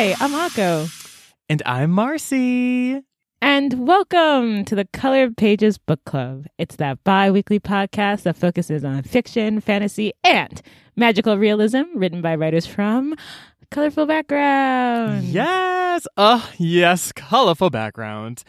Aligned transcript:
Hi, 0.00 0.16
I'm 0.18 0.30
Akko. 0.30 0.88
And 1.50 1.62
I'm 1.66 1.90
Marcy. 1.90 3.02
And 3.42 3.86
welcome 3.86 4.64
to 4.64 4.74
the 4.74 4.86
Colored 4.94 5.36
Pages 5.36 5.76
Book 5.76 6.02
Club. 6.06 6.46
It's 6.56 6.76
that 6.76 7.04
bi 7.04 7.30
weekly 7.30 7.60
podcast 7.60 8.22
that 8.22 8.38
focuses 8.38 8.82
on 8.82 9.02
fiction, 9.02 9.60
fantasy, 9.60 10.14
and 10.24 10.62
magical 10.96 11.36
realism 11.36 11.82
written 11.94 12.22
by 12.22 12.34
writers 12.34 12.64
from 12.64 13.14
colorful 13.70 14.04
background. 14.04 15.24
Yes. 15.24 16.06
Uh 16.16 16.44
yes, 16.58 17.12
colorful 17.12 17.70
background. 17.70 18.42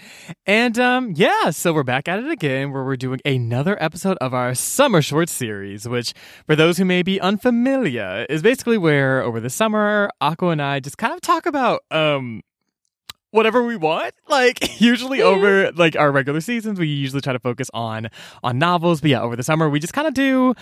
And 0.48 0.80
um 0.80 1.14
yeah, 1.16 1.52
so 1.52 1.74
we're 1.74 1.84
back 1.84 2.08
at 2.08 2.20
it 2.20 2.30
again 2.30 2.72
where 2.72 2.84
we're 2.84 2.96
doing 2.96 3.20
another 3.24 3.82
episode 3.84 4.18
of 4.20 4.34
our 4.34 4.56
summer 4.56 5.02
short 5.02 5.30
series, 5.30 5.88
which 5.88 6.14
for 6.48 6.56
those 6.56 6.78
who 6.78 6.86
may 6.86 7.04
be 7.04 7.22
unfamiliar, 7.22 8.26
is 8.30 8.42
basically 8.42 8.78
where 8.78 9.22
over 9.22 9.40
the 9.40 9.50
summer 9.50 10.10
Akko 10.22 10.52
and 10.52 10.62
I 10.62 10.80
just 10.80 10.98
kind 10.98 11.14
of 11.14 11.22
talk 11.22 11.46
about 11.46 11.82
um 11.92 12.42
whatever 13.32 13.64
we 13.64 13.76
want. 13.76 14.14
Like 14.32 14.80
usually 14.80 15.22
over 15.22 15.74
like 15.74 15.98
our 15.98 16.10
regular 16.10 16.40
seasons, 16.40 16.80
we 16.80 16.88
usually 16.88 17.20
try 17.20 17.34
to 17.34 17.40
focus 17.40 17.70
on 17.74 18.10
on 18.44 18.58
novels. 18.60 19.02
But 19.02 19.10
yeah, 19.10 19.22
over 19.22 19.36
the 19.36 19.44
summer, 19.44 19.70
we 19.70 19.82
just 19.82 19.92
kind 19.94 20.08
of 20.08 20.14
do 20.14 20.54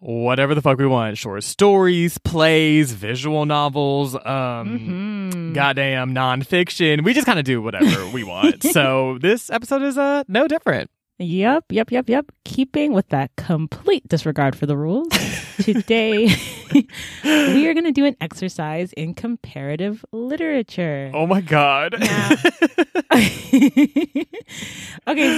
whatever 0.00 0.54
the 0.54 0.62
fuck 0.62 0.78
we 0.78 0.86
want. 0.86 1.18
Short 1.18 1.44
stories, 1.44 2.16
plays, 2.16 2.92
visual 2.92 3.44
novels, 3.44 4.14
um, 4.14 5.30
Mhm. 5.32 5.54
goddamn 5.54 6.14
nonfiction. 6.14 7.04
We 7.04 7.12
just 7.12 7.26
kind 7.26 7.38
of 7.38 7.44
do 7.44 7.60
whatever 7.60 8.06
we 8.08 8.24
want. 8.24 8.62
so 8.72 9.18
this 9.20 9.50
episode 9.50 9.82
is 9.82 9.98
uh 9.98 10.24
no 10.26 10.48
different. 10.48 10.90
Yep, 11.20 11.64
yep, 11.70 11.90
yep, 11.90 12.08
yep. 12.08 12.30
Keeping 12.44 12.92
with 12.92 13.08
that 13.08 13.34
complete 13.36 14.06
disregard 14.06 14.54
for 14.54 14.66
the 14.66 14.76
rules, 14.76 15.08
today 15.60 16.28
we 17.24 17.66
are 17.66 17.74
going 17.74 17.84
to 17.84 17.92
do 17.92 18.04
an 18.04 18.14
exercise 18.20 18.92
in 18.92 19.14
comparative 19.14 20.04
literature. 20.12 21.10
Oh 21.12 21.26
my 21.26 21.40
god. 21.40 21.96
Now- 21.98 22.30
okay, 23.12 24.26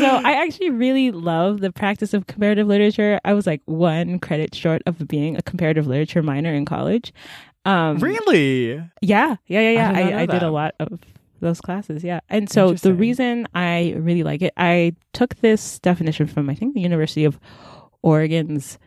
so 0.00 0.20
I 0.22 0.42
actually 0.44 0.70
really 0.70 1.12
love 1.12 1.60
the 1.60 1.72
practice 1.72 2.12
of 2.12 2.26
comparative 2.26 2.66
literature. 2.66 3.18
I 3.24 3.32
was 3.32 3.46
like 3.46 3.62
one 3.64 4.18
credit 4.18 4.54
short 4.54 4.82
of 4.84 5.08
being 5.08 5.36
a 5.36 5.42
comparative 5.42 5.86
literature 5.86 6.22
minor 6.22 6.52
in 6.52 6.66
college. 6.66 7.14
Um, 7.64 7.98
really? 7.98 8.74
Yeah, 9.00 9.36
yeah, 9.46 9.60
yeah, 9.60 9.70
yeah. 9.70 9.92
I 9.94 10.00
I, 10.00 10.20
I, 10.22 10.26
did 10.26 10.42
a 10.42 10.50
lot 10.50 10.74
of 10.78 11.00
those 11.40 11.60
classes. 11.60 12.04
Yeah, 12.04 12.20
and 12.28 12.48
so 12.50 12.72
the 12.74 12.94
reason 12.94 13.46
I 13.54 13.94
really 13.98 14.22
like 14.22 14.42
it, 14.42 14.52
I 14.56 14.94
took 15.12 15.36
this 15.36 15.78
definition 15.78 16.26
from 16.26 16.48
I 16.50 16.54
think 16.54 16.74
the 16.74 16.80
University 16.80 17.24
of 17.24 17.38
Oregon's 18.02 18.78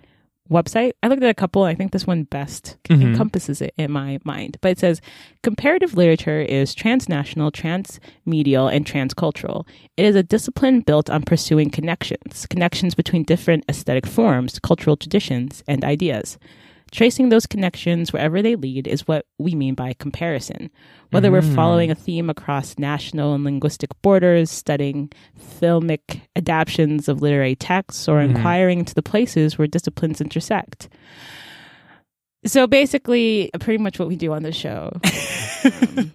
website. 0.51 0.91
I 1.01 1.07
looked 1.07 1.23
at 1.23 1.29
a 1.29 1.33
couple. 1.33 1.63
I 1.63 1.73
think 1.73 1.91
this 1.93 2.05
one 2.05 2.23
best 2.23 2.77
Mhm. 2.89 3.01
encompasses 3.01 3.61
it 3.61 3.73
in 3.77 3.91
my 3.91 4.19
mind. 4.25 4.57
But 4.61 4.71
it 4.71 4.79
says 4.79 4.99
comparative 5.41 5.95
literature 5.95 6.41
is 6.41 6.75
transnational, 6.75 7.49
transmedial, 7.51 8.71
and 8.71 8.85
transcultural. 8.85 9.65
It 9.95 10.05
is 10.05 10.15
a 10.15 10.21
discipline 10.23 10.81
built 10.81 11.09
on 11.09 11.23
pursuing 11.23 11.69
connections, 11.69 12.45
connections 12.49 12.93
between 12.93 13.23
different 13.23 13.63
aesthetic 13.69 14.05
forms, 14.05 14.59
cultural 14.59 14.97
traditions, 14.97 15.63
and 15.67 15.83
ideas. 15.85 16.37
Tracing 16.93 17.29
those 17.29 17.47
connections 17.47 18.13
wherever 18.13 18.43
they 18.43 18.55
lead 18.55 18.87
is 18.87 19.07
what 19.07 19.25
we 19.39 19.55
mean 19.55 19.73
by 19.73 19.93
comparison. 19.97 20.69
Whether 21.09 21.31
we're 21.31 21.41
Mm. 21.41 21.55
following 21.55 21.89
a 21.89 21.95
theme 21.95 22.29
across 22.29 22.77
national 22.77 23.33
and 23.33 23.43
linguistic 23.43 23.89
borders, 24.03 24.51
studying 24.51 25.11
filmic 25.59 26.21
adaptations 26.35 27.09
of 27.09 27.19
literary 27.19 27.55
texts, 27.55 28.07
or 28.07 28.19
Mhm. 28.19 28.35
inquiring 28.35 28.77
into 28.79 28.93
the 28.93 29.01
places 29.01 29.57
where 29.57 29.67
disciplines 29.67 30.21
intersect. 30.21 30.87
So 32.45 32.67
basically, 32.67 33.49
pretty 33.59 33.81
much 33.81 33.97
what 33.97 34.07
we 34.07 34.15
do 34.15 34.31
on 34.31 34.43
the 34.43 34.51
show 34.51 34.91
um, 35.65 36.11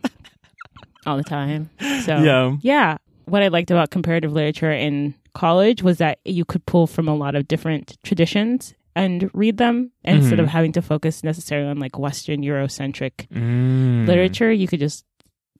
all 1.06 1.16
the 1.16 1.24
time. 1.24 1.70
So 2.04 2.22
Yeah. 2.22 2.56
yeah. 2.60 2.98
What 3.24 3.42
I 3.42 3.48
liked 3.48 3.72
about 3.72 3.90
comparative 3.90 4.32
literature 4.32 4.70
in 4.72 5.14
college 5.34 5.82
was 5.82 5.98
that 5.98 6.18
you 6.24 6.44
could 6.44 6.64
pull 6.66 6.86
from 6.86 7.08
a 7.08 7.14
lot 7.16 7.34
of 7.34 7.48
different 7.48 7.96
traditions 8.04 8.74
and 8.98 9.30
read 9.32 9.56
them 9.62 9.92
instead 10.04 10.38
Mhm. 10.38 10.42
of 10.42 10.48
having 10.48 10.72
to 10.72 10.82
focus 10.82 11.22
necessarily 11.22 11.68
on 11.70 11.78
like 11.78 11.98
Western 11.98 12.42
Eurocentric 12.42 13.28
Mm. 13.30 14.06
literature. 14.06 14.50
You 14.52 14.66
could 14.66 14.80
just 14.80 15.04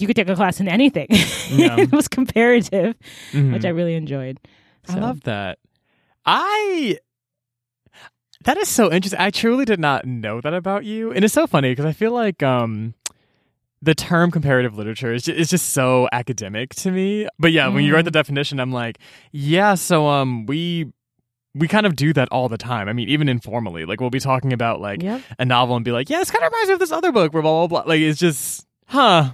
you 0.01 0.07
could 0.07 0.15
take 0.17 0.29
a 0.29 0.37
class 0.37 0.61
in 0.61 0.69
anything. 0.69 1.07
Yeah. 1.51 1.79
it 1.81 1.91
was 1.93 2.07
comparative, 2.09 2.95
Mhm. 3.33 3.53
which 3.53 3.65
I 3.65 3.71
really 3.71 3.95
enjoyed. 3.95 4.39
I 4.89 4.95
love 4.99 5.23
that. 5.23 5.59
I 6.27 6.99
that 8.45 8.57
is 8.57 8.69
so 8.69 8.93
interesting. 8.93 9.21
I 9.21 9.31
truly 9.31 9.65
did 9.65 9.81
not 9.81 10.07
know 10.07 10.41
that 10.41 10.55
about 10.55 10.85
you, 10.85 11.11
and 11.13 11.25
it's 11.25 11.35
so 11.35 11.47
funny 11.47 11.71
because 11.73 11.85
I 11.85 11.93
feel 11.93 12.13
like 12.13 12.43
um 12.43 12.95
the 13.83 13.95
term 13.95 14.31
comparative 14.33 14.77
literature 14.77 15.13
is 15.15 15.23
just, 15.23 15.39
is 15.39 15.51
just 15.51 15.69
so 15.71 16.09
academic 16.13 16.75
to 16.75 16.91
me. 16.91 17.29
But 17.39 17.53
yeah, 17.53 17.69
when 17.69 17.85
you 17.85 17.95
write 17.95 18.05
the 18.07 18.11
definition, 18.11 18.59
I'm 18.59 18.73
like, 18.73 18.99
yeah. 19.31 19.75
So 19.75 20.07
um, 20.09 20.47
we 20.47 20.91
we 21.59 21.69
kind 21.69 21.87
of 21.87 21.97
do 21.97 22.13
that 22.13 22.29
all 22.31 22.49
the 22.49 22.59
time. 22.59 22.89
I 22.89 22.93
mean, 22.93 23.09
even 23.09 23.29
informally, 23.29 23.85
like 23.85 24.01
we'll 24.01 24.11
be 24.11 24.21
talking 24.21 24.53
about 24.53 24.81
like 24.81 25.03
Yep. 25.03 25.23
a 25.39 25.45
novel 25.45 25.77
and 25.77 25.85
be 25.85 25.93
like, 25.93 26.09
yeah, 26.09 26.19
this 26.19 26.31
kind 26.31 26.45
of 26.45 26.53
reminds 26.53 26.69
me 26.69 26.73
of 26.75 26.81
this 26.81 26.93
other 26.93 27.13
book. 27.13 27.33
Blah 27.33 27.43
blah 27.43 27.67
blah. 27.67 27.83
Like 27.87 28.01
it's 28.01 28.19
just, 28.19 28.67
huh, 28.87 29.33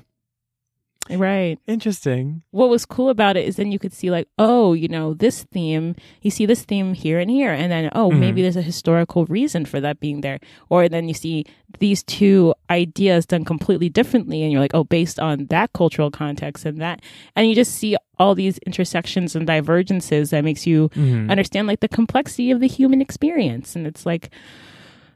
Right. 1.11 1.59
interesting. 1.67 2.43
what 2.51 2.71
was 2.71 2.87
cool 2.87 3.11
about 3.11 3.37
it 3.37 3.47
is 3.47 3.57
then 3.57 3.71
you 3.71 3.79
could 3.79 3.93
see 3.93 4.11
like 4.11 4.27
oh 4.39 4.73
you 4.73 4.89
know 4.89 5.13
this 5.13 5.43
theme 5.45 5.95
you 6.23 6.31
see 6.31 6.47
this 6.47 6.65
theme 6.65 6.95
here 6.95 7.19
and 7.19 7.31
here 7.31 7.53
and 7.53 7.71
then 7.71 7.91
oh 7.95 8.11
Mhm. 8.11 8.19
maybe 8.21 8.41
there's 8.43 8.57
a 8.57 8.63
historical 8.63 9.27
reason 9.27 9.67
for 9.67 9.81
that 9.81 10.01
being 10.01 10.23
there 10.23 10.39
or 10.71 10.89
then 10.89 11.07
you 11.07 11.13
see 11.15 11.45
these 11.79 12.03
two 12.05 12.55
ideas 12.71 13.27
done 13.27 13.45
completely 13.45 13.89
differently 13.91 14.43
and 14.43 14.51
you're 14.51 14.61
like 14.63 14.75
oh 14.75 14.85
based 14.85 15.21
on 15.21 15.45
that 15.47 15.73
cultural 15.75 16.11
context 16.11 16.65
and 16.65 16.81
that 16.81 17.01
and 17.37 17.49
you 17.49 17.55
just 17.55 17.75
see 17.75 17.97
all 18.19 18.35
these 18.35 18.57
intersections 18.59 19.37
and 19.37 19.47
divergences 19.47 20.31
that 20.31 20.43
makes 20.45 20.67
you 20.67 20.89
Mhm. 20.91 21.29
understand 21.31 21.67
like 21.69 21.81
the 21.81 21.89
complexity 21.89 22.51
of 22.51 22.61
the 22.61 22.69
human 22.69 23.01
experience 23.03 23.77
and 23.77 23.87
it's 23.87 24.07
like 24.07 24.31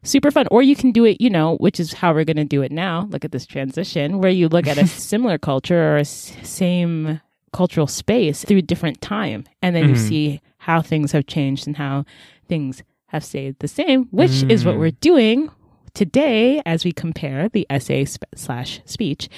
super 0.02 0.30
fun 0.30 0.46
or 0.50 0.62
you 0.62 0.76
can 0.76 0.92
do 0.92 1.04
it 1.04 1.20
you 1.20 1.28
know 1.30 1.56
which 1.56 1.78
is 1.80 1.92
how 1.92 2.12
we're 2.12 2.24
going 2.24 2.36
to 2.36 2.44
do 2.44 2.62
it 2.62 2.70
now 2.72 3.06
look 3.10 3.24
at 3.24 3.32
this 3.32 3.44
transition 3.46 4.18
where 4.20 4.30
you 4.30 4.48
look 4.48 4.66
at 4.66 4.78
a 4.78 4.86
similar 5.10 5.38
culture 5.38 5.92
or 5.92 5.96
a 5.96 6.00
s- 6.00 6.32
same 6.42 7.20
cultural 7.52 7.86
space 7.86 8.44
through 8.44 8.62
different 8.62 9.00
time 9.00 9.44
and 9.62 9.74
then 9.74 9.88
you 9.88 9.94
Mhm. 9.94 10.08
see 10.08 10.40
how 10.58 10.80
things 10.82 11.12
have 11.12 11.26
changed 11.26 11.66
and 11.66 11.76
how 11.76 12.04
things 12.48 12.82
have 13.08 13.24
stayed 13.24 13.58
the 13.58 13.68
same 13.68 14.04
which 14.10 14.42
is 14.44 14.64
what 14.64 14.74
Mm. 14.76 14.78
we're 14.78 14.90
doing 15.00 15.50
today 15.94 16.62
as 16.66 16.84
we 16.84 16.92
compare 16.92 17.48
the 17.48 17.66
essay 17.70 18.04
sp- 18.06 18.28
slash 18.36 18.80
speech 18.84 19.28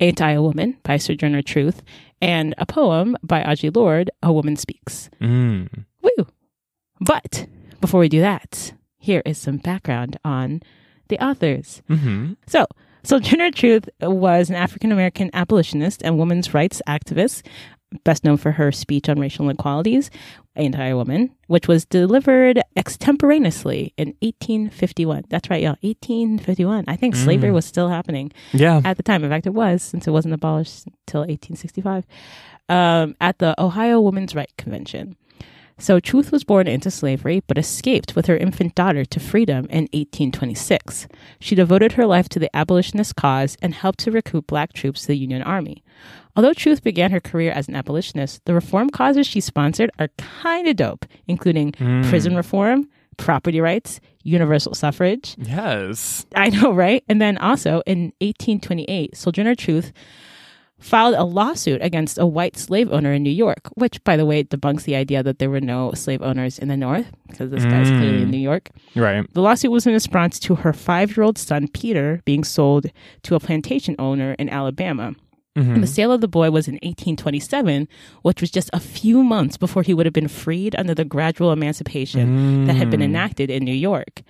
ain't 0.00 0.20
i 0.22 0.32
a 0.32 0.42
woman 0.42 0.76
by 0.82 0.96
sojourner 0.96 1.42
truth 1.42 1.82
and 2.20 2.54
a 2.58 2.66
poem 2.66 3.16
by 3.22 3.42
audre 3.42 3.74
lorde 3.76 4.10
a 4.22 4.32
woman 4.32 4.56
speaks 4.56 5.10
Mm. 5.20 5.68
Woo! 6.02 6.26
But 7.00 7.46
before 7.80 8.00
we 8.00 8.08
do 8.08 8.20
that, 8.20 8.72
here 9.02 9.22
is 9.26 9.36
some 9.36 9.56
background 9.58 10.16
on 10.24 10.62
the 11.08 11.22
authors. 11.22 11.82
Mhm. 11.90 12.36
So, 12.46 12.66
Sojourner 13.04 13.50
Truth 13.50 13.88
was 14.00 14.48
an 14.48 14.54
African 14.56 14.92
American 14.92 15.28
abolitionist 15.34 16.02
and 16.04 16.18
women's 16.18 16.54
rights 16.54 16.80
activist, 16.88 17.42
best 18.04 18.24
known 18.24 18.36
for 18.36 18.52
her 18.52 18.70
speech 18.70 19.08
on 19.08 19.18
racial 19.18 19.44
inequalities, 19.46 20.08
Ain't 20.54 20.78
I 20.78 20.88
a 20.88 20.96
Woman, 20.96 21.30
which 21.46 21.66
was 21.66 21.84
delivered 21.86 22.60
extemporaneously 22.76 23.92
in 23.96 24.14
1851. 24.22 25.24
That's 25.30 25.48
right, 25.50 25.62
y'all, 25.62 25.76
1851. 25.82 26.84
I 26.88 26.96
think 26.96 27.16
slavery 27.16 27.50
Mm. 27.50 27.54
was 27.54 27.64
still 27.64 27.88
happening 27.88 28.32
Yeah. 28.52 28.80
at 28.84 28.96
the 28.98 29.02
time. 29.02 29.24
In 29.24 29.30
fact, 29.30 29.46
it 29.46 29.54
was 29.54 29.82
since 29.82 30.06
it 30.06 30.10
wasn't 30.10 30.34
abolished 30.34 30.84
until 31.06 31.24
1865 31.24 32.06
um, 32.68 33.16
at 33.20 33.38
the 33.38 33.60
Ohio 33.60 34.00
Women's 34.00 34.34
Right 34.34 34.50
Convention. 34.56 35.16
So 35.82 35.98
Truth 35.98 36.30
was 36.30 36.44
born 36.44 36.68
into 36.68 36.92
slavery, 36.92 37.42
but 37.48 37.58
escaped 37.58 38.14
with 38.14 38.26
her 38.26 38.36
infant 38.36 38.76
daughter 38.76 39.04
to 39.04 39.18
freedom 39.18 39.64
in 39.68 39.88
1826. 39.92 41.08
She 41.40 41.56
devoted 41.56 41.92
her 41.94 42.06
life 42.06 42.28
to 42.28 42.38
the 42.38 42.54
abolitionist 42.56 43.16
cause 43.16 43.56
and 43.60 43.74
helped 43.74 43.98
to 44.00 44.12
recruit 44.12 44.46
black 44.46 44.72
troops 44.74 45.00
to 45.02 45.06
the 45.08 45.16
Union 45.18 45.42
Army. 45.42 45.82
Although 46.36 46.52
Truth 46.52 46.84
began 46.84 47.10
her 47.10 47.18
career 47.18 47.50
as 47.50 47.66
an 47.66 47.74
abolitionist, 47.74 48.44
the 48.44 48.54
reform 48.54 48.90
causes 48.90 49.26
she 49.26 49.40
sponsored 49.40 49.90
are 49.98 50.06
kind 50.18 50.68
of 50.68 50.76
dope, 50.76 51.04
including 51.26 51.72
Mm. 51.72 52.08
prison 52.08 52.36
reform, 52.36 52.88
property 53.16 53.60
rights, 53.60 53.98
universal 54.22 54.74
suffrage, 54.74 55.34
Yes. 55.36 56.26
I 56.36 56.50
know, 56.50 56.72
right? 56.72 57.02
And 57.08 57.20
then 57.20 57.38
also 57.38 57.82
in 57.86 58.12
1828, 58.20 59.16
Sojourner 59.16 59.56
Truth 59.56 59.92
filed 60.82 61.14
a 61.14 61.24
lawsuit 61.24 61.80
against 61.82 62.18
a 62.18 62.26
white 62.26 62.56
slave 62.56 62.90
owner 62.92 63.12
in 63.12 63.22
New 63.22 63.30
York, 63.30 63.70
which, 63.74 64.02
by 64.04 64.16
the 64.16 64.26
way, 64.26 64.42
debunks 64.44 64.82
the 64.84 64.96
idea 64.96 65.22
that 65.22 65.38
there 65.38 65.48
were 65.48 65.60
no 65.60 65.92
slave 65.92 66.20
owners 66.22 66.58
in 66.58 66.68
the 66.68 66.76
North 66.76 67.06
because 67.28 67.50
this 67.50 67.64
guy's 67.64 67.90
Mm. 67.90 67.98
clearly 67.98 68.22
in 68.22 68.30
New 68.30 68.38
York. 68.38 68.70
Right. 68.96 69.24
The 69.32 69.40
lawsuit 69.42 69.70
was 69.70 69.86
in 69.86 69.92
response 69.92 70.38
to 70.40 70.56
her 70.56 70.72
five 70.72 71.16
year 71.16 71.24
old 71.24 71.38
son, 71.38 71.68
Peter, 71.68 72.20
being 72.24 72.44
sold 72.44 72.86
to 73.22 73.34
a 73.34 73.40
plantation 73.40 73.94
owner 73.98 74.34
in 74.38 74.48
Alabama. 74.48 75.14
Mhm. 75.56 75.74
And 75.74 75.82
the 75.82 75.86
sale 75.86 76.10
of 76.12 76.20
the 76.22 76.28
boy 76.28 76.50
was 76.50 76.66
in 76.66 76.78
1827, 76.82 77.86
which 78.22 78.40
was 78.40 78.50
just 78.50 78.70
a 78.72 78.80
few 78.80 79.22
months 79.22 79.56
before 79.58 79.82
he 79.82 79.94
would 79.94 80.06
have 80.06 80.12
been 80.14 80.28
freed 80.28 80.74
under 80.78 80.94
the 80.94 81.04
gradual 81.04 81.52
emancipation 81.52 82.64
that 82.66 82.74
had 82.76 82.90
been 82.90 83.00
Mm. 83.00 83.04
enacted 83.12 83.50
in 83.50 83.62
New 83.64 83.74
York. 83.74 84.22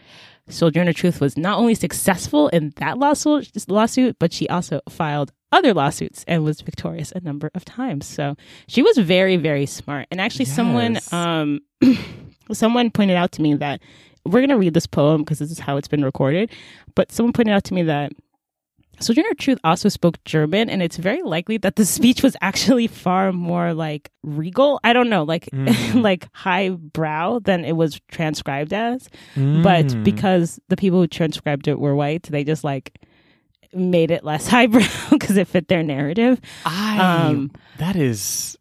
Sojourner 0.48 0.92
Truth 0.92 1.20
was 1.20 1.36
not 1.38 1.58
only 1.58 1.74
successful 1.76 2.48
in 2.48 2.72
that 2.76 2.98
lawsuit, 2.98 3.48
lawsuit, 3.68 4.16
but 4.18 4.32
she 4.32 4.48
also 4.48 4.80
filed 4.88 5.30
other 5.52 5.74
lawsuits 5.74 6.24
and 6.26 6.42
was 6.44 6.60
victorious 6.62 7.12
a 7.12 7.20
number 7.20 7.50
of 7.54 7.64
times. 7.64 8.06
So 8.06 8.36
she 8.68 8.82
was 8.82 8.96
very, 8.98 9.36
very 9.36 9.66
smart. 9.66 10.08
And 10.10 10.20
actually, 10.20 10.46
someone 10.46 10.98
um, 11.12 11.60
someone 12.52 12.90
pointed 12.90 13.16
out 13.16 13.32
to 13.32 13.42
me 13.42 13.54
that 13.54 13.80
we're 14.24 14.40
going 14.40 14.50
to 14.50 14.58
read 14.58 14.74
this 14.74 14.86
poem 14.86 15.22
because 15.22 15.38
this 15.38 15.50
is 15.50 15.58
how 15.58 15.76
it's 15.76 15.88
been 15.88 16.04
recorded. 16.04 16.50
But 16.94 17.10
someone 17.12 17.32
pointed 17.32 17.52
out 17.52 17.64
to 17.64 17.74
me 17.74 17.82
that 17.84 18.12
Sojourner 19.00 19.34
Truth 19.34 19.58
also 19.64 19.88
spoke 19.88 20.22
German, 20.24 20.70
and 20.70 20.80
it's 20.82 20.96
very 20.96 21.22
likely 21.22 21.56
that 21.58 21.74
the 21.74 21.84
speech 21.84 22.22
was 22.22 22.36
actually 22.40 22.86
far 22.86 23.32
more 23.32 23.74
like 23.74 24.10
regal. 24.22 24.78
I 24.84 24.92
don't 24.92 25.08
know, 25.10 25.24
like 25.24 25.46
Mm. 25.52 26.02
like 26.08 26.28
highbrow 26.34 27.40
than 27.40 27.64
it 27.64 27.72
was 27.72 28.00
transcribed 28.08 28.72
as. 28.72 29.08
But 29.34 29.86
Mm. 29.86 30.04
because 30.04 30.60
the 30.68 30.76
people 30.76 31.00
who 31.00 31.06
transcribed 31.08 31.66
it 31.66 31.80
were 31.80 31.96
white, 31.96 32.24
they 32.24 32.44
just 32.44 32.62
like 32.64 32.92
made 33.74 34.10
it 34.10 34.24
less 34.24 34.46
highbrow 34.48 34.82
because 35.10 35.36
it 35.36 35.48
fit 35.48 35.68
their 35.68 35.82
narrative. 35.82 36.40
I 36.64 37.26
Um, 37.28 37.50
that 37.78 37.96
is 37.96 38.56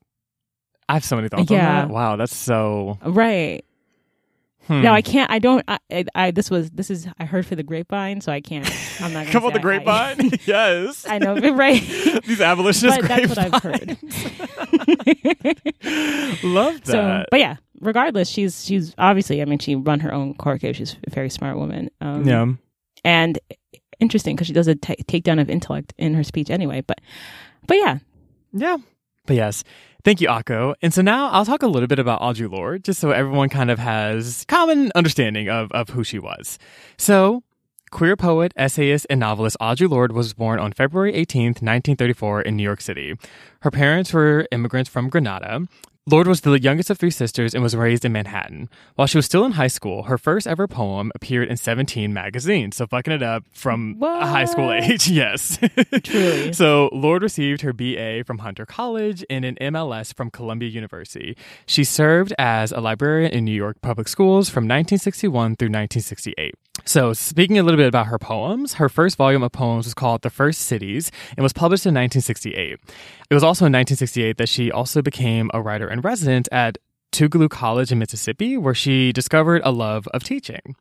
I 0.90 0.94
have 0.96 1.04
so 1.06 1.16
many 1.16 1.30
thoughts 1.30 1.50
Yeah. 1.50 1.82
on 1.82 1.88
that. 1.88 1.94
Wow, 1.94 2.16
that's 2.18 2.36
so 2.36 2.98
Right. 3.04 3.64
hmm. 4.68 4.82
No, 4.82 4.94
I 4.94 5.02
can't. 5.02 5.32
I 5.32 5.40
don't. 5.40 5.64
I, 5.68 5.80
I, 5.92 6.06
I. 6.16 6.32
This 6.32 6.50
was. 6.52 6.70
This 6.72 6.90
is. 6.92 7.08
I 7.18 7.26
heard 7.26 7.46
for 7.46 7.56
the 7.56 7.64
grapevine, 7.64 8.20
so 8.22 8.32
I 8.32 8.42
can't. 8.42 8.70
I'm 9.02 9.14
not. 9.14 9.22
Gonna 9.28 9.32
Come 9.32 9.46
on 9.46 9.54
the 9.54 9.60
I- 9.60 9.60
I- 9.60 9.64
grapevine. 9.64 10.32
yes. 10.46 11.06
I 11.10 11.18
know, 11.18 11.36
right. 11.56 11.82
These 12.26 12.42
abolitionist 12.42 13.00
but 13.02 13.08
that's 13.08 13.30
what 13.30 13.38
I've 13.38 13.64
heard. 13.64 13.98
Love 16.44 16.82
that. 16.84 16.86
So, 16.86 17.26
but 17.32 17.40
yeah, 17.40 17.56
regardless, 17.80 18.30
she's 18.30 18.64
she's 18.66 18.94
obviously. 18.98 19.42
I 19.42 19.46
mean, 19.46 19.60
she 19.60 19.76
run 19.76 20.00
her 20.02 20.14
own 20.14 20.34
court 20.36 20.62
case. 20.62 20.76
She's 20.76 20.96
a 21.06 21.10
very 21.10 21.30
smart 21.30 21.58
woman. 21.58 21.90
Um, 22.02 22.28
yeah. 22.28 22.46
and 23.04 23.40
interesting 24.02 24.36
because 24.36 24.48
she 24.48 24.54
does 24.54 24.68
a 24.68 24.76
takedown 24.76 25.40
of 25.40 25.50
intellect 25.50 25.94
in 25.98 26.14
her 26.16 26.24
speech 26.24 26.50
anyway. 26.50 26.82
But, 26.82 27.00
but 27.68 27.78
yeah, 27.78 28.00
Yeah. 28.52 28.78
But 29.28 29.36
yes, 29.36 29.64
thank 30.04 30.20
you, 30.20 30.28
Akko. 30.28 30.74
And 30.82 30.94
so 30.94 31.02
now 31.02 31.30
I'll 31.30 31.46
talk 31.46 31.62
a 31.62 31.68
little 31.68 31.88
bit 31.88 32.00
about 32.00 32.22
Audre 32.22 32.52
Lorde, 32.52 32.84
just 32.84 33.00
so 33.00 33.12
everyone 33.12 33.50
kind 33.50 33.70
of 33.70 33.78
has 33.80 34.46
common 34.48 34.92
understanding 34.96 35.48
of, 35.48 35.72
of 35.72 35.90
who 35.90 36.04
she 36.04 36.18
was. 36.18 36.58
So, 36.98 37.44
queer 37.92 38.16
poet, 38.16 38.52
essayist, 38.58 39.06
and 39.10 39.20
novelist 39.20 39.58
Audre 39.62 39.88
Lorde 39.88 40.12
was 40.12 40.34
born 40.34 40.60
on 40.60 40.74
February 40.74 41.14
18th, 41.14 41.62
1934 41.62 42.42
in 42.42 42.58
New 42.58 42.64
York 42.64 42.82
City. 42.82 43.14
Her 43.62 43.70
parents 43.70 44.12
were 44.12 44.48
immigrants 44.52 44.90
from 44.90 45.08
Grenada. 45.08 45.68
Lorde 46.10 46.28
was 46.28 46.42
the 46.42 46.60
youngest 46.60 46.90
of 46.90 46.98
three 46.98 47.12
sisters 47.12 47.54
and 47.54 47.62
was 47.62 47.76
raised 47.76 48.04
in 48.04 48.12
Manhattan. 48.12 48.70
While 48.96 49.06
she 49.06 49.20
was 49.20 49.28
still 49.28 49.46
in 49.46 49.52
high 49.52 49.68
school, 49.68 50.04
her 50.04 50.18
first 50.18 50.48
ever 50.48 50.68
poem 50.68 51.12
appeared 51.14 51.48
in 51.48 51.58
17 51.58 52.12
magazines. 52.12 52.78
So 52.78 52.88
fucking 52.88 53.14
it 53.14 53.22
up 53.22 53.44
from 53.54 54.02
a 54.02 54.26
high 54.26 54.46
school 54.46 54.72
age. 54.72 55.10
Yes. 55.22 55.60
Truly. 56.04 56.54
So 56.62 56.90
Lorde 56.92 57.22
received 57.22 57.62
her 57.62 57.74
BA 57.74 58.24
from 58.26 58.40
Hunter 58.40 58.66
College 58.66 59.24
and 59.30 59.46
an 59.46 59.58
MLS 59.62 60.16
from 60.16 60.32
Columbia 60.32 60.70
University. 60.70 61.38
She 61.68 61.84
served 61.84 62.34
as 62.40 62.72
a 62.72 62.80
librarian 62.80 63.32
in 63.32 63.46
New 63.46 63.52
York 63.52 63.82
public 63.82 64.08
schools 64.08 64.50
from 64.50 64.64
1961 64.64 65.58
through 65.58 65.68
1968. 65.68 66.56
So, 66.86 67.14
speaking 67.14 67.60
a 67.60 67.64
little 67.64 67.78
bit 67.78 67.88
about 67.88 68.08
her 68.08 68.18
poems, 68.18 68.76
her 68.76 68.90
first 68.90 69.18
volume 69.18 69.44
of 69.44 69.52
poems 69.52 69.86
was 69.86 69.94
called 69.94 70.22
The 70.22 70.30
First 70.30 70.62
Cities 70.62 71.12
and 71.36 71.44
was 71.44 71.54
published 71.54 71.86
in 71.86 71.94
1968. 71.94 72.80
It 73.30 73.34
was 73.34 73.44
also 73.44 73.66
in 73.66 73.74
1968 73.74 74.38
that 74.38 74.50
she 74.50 74.72
also 74.72 75.02
became 75.02 75.52
a 75.54 75.62
writer 75.62 75.90
in 75.90 76.02
residence 76.02 76.48
at 76.52 76.78
Tougaloo 77.12 77.50
College 77.50 77.92
in 77.92 78.00
Mississippi, 78.00 78.58
where 78.58 78.74
she 78.74 79.12
discovered 79.12 79.62
a 79.66 79.72
love 79.72 80.08
of 80.08 80.24
teaching. 80.24 80.76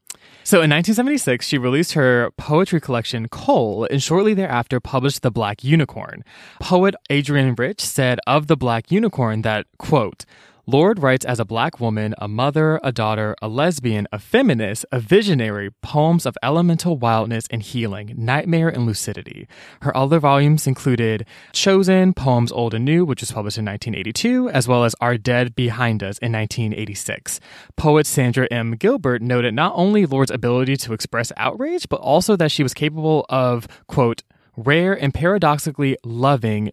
So 0.44 0.58
in 0.58 0.70
1976, 0.70 1.46
she 1.46 1.58
released 1.58 1.92
her 1.92 2.30
poetry 2.36 2.80
collection 2.80 3.28
Coal 3.28 3.86
and 3.90 4.02
shortly 4.02 4.32
thereafter 4.32 4.80
published 4.80 5.22
The 5.22 5.30
Black 5.30 5.64
Unicorn. 5.64 6.24
Poet 6.60 6.94
Adrienne 7.10 7.54
Rich 7.56 7.80
said 7.80 8.20
of 8.26 8.46
The 8.46 8.56
Black 8.56 8.90
Unicorn 8.90 9.42
that, 9.42 9.66
quote, 9.78 10.24
Lorde 10.66 11.02
writes 11.02 11.24
as 11.24 11.40
a 11.40 11.44
black 11.44 11.80
woman, 11.80 12.14
a 12.18 12.28
mother, 12.28 12.78
a 12.82 12.92
daughter, 12.92 13.34
a 13.42 13.48
lesbian, 13.48 14.06
a 14.12 14.18
feminist, 14.18 14.84
a 14.92 15.00
visionary, 15.00 15.70
poems 15.82 16.26
of 16.26 16.36
elemental 16.42 16.96
wildness 16.96 17.46
and 17.50 17.62
healing, 17.62 18.14
nightmare 18.16 18.68
and 18.68 18.86
lucidity. 18.86 19.48
Her 19.82 19.96
other 19.96 20.18
volumes 20.18 20.66
included 20.66 21.26
Chosen, 21.52 22.14
Poems 22.14 22.52
Old 22.52 22.74
and 22.74 22.84
New, 22.84 23.04
which 23.04 23.20
was 23.20 23.32
published 23.32 23.58
in 23.58 23.64
1982, 23.64 24.50
as 24.50 24.68
well 24.68 24.84
as 24.84 24.94
Our 25.00 25.16
Dead 25.16 25.54
Behind 25.54 26.02
Us 26.02 26.18
in 26.18 26.32
1986. 26.32 27.40
Poet 27.76 28.06
Sandra 28.06 28.46
M. 28.50 28.72
Gilbert 28.72 29.22
noted 29.22 29.54
not 29.54 29.72
only 29.74 30.06
Lorde's 30.06 30.30
ability 30.30 30.76
to 30.76 30.92
express 30.92 31.32
outrage, 31.36 31.88
but 31.88 32.00
also 32.00 32.36
that 32.36 32.50
she 32.50 32.62
was 32.62 32.74
capable 32.74 33.26
of, 33.28 33.66
quote, 33.86 34.22
rare 34.56 34.92
and 34.92 35.14
paradoxically 35.14 35.96
loving 36.04 36.72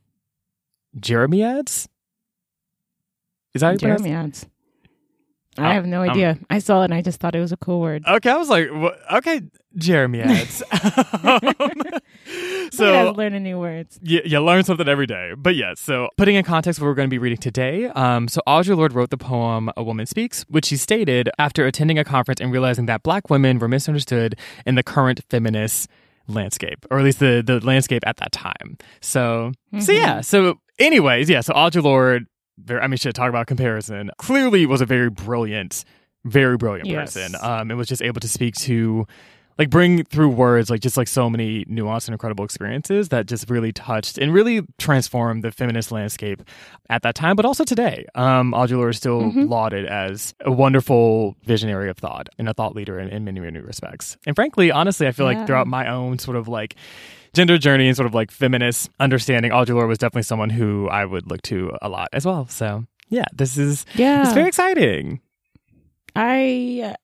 Jeremiads? 0.99 1.87
Is 3.53 3.61
that 3.61 3.67
how 3.67 3.71
you 3.73 3.79
pronounce 3.79 4.01
it? 4.01 4.05
Jeremiads. 4.05 4.49
Oh, 5.59 5.63
I 5.63 5.73
have 5.73 5.87
no 5.87 6.03
um, 6.03 6.09
idea. 6.09 6.37
I 6.49 6.59
saw 6.59 6.81
it 6.81 6.85
and 6.85 6.93
I 6.93 7.01
just 7.01 7.19
thought 7.19 7.35
it 7.35 7.39
was 7.39 7.51
a 7.51 7.57
cool 7.57 7.81
word. 7.81 8.03
Okay, 8.07 8.29
I 8.29 8.37
was 8.37 8.47
like, 8.47 8.69
wha- 8.71 8.95
okay, 9.17 9.41
Jeremiads. 9.75 10.61
um, 11.23 11.99
So 12.71 13.11
learning 13.11 13.43
new 13.43 13.57
words. 13.57 13.97
you, 14.03 14.21
you 14.25 14.39
learn 14.39 14.63
something 14.63 14.87
every 14.87 15.07
day. 15.07 15.31
But 15.35 15.55
yes, 15.55 15.79
so 15.79 16.09
putting 16.17 16.35
in 16.35 16.43
context 16.43 16.79
what 16.79 16.85
we're 16.85 16.93
going 16.93 17.07
to 17.09 17.13
be 17.13 17.17
reading 17.17 17.37
today. 17.37 17.85
Um, 17.85 18.27
so 18.27 18.41
Audre 18.47 18.75
Lorde 18.75 18.93
wrote 18.93 19.09
the 19.09 19.17
poem 19.17 19.71
A 19.77 19.83
Woman 19.83 20.05
Speaks, 20.05 20.45
which 20.49 20.65
she 20.65 20.77
stated 20.77 21.29
after 21.39 21.65
attending 21.65 21.97
a 21.97 22.03
conference 22.03 22.39
and 22.41 22.51
realizing 22.51 22.85
that 22.87 23.03
black 23.03 23.29
women 23.29 23.57
were 23.57 23.67
misunderstood 23.67 24.37
in 24.65 24.75
the 24.75 24.83
current 24.83 25.21
feminist 25.29 25.89
landscape, 26.27 26.85
or 26.91 26.99
at 26.99 27.05
least 27.05 27.19
the, 27.19 27.41
the 27.45 27.65
landscape 27.65 28.03
at 28.05 28.17
that 28.17 28.31
time. 28.31 28.77
So, 29.01 29.53
so 29.79 29.91
yeah. 29.93 30.21
So 30.21 30.59
anyways, 30.77 31.29
yeah, 31.29 31.41
so 31.41 31.53
Audre 31.53 31.81
Lorde, 31.81 32.25
very, 32.57 32.81
I 32.81 32.87
mean, 32.87 32.97
shit, 32.97 33.15
talk 33.15 33.29
about 33.29 33.47
comparison, 33.47 34.11
clearly 34.17 34.65
was 34.65 34.81
a 34.81 34.85
very 34.85 35.09
brilliant, 35.09 35.83
very 36.25 36.57
brilliant 36.57 36.87
Yes. 36.87 37.13
person. 37.13 37.35
Um, 37.41 37.69
and 37.71 37.77
was 37.77 37.87
just 37.87 38.01
able 38.01 38.19
to 38.21 38.27
speak 38.27 38.55
to 38.55 39.05
like 39.57 39.69
bring 39.69 40.03
through 40.05 40.29
words 40.29 40.69
like 40.69 40.81
just 40.81 40.97
like 40.97 41.07
so 41.07 41.29
many 41.29 41.65
nuanced 41.65 42.07
and 42.07 42.13
incredible 42.13 42.45
experiences 42.45 43.09
that 43.09 43.25
just 43.25 43.49
really 43.49 43.71
touched 43.71 44.17
and 44.17 44.33
really 44.33 44.61
transformed 44.77 45.43
the 45.43 45.51
feminist 45.51 45.91
landscape 45.91 46.43
at 46.89 47.01
that 47.03 47.15
time, 47.15 47.35
but 47.35 47.45
also 47.45 47.63
today. 47.63 48.05
Um, 48.15 48.51
Audre 48.53 48.77
Lorde 48.77 48.91
is 48.91 48.97
still 48.97 49.21
Mhm. 49.31 49.49
lauded 49.49 49.85
as 49.87 50.35
a 50.41 50.51
wonderful 50.51 51.35
visionary 51.43 51.89
of 51.89 51.97
thought 51.97 52.29
and 52.37 52.47
a 52.47 52.53
thought 52.53 52.75
leader 52.75 52.99
in, 52.99 53.09
in 53.09 53.23
many, 53.25 53.39
many 53.39 53.59
respects. 53.59 54.15
And 54.27 54.35
frankly, 54.35 54.71
honestly, 54.71 55.07
I 55.07 55.11
feel 55.11 55.29
Yeah. 55.31 55.37
like 55.39 55.47
throughout 55.47 55.67
my 55.67 55.87
own 55.89 56.19
sort 56.19 56.37
of 56.37 56.47
like 56.47 56.75
gender 57.33 57.57
journey 57.57 57.87
and 57.87 57.95
sort 57.95 58.05
of 58.07 58.13
like 58.13 58.31
feminist 58.31 58.89
understanding, 58.99 59.51
Audre 59.51 59.73
Lorde 59.75 59.89
was 59.89 59.97
definitely 59.97 60.23
someone 60.23 60.49
who 60.51 60.87
I 60.89 61.03
would 61.05 61.29
look 61.29 61.41
to 61.43 61.71
a 61.81 61.89
lot 61.89 62.09
as 62.13 62.25
well. 62.25 62.47
So 62.47 62.85
yeah, 63.09 63.25
this 63.33 63.57
is 63.57 63.85
Yeah. 63.95 64.23
it's 64.23 64.33
very 64.33 64.47
exciting. 64.47 65.19
I 66.15 66.95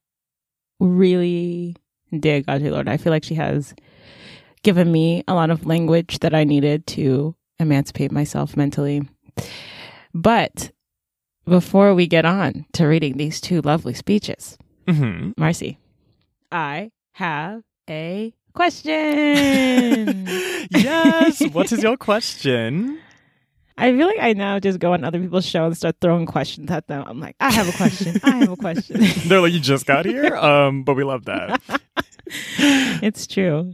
really 0.79 1.75
dig 2.19 2.45
Audre 2.47 2.71
Lorde. 2.71 2.89
I 2.89 2.97
feel 2.97 3.11
like 3.11 3.23
she 3.23 3.35
has 3.35 3.73
given 4.63 4.91
me 4.91 5.23
a 5.27 5.33
lot 5.33 5.49
of 5.49 5.65
language 5.65 6.19
that 6.19 6.33
I 6.33 6.43
needed 6.43 6.87
to 6.87 7.35
emancipate 7.59 8.11
myself 8.11 8.55
mentally. 8.57 9.01
But 10.13 10.71
before 11.45 11.93
we 11.93 12.07
get 12.07 12.25
on 12.25 12.65
to 12.73 12.85
reading 12.85 13.17
these 13.17 13.41
two 13.41 13.61
lovely 13.61 13.93
speeches, 13.93 14.57
hmm 14.87 15.31
Marcy, 15.37 15.77
I 16.51 16.91
have 17.13 17.63
a 17.89 18.33
question. 18.53 20.27
yes. 20.69 21.41
What 21.51 21.71
is 21.71 21.83
your 21.83 21.97
question? 21.97 22.99
I 23.77 23.91
feel 23.91 24.05
like 24.07 24.19
I 24.21 24.33
now 24.33 24.59
just 24.59 24.79
go 24.79 24.93
on 24.93 25.03
other 25.03 25.19
people's 25.19 25.45
show 25.45 25.65
and 25.65 25.75
start 25.75 25.95
throwing 25.99 26.25
questions 26.25 26.69
at 26.71 26.87
them. 26.87 27.03
I'm 27.07 27.19
like, 27.19 27.35
I 27.39 27.51
have 27.51 27.67
a 27.67 27.71
question. 27.71 28.19
I 28.23 28.37
have 28.37 28.51
a 28.51 28.55
question. 28.55 29.01
They're 29.27 29.41
like, 29.41 29.51
you 29.53 29.59
just 29.59 29.85
got 29.85 30.05
here, 30.05 30.35
um, 30.37 30.83
but 30.83 30.95
we 30.95 31.03
love 31.03 31.25
that. 31.25 31.61
it's 32.57 33.25
true. 33.27 33.73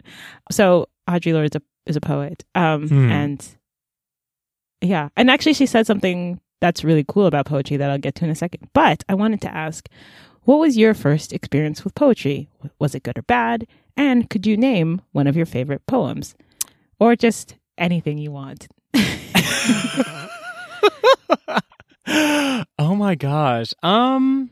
So 0.51 0.87
Audre 1.09 1.33
Lorde 1.33 1.45
is 1.53 1.55
a 1.55 1.61
is 1.85 1.95
a 1.95 2.01
poet, 2.01 2.45
um, 2.55 2.87
Hmm. 2.87 3.11
and 3.11 3.47
yeah, 4.81 5.09
and 5.17 5.29
actually, 5.29 5.53
she 5.53 5.65
said 5.65 5.85
something 5.87 6.39
that's 6.61 6.83
really 6.83 7.03
cool 7.07 7.25
about 7.25 7.45
poetry 7.45 7.77
that 7.77 7.89
I'll 7.89 7.97
get 7.97 8.15
to 8.15 8.25
in 8.25 8.31
a 8.31 8.35
second. 8.35 8.69
But 8.73 9.03
I 9.09 9.15
wanted 9.15 9.41
to 9.41 9.53
ask, 9.53 9.87
what 10.43 10.59
was 10.59 10.77
your 10.77 10.93
first 10.93 11.33
experience 11.33 11.83
with 11.83 11.95
poetry? 11.95 12.47
Was 12.79 12.95
it 12.95 13.03
good 13.03 13.17
or 13.17 13.23
bad? 13.23 13.65
And 13.97 14.29
could 14.29 14.45
you 14.45 14.55
name 14.55 15.01
one 15.11 15.27
of 15.27 15.35
your 15.35 15.45
favorite 15.45 15.85
poems, 15.87 16.35
or 16.99 17.15
just 17.15 17.55
anything 17.77 18.17
you 18.17 18.31
want? 18.31 18.67
oh 22.79 22.95
my 22.95 23.15
gosh. 23.15 23.73
Um 23.83 24.49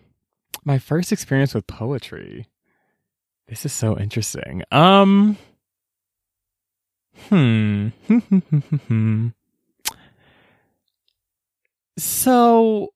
my 0.64 0.80
first 0.80 1.12
experience 1.12 1.54
with 1.54 1.68
poetry. 1.68 2.48
This 3.48 3.66
is 3.66 3.74
so 3.74 3.98
interesting. 3.98 4.64
Um 4.72 5.38
Hmm. 7.30 7.90
so 11.98 12.94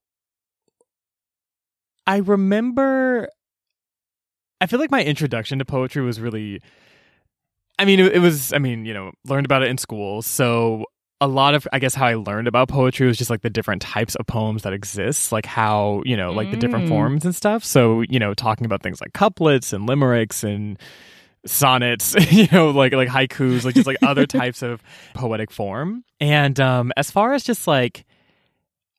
I 2.06 2.18
remember 2.18 3.30
I 4.60 4.68
feel 4.68 4.80
like 4.80 4.92
my 4.92 5.04
introduction 5.04 5.60
to 5.60 5.66
poetry 5.66 6.04
was 6.04 6.20
really 6.20 6.62
I 7.80 7.86
mean, 7.86 8.00
it, 8.00 8.14
it 8.14 8.20
was, 8.20 8.54
I 8.54 8.60
mean, 8.60 8.86
you 8.86 8.94
know, 8.94 9.12
learned 9.26 9.46
about 9.46 9.64
it 9.64 9.70
in 9.70 9.80
school. 9.80 10.22
So 10.22 10.86
a 11.22 11.28
lot 11.28 11.54
of 11.54 11.68
I 11.72 11.80
guess 11.80 11.94
how 11.96 12.08
I 12.08 12.16
learned 12.16 12.48
about 12.48 12.68
poetry 12.68 13.06
was 13.08 13.18
just 13.18 13.30
like 13.30 13.42
the 13.42 13.50
different 13.50 13.82
types 13.82 14.16
of 14.16 14.26
poems 14.28 14.64
that 14.64 14.74
exist, 14.74 15.32
like 15.32 15.46
how, 15.46 16.02
you 16.04 16.18
know, 16.18 16.32
like 16.34 16.50
the 16.52 16.58
different 16.58 16.86
Mm. 16.86 16.90
forms 16.90 17.24
and 17.26 17.36
stuff. 17.36 17.64
So, 17.64 18.02
you 18.02 18.18
know, 18.20 18.34
talking 18.34 18.66
about 18.66 18.82
things 18.82 19.00
like 19.00 19.14
couplets 19.14 19.72
and 19.72 19.86
limericks 19.88 20.44
and 20.44 20.80
sonnets, 21.46 22.16
you 22.32 22.48
know, 22.52 22.72
like 22.72 22.94
like 22.94 23.08
haikus, 23.08 23.64
like 23.64 23.76
just 23.76 23.88
like 23.88 23.98
other 24.02 24.26
types 24.40 24.64
of 24.64 24.82
poetic 25.14 25.52
form. 25.52 26.04
And 26.20 26.60
um 26.60 26.92
as 26.98 27.12
far 27.12 27.34
as 27.34 27.44
just 27.44 27.68
like 27.68 28.04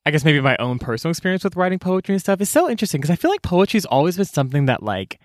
I 0.07 0.11
guess 0.13 0.25
maybe 0.25 0.41
my 0.41 0.57
own 0.59 0.79
personal 0.79 1.11
experience 1.11 1.45
with 1.45 1.57
writing 1.57 1.79
poetry 1.81 2.15
and 2.15 2.21
stuff 2.23 2.41
is 2.41 2.49
so 2.49 2.71
interesting 2.71 3.01
because 3.01 3.11
I 3.13 3.17
feel 3.17 3.31
like 3.31 3.43
poetry's 3.43 3.85
always 3.85 4.17
been 4.17 4.27
something 4.27 4.67
that 4.67 4.83
like 4.83 5.19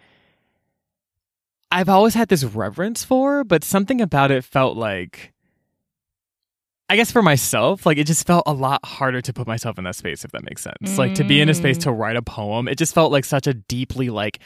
I've 1.72 1.90
always 1.90 2.14
had 2.14 2.30
this 2.30 2.44
reverence 2.44 3.04
for, 3.04 3.44
but 3.44 3.64
something 3.64 4.02
about 4.02 4.32
it 4.32 4.44
felt 4.44 4.78
like 4.78 5.34
I 6.90 6.96
guess 6.96 7.12
for 7.12 7.22
myself, 7.22 7.86
like 7.86 7.98
it 7.98 8.06
just 8.08 8.26
felt 8.26 8.44
a 8.46 8.54
lot 8.54 8.86
harder 8.86 9.22
to 9.22 9.34
put 9.34 9.46
myself 9.46 9.78
in 9.78 9.84
that 9.84 9.96
space, 9.96 10.24
if 10.24 10.32
that 10.32 10.44
makes 10.44 10.62
sense. 10.62 10.98
Like 10.98 11.16
to 11.16 11.24
be 11.26 11.42
in 11.42 11.50
a 11.50 11.54
space 11.54 11.78
to 11.80 11.92
write 11.92 12.16
a 12.16 12.22
poem, 12.22 12.68
it 12.70 12.78
just 12.78 12.94
felt 12.96 13.12
like 13.12 13.26
such 13.26 13.46
a 13.48 13.54
deeply 13.54 14.10
like 14.10 14.40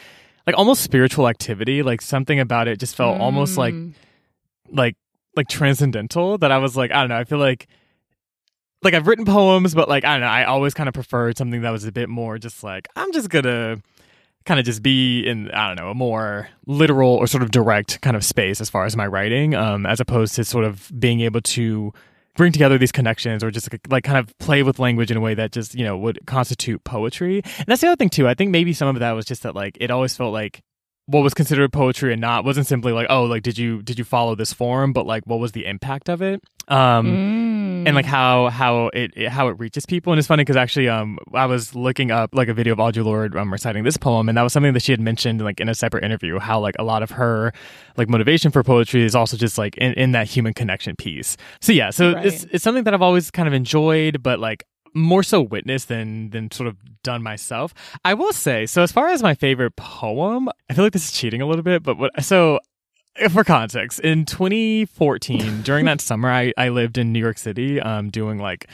like 0.48 0.58
almost 0.58 0.82
spiritual 0.82 1.28
activity. 1.28 1.84
Like 1.84 2.02
something 2.02 2.40
about 2.40 2.68
it 2.68 2.80
just 2.80 2.96
felt 2.96 3.20
almost 3.22 3.58
like 3.58 3.74
Mm. 3.76 3.94
like 4.72 4.96
like 5.36 5.48
transcendental 5.50 6.38
that 6.40 6.52
I 6.52 6.58
was 6.58 6.76
like, 6.76 6.92
I 6.92 7.02
don't 7.02 7.10
know, 7.10 7.18
I 7.18 7.26
feel 7.26 7.38
like 7.38 7.68
like 8.84 8.96
I've 8.96 9.06
written 9.06 9.26
poems, 9.26 9.76
but 9.76 9.88
like 9.88 10.04
I 10.04 10.14
don't 10.14 10.22
know, 10.22 10.28
I 10.28 10.46
always 10.46 10.74
kind 10.74 10.88
of 10.90 10.96
preferred 10.96 11.38
something 11.38 11.62
that 11.62 11.70
was 11.70 11.86
a 11.86 11.92
bit 11.92 12.10
more 12.10 12.40
just 12.40 12.64
like 12.64 12.88
I'm 12.96 13.12
just 13.14 13.30
gonna 13.30 13.84
kind 14.46 14.60
of 14.60 14.66
just 14.66 14.82
be 14.82 15.22
in 15.28 15.52
I 15.52 15.68
don't 15.68 15.76
know 15.78 15.92
a 15.92 15.94
more 15.96 16.50
literal 16.66 17.12
or 17.12 17.28
sort 17.28 17.44
of 17.44 17.52
direct 17.52 18.02
kind 18.02 18.16
of 18.16 18.26
space 18.26 18.60
as 18.60 18.70
far 18.72 18.86
as 18.86 18.98
my 18.98 19.06
writing, 19.06 19.54
um, 19.54 19.86
as 19.86 20.00
opposed 20.00 20.34
to 20.38 20.44
sort 20.44 20.66
of 20.66 20.92
being 21.00 21.20
able 21.22 21.42
to 21.42 21.94
bring 22.36 22.52
together 22.52 22.78
these 22.78 22.92
connections 22.92 23.44
or 23.44 23.52
just 23.52 23.72
like, 23.72 23.82
like 23.90 24.04
kind 24.04 24.18
of 24.18 24.38
play 24.38 24.64
with 24.64 24.80
language 24.80 25.12
in 25.12 25.18
a 25.18 25.22
way 25.22 25.34
that 25.34 25.52
just 25.52 25.76
you 25.76 25.84
know 25.84 25.98
would 25.98 26.20
constitute 26.26 26.84
poetry. 26.84 27.42
And 27.44 27.66
that's 27.68 27.82
the 27.82 27.88
other 27.88 27.96
thing 27.96 28.10
too. 28.10 28.28
I 28.28 28.34
think 28.34 28.52
maybe 28.52 28.74
some 28.74 28.88
of 28.88 29.00
that 29.00 29.12
was 29.12 29.26
just 29.26 29.44
that 29.44 29.56
like 29.56 29.78
it 29.80 29.92
always 29.92 30.16
felt 30.16 30.34
like 30.34 30.62
what 31.08 31.22
was 31.22 31.34
considered 31.34 31.74
poetry 31.74 32.12
and 32.14 32.22
not 32.22 32.46
wasn't 32.46 32.66
simply 32.68 32.92
like 32.94 33.08
oh 33.10 33.24
like 33.24 33.44
did 33.44 33.58
you 33.58 33.82
did 33.82 33.98
you 34.00 34.06
follow 34.06 34.36
this 34.36 34.54
form 34.54 34.94
but 34.94 35.06
like 35.06 35.24
what 35.26 35.40
was 35.40 35.52
the 35.52 35.66
impact 35.66 36.10
of 36.10 36.22
it? 36.22 36.42
Um 36.68 37.42
Mm. 37.82 37.88
and 37.88 37.96
like 37.96 38.06
how 38.06 38.50
how 38.50 38.88
it, 38.94 39.12
it- 39.16 39.30
how 39.30 39.48
it 39.48 39.58
reaches 39.60 39.86
people. 39.88 40.14
And 40.14 40.20
it's 40.20 40.28
funny 40.28 40.42
because 40.42 40.56
actually 40.56 40.88
um 40.88 41.18
i 41.34 41.46
was 41.48 41.74
looking 41.76 42.12
up 42.12 42.30
like 42.36 42.48
a 42.48 42.54
video 42.54 42.74
of 42.74 42.80
audre 42.80 43.04
lorde 43.04 43.36
um, 43.36 43.52
reciting 43.52 43.84
this 43.84 43.98
poem 43.98 44.30
and 44.30 44.38
that 44.38 44.44
was 44.44 44.54
something 44.54 44.74
that 44.74 44.84
she 44.84 44.92
had 44.92 45.00
mentioned 45.02 45.42
like 45.42 45.60
in 45.60 45.68
a 45.68 45.74
separate 45.76 46.04
interview 46.04 46.38
how 46.40 46.60
like 46.60 46.76
a 46.80 46.84
lot 46.84 47.02
of 47.02 47.10
her 47.12 47.52
like 47.98 48.08
motivation 48.08 48.52
for 48.52 48.64
poetry 48.64 49.04
is 49.04 49.16
also 49.16 49.36
just 49.36 49.58
like 49.58 49.76
in, 49.78 49.94
in 49.94 50.12
that 50.12 50.28
human 50.28 50.54
connection 50.54 50.96
piece. 50.96 51.36
So 51.62 51.72
yeah 51.74 51.90
so 51.90 52.12
it's 52.18 52.44
it's 52.52 52.64
something 52.64 52.84
that 52.86 52.94
i've 52.94 53.02
always 53.02 53.32
kind 53.32 53.48
of 53.48 53.54
enjoyed 53.54 54.22
but 54.22 54.40
like 54.40 54.64
more 54.94 55.24
so 55.24 55.42
witnessed 55.42 55.88
than 55.88 56.30
than 56.32 56.52
sort 56.52 56.68
of 56.68 56.78
done 57.04 57.24
myself. 57.24 57.74
I 58.06 58.14
will 58.14 58.34
say 58.34 58.66
so 58.66 58.84
as 58.84 58.92
far 58.92 59.10
as 59.10 59.24
my 59.24 59.34
favorite 59.34 59.76
poem 59.76 60.50
i 60.70 60.74
feel 60.74 60.84
like 60.84 60.94
this 60.94 61.06
is 61.06 61.12
cheating 61.12 61.42
a 61.42 61.46
little 61.46 61.64
bit 61.64 61.84
but 61.84 61.98
what 61.98 62.24
so 62.24 62.60
for 63.30 63.44
context, 63.44 64.00
in 64.00 64.26
2014, 64.26 65.62
during 65.64 65.86
that 65.86 66.02
summer, 66.02 66.32
I, 66.32 66.54
I 66.58 66.70
lived 66.70 66.98
in 66.98 67.12
New 67.12 67.20
York 67.20 67.38
City, 67.38 67.80
um, 67.80 68.10
doing 68.10 68.40
like, 68.40 68.70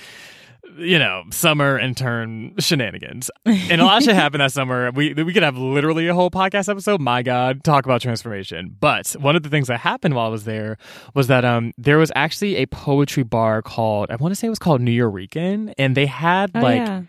you 0.78 1.00
know, 1.00 1.24
summer 1.32 1.78
intern 1.80 2.54
shenanigans. 2.60 3.30
And 3.46 3.82
a 3.82 3.86
lot 3.86 4.04
should 4.04 4.16
happen 4.16 4.40
that 4.40 4.52
summer. 4.52 4.92
We 4.92 5.14
we 5.14 5.34
could 5.34 5.44
have 5.44 5.58
literally 5.58 6.08
a 6.08 6.14
whole 6.14 6.30
podcast 6.32 6.70
episode. 6.70 7.02
My 7.02 7.24
God, 7.24 7.64
talk 7.64 7.86
about 7.86 8.02
transformation. 8.02 8.76
But 8.80 9.16
one 9.20 9.36
of 9.36 9.44
the 9.44 9.50
things 9.50 9.68
that 9.68 9.80
happened 9.80 10.14
while 10.16 10.28
I 10.28 10.30
was 10.30 10.46
there 10.46 10.78
was 11.14 11.28
that 11.28 11.44
um 11.44 11.74
there 11.78 11.98
was 11.98 12.12
actually 12.16 12.58
a 12.58 12.66
poetry 12.68 13.24
bar 13.24 13.62
called 13.62 14.10
I 14.12 14.16
want 14.16 14.32
to 14.32 14.36
say 14.36 14.48
it 14.48 14.50
was 14.52 14.60
called 14.60 14.82
Nuyorican, 14.82 15.74
and 15.78 15.96
they 15.98 16.06
had 16.06 16.52
Oh, 16.56 16.60
like, 16.62 16.78
yeah. 16.80 17.02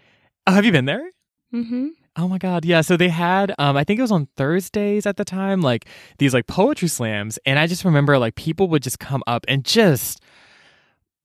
oh, 0.47 0.53
have 0.53 0.65
you 0.65 0.73
been 0.73 0.87
there? 0.87 1.09
Mm-hmm. 1.55 1.89
Oh 2.17 2.27
my 2.27 2.39
god, 2.39 2.65
yeah. 2.65 2.81
So 2.81 2.97
they 2.97 3.09
had 3.11 3.55
um 3.59 3.77
I 3.77 3.85
think 3.85 3.99
it 3.99 4.03
was 4.03 4.11
on 4.13 4.27
Thursdays 4.37 5.07
at 5.07 5.17
the 5.17 5.25
time, 5.25 5.61
like 5.61 5.87
these 6.19 6.35
like 6.35 6.47
poetry 6.47 6.89
slams, 6.89 7.39
and 7.47 7.59
I 7.59 7.67
just 7.67 7.85
remember 7.85 8.19
like 8.19 8.35
people 8.35 8.69
would 8.69 8.83
just 8.83 8.99
come 8.99 9.23
up 9.27 9.45
and 9.49 9.65
just 9.65 10.21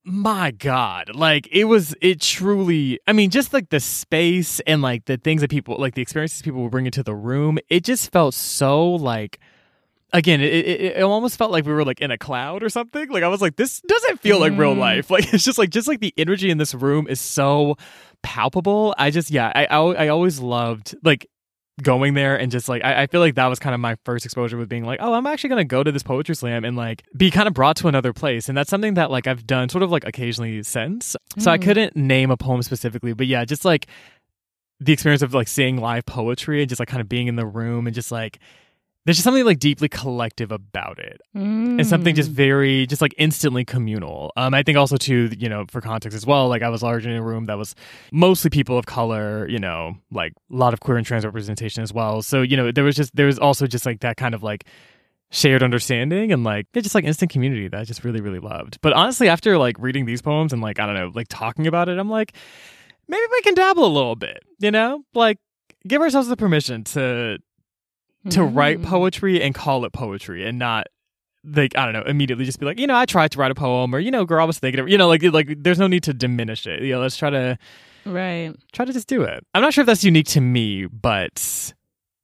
my 0.04 0.50
god, 0.50 1.14
like 1.14 1.48
it 1.50 1.64
was 1.64 1.94
it 2.00 2.20
truly 2.20 3.00
I 3.06 3.12
mean 3.12 3.30
just 3.30 3.52
like 3.52 3.70
the 3.70 3.80
space 3.80 4.60
and 4.66 4.82
like 4.82 5.06
the 5.06 5.16
things 5.16 5.40
that 5.40 5.50
people 5.50 5.76
like 5.78 5.94
the 5.94 6.02
experiences 6.02 6.42
people 6.42 6.62
would 6.62 6.70
bring 6.70 6.86
into 6.86 7.02
the 7.02 7.14
room, 7.14 7.58
it 7.70 7.84
just 7.84 8.12
felt 8.12 8.34
so 8.34 8.90
like 8.92 9.38
Again, 10.12 10.40
it, 10.40 10.52
it, 10.54 10.80
it 10.98 11.02
almost 11.02 11.36
felt 11.36 11.50
like 11.50 11.66
we 11.66 11.72
were 11.72 11.84
like 11.84 12.00
in 12.00 12.12
a 12.12 12.16
cloud 12.18 12.62
or 12.62 12.68
something. 12.68 13.08
Like 13.10 13.24
I 13.24 13.28
was 13.28 13.42
like, 13.42 13.56
this 13.56 13.80
doesn't 13.80 14.20
feel 14.20 14.38
like 14.38 14.52
real 14.56 14.76
Mm. 14.76 14.78
life. 14.78 15.10
Like 15.10 15.34
it's 15.34 15.42
just 15.42 15.58
like 15.58 15.70
just 15.70 15.88
like 15.88 15.98
the 15.98 16.14
energy 16.16 16.50
in 16.50 16.58
this 16.58 16.72
room 16.72 17.08
is 17.08 17.20
so 17.20 17.74
palpable. 18.22 18.94
I 18.96 19.10
just 19.10 19.32
yeah, 19.32 19.50
I 19.52 19.64
I, 19.66 19.78
I 20.04 20.08
always 20.08 20.38
loved 20.38 20.94
like 21.02 21.28
going 21.82 22.14
there 22.14 22.36
and 22.38 22.52
just 22.52 22.68
like 22.68 22.84
I, 22.84 23.02
I 23.02 23.06
feel 23.08 23.20
like 23.20 23.34
that 23.34 23.46
was 23.46 23.58
kind 23.58 23.74
of 23.74 23.80
my 23.80 23.96
first 24.04 24.24
exposure 24.24 24.56
with 24.56 24.68
being 24.68 24.84
like, 24.84 25.00
oh, 25.02 25.12
I'm 25.12 25.26
actually 25.26 25.50
gonna 25.50 25.64
go 25.64 25.82
to 25.82 25.90
this 25.90 26.02
poetry 26.04 26.34
slam 26.36 26.64
and 26.64 26.76
like 26.76 27.02
be 27.16 27.30
kind 27.30 27.48
of 27.48 27.54
brought 27.54 27.76
to 27.78 27.88
another 27.88 28.12
place. 28.12 28.48
And 28.48 28.56
that's 28.56 28.70
something 28.70 28.94
that 28.94 29.10
like 29.10 29.26
I've 29.26 29.46
done 29.46 29.68
sort 29.68 29.82
of 29.82 29.90
like 29.90 30.04
occasionally 30.04 30.62
since. 30.62 31.16
So 31.38 31.50
I 31.50 31.58
Mm. 31.58 31.62
couldn't 31.62 31.96
name 31.96 32.30
a 32.30 32.36
poem 32.36 32.62
specifically, 32.62 33.12
but 33.12 33.26
yeah, 33.26 33.44
just 33.44 33.64
like 33.64 33.86
the 34.80 34.92
experience 34.92 35.22
of 35.22 35.34
like 35.34 35.48
seeing 35.48 35.76
live 35.78 36.06
poetry 36.06 36.60
and 36.60 36.68
just 36.68 36.78
like 36.78 36.88
kind 36.88 37.00
of 37.00 37.08
being 37.08 37.26
in 37.26 37.36
the 37.36 37.46
room 37.46 37.86
and 37.86 37.94
just 37.94 38.12
like 38.12 38.38
there's 39.04 39.16
just 39.18 39.24
something 39.24 39.44
like 39.44 39.58
deeply 39.58 39.88
collective 39.88 40.50
about 40.50 40.98
it. 40.98 41.20
And 41.34 41.86
something 41.86 42.14
Mm. 42.14 42.16
just 42.16 42.30
very 42.30 42.86
just 42.86 43.02
like 43.02 43.14
instantly 43.18 43.64
communal. 43.64 44.32
Um 44.36 44.54
i 44.54 44.62
think 44.62 44.78
also 44.78 44.96
too 44.96 45.30
you 45.38 45.48
know 45.48 45.64
for 45.68 45.80
context 45.80 46.16
as 46.16 46.24
well 46.24 46.48
like 46.48 46.62
i 46.62 46.68
was 46.68 46.82
largely 46.82 47.10
in 47.10 47.16
a 47.16 47.22
room 47.22 47.46
that 47.46 47.58
was 47.58 47.74
mostly 48.12 48.48
people 48.50 48.78
of 48.78 48.86
color 48.86 49.46
you 49.48 49.58
know 49.58 49.96
like 50.10 50.32
a 50.50 50.56
lot 50.56 50.72
of 50.72 50.80
queer 50.80 50.96
and 50.96 51.06
trans 51.06 51.24
representation 51.24 51.82
as 51.82 51.92
well. 51.92 52.22
So 52.22 52.42
you 52.42 52.56
know 52.56 52.72
there 52.72 52.84
was 52.84 52.96
just 52.96 53.14
there 53.16 53.26
was 53.26 53.38
also 53.38 53.66
just 53.66 53.84
like 53.86 54.00
that 54.00 54.16
kind 54.16 54.34
of 54.34 54.42
like 54.42 54.64
shared 55.30 55.62
understanding 55.64 56.30
and 56.32 56.44
like 56.44 56.66
yeah, 56.74 56.80
just 56.82 56.94
like 56.94 57.04
instant 57.04 57.30
community 57.30 57.66
that 57.66 57.80
i 57.80 57.84
just 57.84 58.04
really 58.04 58.20
really 58.20 58.38
loved. 58.38 58.78
But 58.80 58.92
honestly 58.92 59.28
after 59.28 59.58
like 59.58 59.76
reading 59.80 60.06
these 60.06 60.22
poems 60.22 60.52
and 60.52 60.62
like 60.62 60.78
i 60.78 60.86
don't 60.86 60.94
know 60.94 61.10
like 61.14 61.26
talking 61.28 61.66
about 61.66 61.88
it 61.88 61.98
i'm 61.98 62.08
like 62.10 62.36
maybe 63.08 63.22
we 63.32 63.40
can 63.42 63.54
dabble 63.54 63.84
a 63.84 63.88
little 63.98 64.16
bit 64.16 64.42
you 64.60 64.70
know? 64.70 65.02
Like 65.14 65.38
give 65.88 66.00
ourselves 66.00 66.28
the 66.28 66.36
permission 66.36 66.84
to 66.84 67.38
to 68.30 68.42
write 68.44 68.78
Mm. 68.80 68.84
poetry 68.84 69.42
and 69.42 69.54
call 69.54 69.84
it 69.84 69.92
poetry 69.92 70.46
and 70.46 70.58
not 70.58 70.86
like 71.44 71.76
I 71.76 71.84
don't 71.84 71.92
know 71.92 72.02
immediately 72.10 72.44
just 72.46 72.58
be 72.58 72.64
like 72.66 72.78
you 72.78 72.86
know 72.86 72.96
I 72.96 73.04
tried 73.04 73.30
to 73.32 73.38
write 73.38 73.50
a 73.50 73.54
poem 73.54 73.94
or 73.94 73.98
you 73.98 74.10
know 74.10 74.24
girl 74.24 74.40
I 74.42 74.44
was 74.44 74.58
thinking 74.58 74.80
of 74.80 74.88
you 74.88 74.96
know 74.96 75.08
like 75.08 75.22
like 75.22 75.62
there's 75.62 75.78
no 75.78 75.86
need 75.86 76.02
to 76.04 76.14
diminish 76.14 76.66
it 76.66 76.82
you 76.82 76.92
know 76.94 77.00
let's 77.00 77.16
try 77.16 77.30
to 77.30 77.58
Right. 78.06 78.54
try 78.72 78.84
to 78.86 78.92
just 78.92 79.08
do 79.08 79.22
it 79.22 79.44
I'm 79.54 79.60
not 79.62 79.74
sure 79.74 79.82
if 79.82 79.86
that's 79.86 80.04
unique 80.04 80.26
to 80.28 80.40
me 80.40 80.86
but 80.86 81.72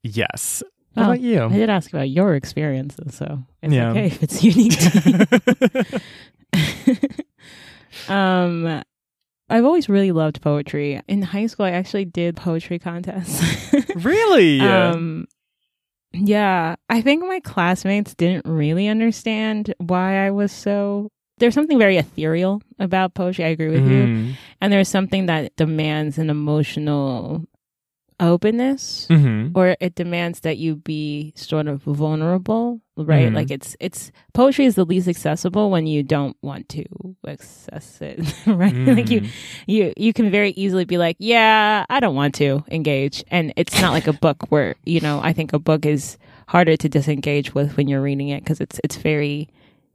yes 0.02 0.62
How 0.97 1.02
Oh, 1.02 1.04
about 1.07 1.21
you 1.21 1.45
I 1.45 1.49
did 1.49 1.69
ask 1.71 1.90
about 1.92 2.09
your 2.11 2.35
experiences, 2.35 3.14
so 3.14 3.40
it's 3.62 3.73
Yeah. 3.75 3.90
okay 3.90 4.07
if 4.07 4.23
it's 4.23 4.42
unique 4.42 4.78
to 4.78 6.00
you. 6.52 7.11
um, 8.14 8.83
I've 9.49 9.64
always 9.64 9.88
really 9.88 10.12
loved 10.12 10.40
poetry. 10.40 11.00
In 11.09 11.23
high 11.23 11.47
school, 11.47 11.66
I 11.66 11.71
actually 11.73 12.04
did 12.04 12.37
poetry 12.37 12.78
contests. 12.78 13.42
really 13.97 14.61
Um, 14.61 15.26
yeah, 16.12 16.76
I 16.88 17.00
think 17.02 17.25
my 17.25 17.40
classmates 17.40 18.14
didn't 18.14 18.47
really 18.47 18.88
understand 18.88 19.75
why 19.79 20.26
I 20.26 20.31
was 20.31 20.52
so. 20.52 21.11
There's 21.38 21.55
something 21.55 21.79
very 21.79 21.97
ethereal 21.97 22.61
about 22.79 23.14
poetry. 23.14 23.45
I 23.45 23.49
agree 23.49 23.69
with 23.71 23.87
you. 23.88 24.07
Mhm. 24.07 24.33
And 24.61 24.73
there's 24.73 24.88
something 24.88 25.26
that 25.26 25.57
demands 25.57 26.19
an 26.19 26.29
emotional 26.29 27.45
openness 28.21 29.07
Mhm. 29.11 29.53
or 29.55 29.77
it 29.81 29.95
demands 29.95 30.41
that 30.41 30.59
you 30.59 30.77
be 30.77 31.33
sort 31.37 31.67
of 31.67 31.83
vulnerable 31.83 32.81
right 32.97 33.31
Mhm. 33.33 33.35
like 33.35 33.50
it's 33.50 33.77
it's 33.81 34.12
poetry 34.35 34.67
is 34.67 34.75
the 34.75 34.85
least 34.85 35.09
accessible 35.09 35.71
when 35.71 35.87
you 35.87 36.03
don't 36.03 36.37
want 36.43 36.69
to 36.69 36.85
access 37.27 37.99
it 38.03 38.21
right 38.47 38.75
like 38.75 39.09
you 39.11 39.23
Mhm. 39.23 39.29
you 39.67 39.93
you 39.97 40.12
can 40.12 40.31
very 40.31 40.50
easily 40.50 40.85
be 40.85 40.99
like 40.99 41.17
yeah 41.19 41.87
i 41.89 41.99
don't 41.99 42.15
want 42.15 42.35
to 42.37 42.62
engage 42.71 43.25
and 43.31 43.53
it's 43.57 43.81
not 43.81 43.93
like 43.93 44.07
a 44.07 44.12
book 44.12 44.45
where 44.50 44.75
you 44.85 45.00
know 45.00 45.19
i 45.23 45.33
think 45.33 45.53
a 45.53 45.59
book 45.59 45.87
is 45.87 46.19
harder 46.47 46.77
to 46.77 46.89
disengage 46.89 47.55
with 47.55 47.77
when 47.77 47.89
you're 47.89 48.03
reading 48.03 48.29
it 48.29 48.45
because 48.45 48.61
it's 48.61 48.79
it's 48.85 48.97
very 48.97 49.49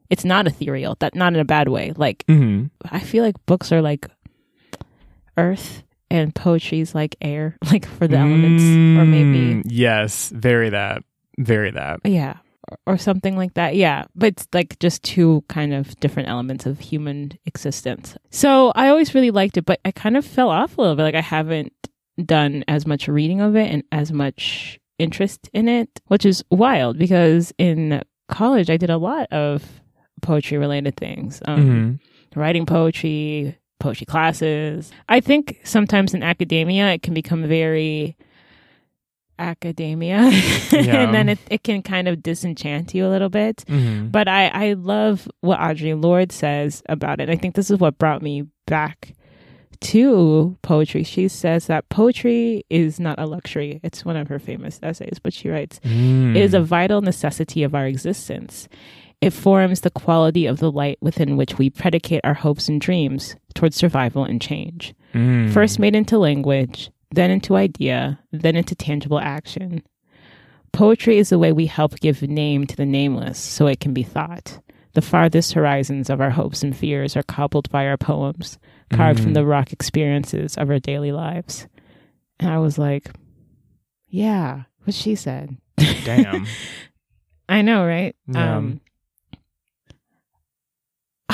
it's 0.09 0.25
not 0.25 0.47
ethereal 0.47 0.95
that 0.99 1.13
not 1.13 1.33
in 1.33 1.39
a 1.39 1.45
bad 1.45 1.67
way 1.69 1.93
like 1.95 2.25
Mhm. 2.27 2.69
i 2.89 2.99
feel 2.99 3.23
like 3.23 3.35
books 3.45 3.71
are 3.71 3.81
like 3.83 4.07
earth 5.37 5.83
and 6.11 6.33
poetry's 6.35 6.93
like 6.95 7.15
air 7.21 7.57
like 7.71 7.85
for 7.85 8.07
the 8.07 8.17
elements. 8.17 8.63
Or 8.63 9.05
maybe 9.05 9.55
Mm, 9.55 9.63
yes 9.67 10.31
very 10.35 10.69
that 10.69 11.03
very 11.37 11.71
that. 11.71 11.99
Yeah 12.05 12.37
or- 12.87 12.97
something 12.97 13.37
like 13.37 13.53
that 13.55 13.75
yeah. 13.75 14.05
But 14.15 14.27
it's 14.33 14.47
like 14.53 14.79
just 14.79 15.03
two 15.03 15.43
kind 15.49 15.73
of 15.73 15.99
different 15.99 16.29
elements 16.29 16.65
of 16.65 16.79
human 16.79 17.33
existence. 17.45 18.17
So 18.31 18.71
i 18.75 18.89
always 18.89 19.13
really 19.13 19.31
liked 19.31 19.57
it 19.57 19.65
but 19.65 19.79
i 19.85 19.91
kind 19.91 20.17
of 20.17 20.25
fell 20.25 20.49
off 20.49 20.77
a 20.77 20.81
little 20.81 20.95
bit. 20.95 21.03
Like 21.03 21.15
i 21.15 21.21
haven't 21.21 21.73
done 22.23 22.63
as 22.67 22.85
much 22.87 23.07
reading 23.07 23.41
of 23.41 23.55
it 23.55 23.69
and 23.71 23.83
as 23.91 24.11
much 24.11 24.79
interest 24.97 25.49
in 25.53 25.67
it 25.67 25.89
which 26.07 26.25
is 26.25 26.41
wild 26.49 26.97
because 26.97 27.51
in 27.57 28.01
college 28.29 28.69
i 28.69 28.77
did 28.77 28.89
a 28.89 28.97
lot 28.97 29.27
of 29.33 29.81
poetry 30.21 30.57
related 30.57 30.95
things. 30.95 31.41
Um, 31.45 31.99
Mhm. 32.33 32.37
writing 32.39 32.65
poetry, 32.65 33.57
poetry 33.79 34.05
classes. 34.05 34.91
I 35.09 35.19
think 35.19 35.59
sometimes 35.63 36.13
in 36.13 36.23
academia 36.23 36.93
it 36.93 37.01
can 37.01 37.13
become 37.13 37.43
very 37.47 38.15
academia 39.37 40.29
Yeah. 40.71 40.95
and 41.03 41.13
then 41.13 41.27
it, 41.29 41.39
it 41.49 41.63
can 41.63 41.81
kind 41.81 42.07
of 42.07 42.23
disenchant 42.23 42.93
you 42.95 43.05
a 43.05 43.09
little 43.09 43.29
bit. 43.29 43.65
Mhm. 43.67 44.11
But 44.11 44.27
I, 44.29 44.47
I 44.47 44.73
love 44.73 45.27
what 45.41 45.59
Audre 45.59 46.01
Lorde 46.01 46.31
says 46.31 46.81
about 46.87 47.19
it. 47.19 47.29
I 47.29 47.35
think 47.35 47.55
this 47.55 47.69
is 47.69 47.77
what 47.79 47.97
brought 47.97 48.21
me 48.21 48.43
back 48.65 49.13
to 49.81 50.57
poetry. 50.61 51.03
She 51.03 51.27
says 51.27 51.67
that 51.67 51.89
poetry 51.89 52.63
is 52.69 52.97
not 52.97 53.19
a 53.19 53.25
luxury. 53.25 53.81
It's 53.83 54.05
one 54.05 54.15
of 54.15 54.29
her 54.29 54.39
famous 54.39 54.79
essays, 54.81 55.19
but 55.21 55.33
she 55.33 55.49
writes, 55.49 55.81
Mm. 55.83 56.31
it 56.35 56.41
is 56.41 56.53
a 56.53 56.61
vital 56.61 57.01
necessity 57.01 57.61
of 57.63 57.75
our 57.75 57.85
existence. 57.85 58.69
It 59.25 59.33
forms 59.33 59.81
the 59.81 59.89
quality 59.89 60.45
of 60.45 60.59
the 60.59 60.71
light 60.71 60.99
within 61.01 61.35
which 61.35 61.57
we 61.57 61.69
predicate 61.71 62.21
our 62.23 62.35
hopes 62.35 62.69
and 62.69 62.79
dreams 62.79 63.35
towards 63.55 63.75
survival 63.75 64.23
and 64.23 64.39
change. 64.39 64.93
Mm. 65.15 65.51
First 65.51 65.79
made 65.79 65.95
into 65.95 66.19
language, 66.19 66.91
then 67.11 67.31
into 67.31 67.55
idea, 67.55 68.19
then 68.31 68.55
into 68.55 68.75
tangible 68.75 69.19
action. 69.19 69.81
Poetry 70.73 71.17
is 71.17 71.29
the 71.29 71.39
way 71.39 71.51
we 71.51 71.65
help 71.65 71.99
give 72.01 72.21
name 72.21 72.67
to 72.67 72.75
the 72.75 72.85
nameless 72.85 73.39
so 73.39 73.65
it 73.65 73.79
can 73.79 73.93
be 73.93 74.03
thought. 74.03 74.59
The 74.93 75.01
farthest 75.01 75.53
horizons 75.53 76.09
of 76.09 76.21
our 76.21 76.29
hopes 76.29 76.61
and 76.61 76.75
fears 76.77 77.17
are 77.17 77.23
cobbled 77.23 77.69
by 77.71 77.87
our 77.87 77.97
poems, 77.97 78.59
carved 78.91 79.21
from 79.21 79.31
Mm. 79.31 79.35
the 79.35 79.45
rock 79.45 79.73
experiences 79.73 80.55
of 80.55 80.69
our 80.69 80.79
daily 80.79 81.11
lives. 81.11 81.67
And 82.39 82.49
I 82.51 82.59
was 82.59 82.77
like, 82.77 83.09
yeah, 84.07 84.63
what 84.83 84.93
she 84.93 85.15
said. 85.15 85.57
Damn. 85.77 86.45
I 87.49 87.61
know, 87.61 87.85
right? 87.85 88.15
Yeah. 88.27 88.57
Um, 88.57 88.81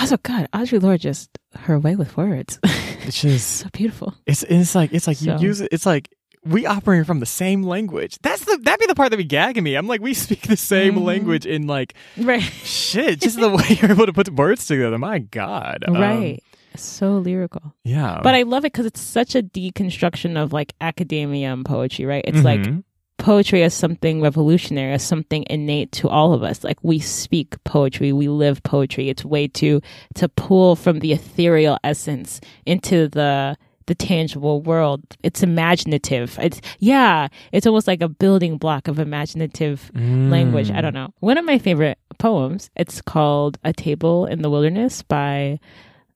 also, 0.01 0.17
God, 0.17 0.47
Audre 0.53 0.81
Lorde 0.81 0.99
just 1.01 1.29
her 1.55 1.79
way 1.79 1.95
with 1.95 2.17
words, 2.17 2.59
It's 3.03 3.21
just 3.21 3.47
so 3.57 3.67
beautiful. 3.73 4.13
it's 4.25 4.43
it's 4.43 4.75
like 4.75 4.93
it's 4.93 5.07
like 5.07 5.17
So- 5.17 5.35
you 5.37 5.47
use 5.47 5.61
it. 5.61 5.69
It's 5.71 5.85
like 5.85 6.09
we 6.43 6.65
operate 6.65 7.05
from 7.05 7.19
the 7.19 7.25
same 7.25 7.61
language. 7.63 8.17
That's 8.21 8.43
the 8.45 8.57
that'd 8.63 8.79
be 8.79 8.85
the 8.87 8.95
part 8.95 9.11
that 9.11 9.17
be 9.17 9.23
gagging 9.23 9.63
me. 9.63 9.75
I'm 9.75 9.87
like 9.87 10.01
we 10.01 10.13
speak 10.13 10.41
the 10.47 10.57
same 10.57 10.95
Mhm. 10.95 11.03
language 11.05 11.45
in 11.45 11.67
like 11.67 11.93
Right, 12.17 12.41
shit. 12.41 13.21
Just 13.21 13.39
the 13.39 13.49
way 13.49 13.63
you're 13.81 13.91
able 13.91 14.05
to 14.07 14.13
put 14.13 14.29
words 14.29 14.65
together. 14.65 14.97
My 14.97 15.19
God. 15.19 15.83
Um, 15.87 15.95
right. 15.95 16.39
so 16.75 17.17
lyrical. 17.17 17.73
yeah. 17.83 18.19
But 18.23 18.33
I 18.33 18.43
love 18.43 18.63
it 18.65 18.71
because 18.73 18.85
it's 18.85 19.01
such 19.01 19.35
a 19.35 19.43
deconstruction 19.43 20.35
of 20.41 20.53
like 20.53 20.73
academia 20.81 21.51
and 21.53 21.65
poetry, 21.65 22.05
right? 22.05 22.23
It's 22.27 22.43
like 22.43 22.61
Mhm. 22.61 22.83
Poetry 23.21 23.61
as 23.63 23.73
something 23.73 24.19
revolutionary, 24.21 24.93
as 24.93 25.03
something 25.03 25.45
innate 25.49 25.91
to 25.93 26.09
all 26.09 26.33
of 26.33 26.41
us. 26.43 26.63
Like 26.63 26.77
we 26.83 26.99
speak 26.99 27.55
poetry, 27.63 28.11
we 28.11 28.27
live 28.27 28.63
poetry. 28.63 29.09
It's 29.09 29.23
a 29.23 29.27
way 29.27 29.47
to 29.49 29.79
to 30.15 30.27
pull 30.29 30.75
from 30.75 30.99
the 30.99 31.11
ethereal 31.13 31.77
essence 31.83 32.41
into 32.65 33.07
the 33.07 33.55
the 33.87 33.95
tangible 33.95 34.61
world. 34.61 35.01
It's 35.21 35.43
imaginative. 35.43 36.37
It's 36.41 36.61
yeah, 36.79 37.27
it's 37.51 37.67
almost 37.67 37.87
like 37.87 38.01
a 38.01 38.09
building 38.09 38.57
block 38.57 38.87
of 38.87 38.99
imaginative 38.99 39.91
language. 39.95 40.69
Mm. 40.69 40.75
I 40.77 40.81
don't 40.81 40.93
know. 40.93 41.13
One 41.19 41.37
of 41.37 41.45
my 41.45 41.57
favorite 41.59 41.99
poems, 42.17 42.69
it's 42.75 43.01
called 43.01 43.57
A 43.63 43.71
Table 43.73 44.25
in 44.25 44.41
the 44.41 44.49
Wilderness 44.49 45.01
by 45.03 45.59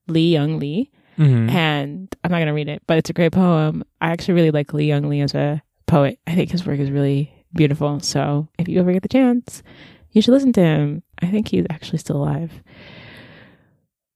Li-Young 0.08 0.60
Lee 0.60 0.90
Mhm. 1.18 1.50
and 1.50 2.16
I'm 2.24 2.32
not 2.32 2.38
going 2.40 2.48
to 2.48 2.54
read 2.54 2.68
it, 2.68 2.82
but 2.88 2.98
it's 2.98 3.10
a 3.10 3.14
great 3.14 3.32
poem. 3.32 3.84
I 4.02 4.10
actually 4.12 4.34
really 4.34 4.52
like 4.52 4.74
Li-Young 4.74 5.08
Lee 5.08 5.22
as 5.22 5.34
a 5.34 5.62
poet. 5.88 6.20
I 6.28 6.36
think 6.36 6.52
his 6.52 6.66
work 6.66 6.80
is 6.80 6.92
really 6.92 7.32
beautiful. 7.54 8.00
So 8.00 8.48
if 8.60 8.68
you 8.68 8.80
ever 8.80 8.92
get 8.92 9.02
the 9.04 9.10
chance, 9.10 9.64
you 10.12 10.22
should 10.22 10.34
listen 10.34 10.54
to 10.54 10.62
him. 10.62 11.04
I 11.22 11.28
think 11.28 11.48
he's 11.48 11.66
actually 11.70 12.00
still 12.00 12.18
alive. 12.18 12.52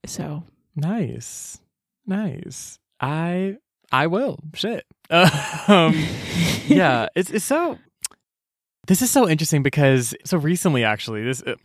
So 0.06 0.44
Nice. 0.76 1.60
Nice. 2.06 2.80
I 3.00 3.58
I 3.92 4.08
will. 4.08 4.40
Shit. 4.54 4.86
um 5.68 5.96
yeah, 6.68 7.08
it's 7.16 7.30
it's 7.32 7.46
so 7.46 7.78
This 8.88 9.02
is 9.02 9.12
so 9.12 9.28
interesting 9.28 9.64
because 9.64 10.14
so 10.26 10.38
recently 10.38 10.84
actually 10.84 11.24
this 11.24 11.42
uh, 11.44 11.56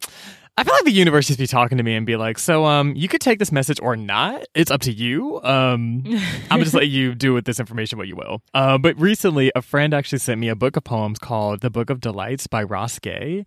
I 0.57 0.63
feel 0.63 0.73
like 0.75 0.85
the 0.85 0.93
universe 0.93 1.27
just 1.27 1.39
be 1.39 1.49
talking 1.49 1.79
to 1.79 1.85
me 1.85 1.97
and 1.97 2.07
be 2.07 2.17
like, 2.17 2.39
"So 2.39 2.65
um 2.65 2.95
you 2.95 3.09
could 3.09 3.21
take 3.21 3.39
this 3.39 3.51
message 3.51 3.81
or 3.83 3.97
not. 3.97 4.45
It's 4.55 4.71
up 4.71 4.81
to 4.83 4.93
you." 4.93 5.41
Um 5.43 6.03
I'm 6.07 6.49
gonna 6.49 6.65
just 6.65 6.75
let 6.75 6.89
you 6.89 7.15
do 7.15 7.35
with 7.35 7.45
this 7.45 7.59
information 7.59 7.99
what 7.99 8.07
you 8.07 8.17
will. 8.17 8.41
Uh, 8.55 8.79
but 8.79 8.99
recently, 8.99 9.51
a 9.57 9.63
friend 9.63 9.93
actually 9.93 10.19
sent 10.19 10.41
me 10.41 10.49
a 10.49 10.55
book 10.57 10.77
of 10.77 10.85
poems 10.85 11.19
called 11.19 11.61
"The 11.61 11.71
Book 11.71 11.91
of 11.91 12.01
Delights" 12.01 12.47
by 12.47 12.63
Ross 12.63 12.99
Gay, 13.01 13.45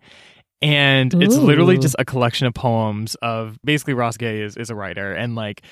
and 0.60 1.14
it's 1.22 1.36
literally 1.36 1.78
just 1.78 1.96
a 1.98 2.04
collection 2.04 2.46
of 2.46 2.54
poems 2.54 3.14
of 3.16 3.58
basically 3.64 3.94
Ross 3.94 4.16
Gay 4.16 4.42
is 4.42 4.56
is 4.56 4.68
a 4.68 4.74
writer 4.74 5.14
and 5.14 5.34
like 5.34 5.62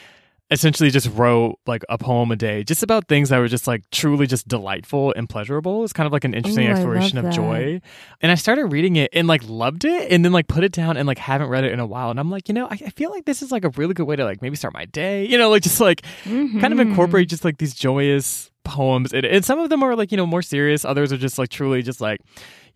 essentially 0.50 0.90
just 0.90 1.08
wrote 1.14 1.58
like 1.66 1.82
a 1.88 1.98
poem 1.98 2.30
a 2.30 2.36
day 2.36 2.62
just 2.62 2.84
about 2.84 3.08
things 3.08 3.30
that 3.30 3.38
were 3.38 3.48
just 3.48 3.66
like 3.66 3.82
truly 3.90 4.28
just 4.28 4.46
delightful 4.46 5.12
and 5.16 5.28
pleasurable. 5.28 5.82
It's 5.82 5.92
kind 5.92 6.06
of 6.06 6.12
like 6.12 6.22
an 6.22 6.34
interesting 6.34 6.68
Ooh, 6.68 6.70
exploration 6.70 7.18
of 7.18 7.32
joy. 7.32 7.80
And 8.20 8.30
I 8.30 8.36
started 8.36 8.66
reading 8.66 8.94
it 8.94 9.10
and 9.12 9.26
like 9.26 9.42
loved 9.48 9.84
it 9.84 10.12
and 10.12 10.24
then 10.24 10.30
like 10.32 10.46
put 10.46 10.62
it 10.62 10.70
down 10.70 10.96
and 10.96 11.06
like 11.06 11.18
haven't 11.18 11.48
read 11.48 11.64
it 11.64 11.72
in 11.72 11.80
a 11.80 11.86
while. 11.86 12.10
And 12.10 12.20
I'm 12.20 12.30
like, 12.30 12.48
you 12.48 12.54
know, 12.54 12.66
I, 12.66 12.74
I 12.74 12.90
feel 12.90 13.10
like 13.10 13.24
this 13.24 13.42
is 13.42 13.50
like 13.50 13.64
a 13.64 13.70
really 13.70 13.92
good 13.92 14.06
way 14.06 14.14
to 14.14 14.24
like 14.24 14.40
maybe 14.40 14.54
start 14.54 14.72
my 14.72 14.84
day, 14.84 15.24
you 15.26 15.36
know, 15.36 15.50
like 15.50 15.62
just 15.64 15.80
like 15.80 16.02
kind 16.24 16.72
of 16.72 16.78
Mhm. 16.78 16.80
incorporate 16.90 17.28
just 17.28 17.44
like 17.44 17.58
these 17.58 17.74
joyous 17.74 18.50
poems. 18.62 19.12
And, 19.12 19.26
and 19.26 19.44
some 19.44 19.58
of 19.58 19.68
them 19.68 19.82
are 19.82 19.96
like, 19.96 20.12
you 20.12 20.16
know, 20.16 20.26
more 20.26 20.42
serious. 20.42 20.84
Others 20.84 21.12
are 21.12 21.18
just 21.18 21.38
like 21.38 21.48
truly 21.48 21.82
just 21.82 22.00
like, 22.00 22.20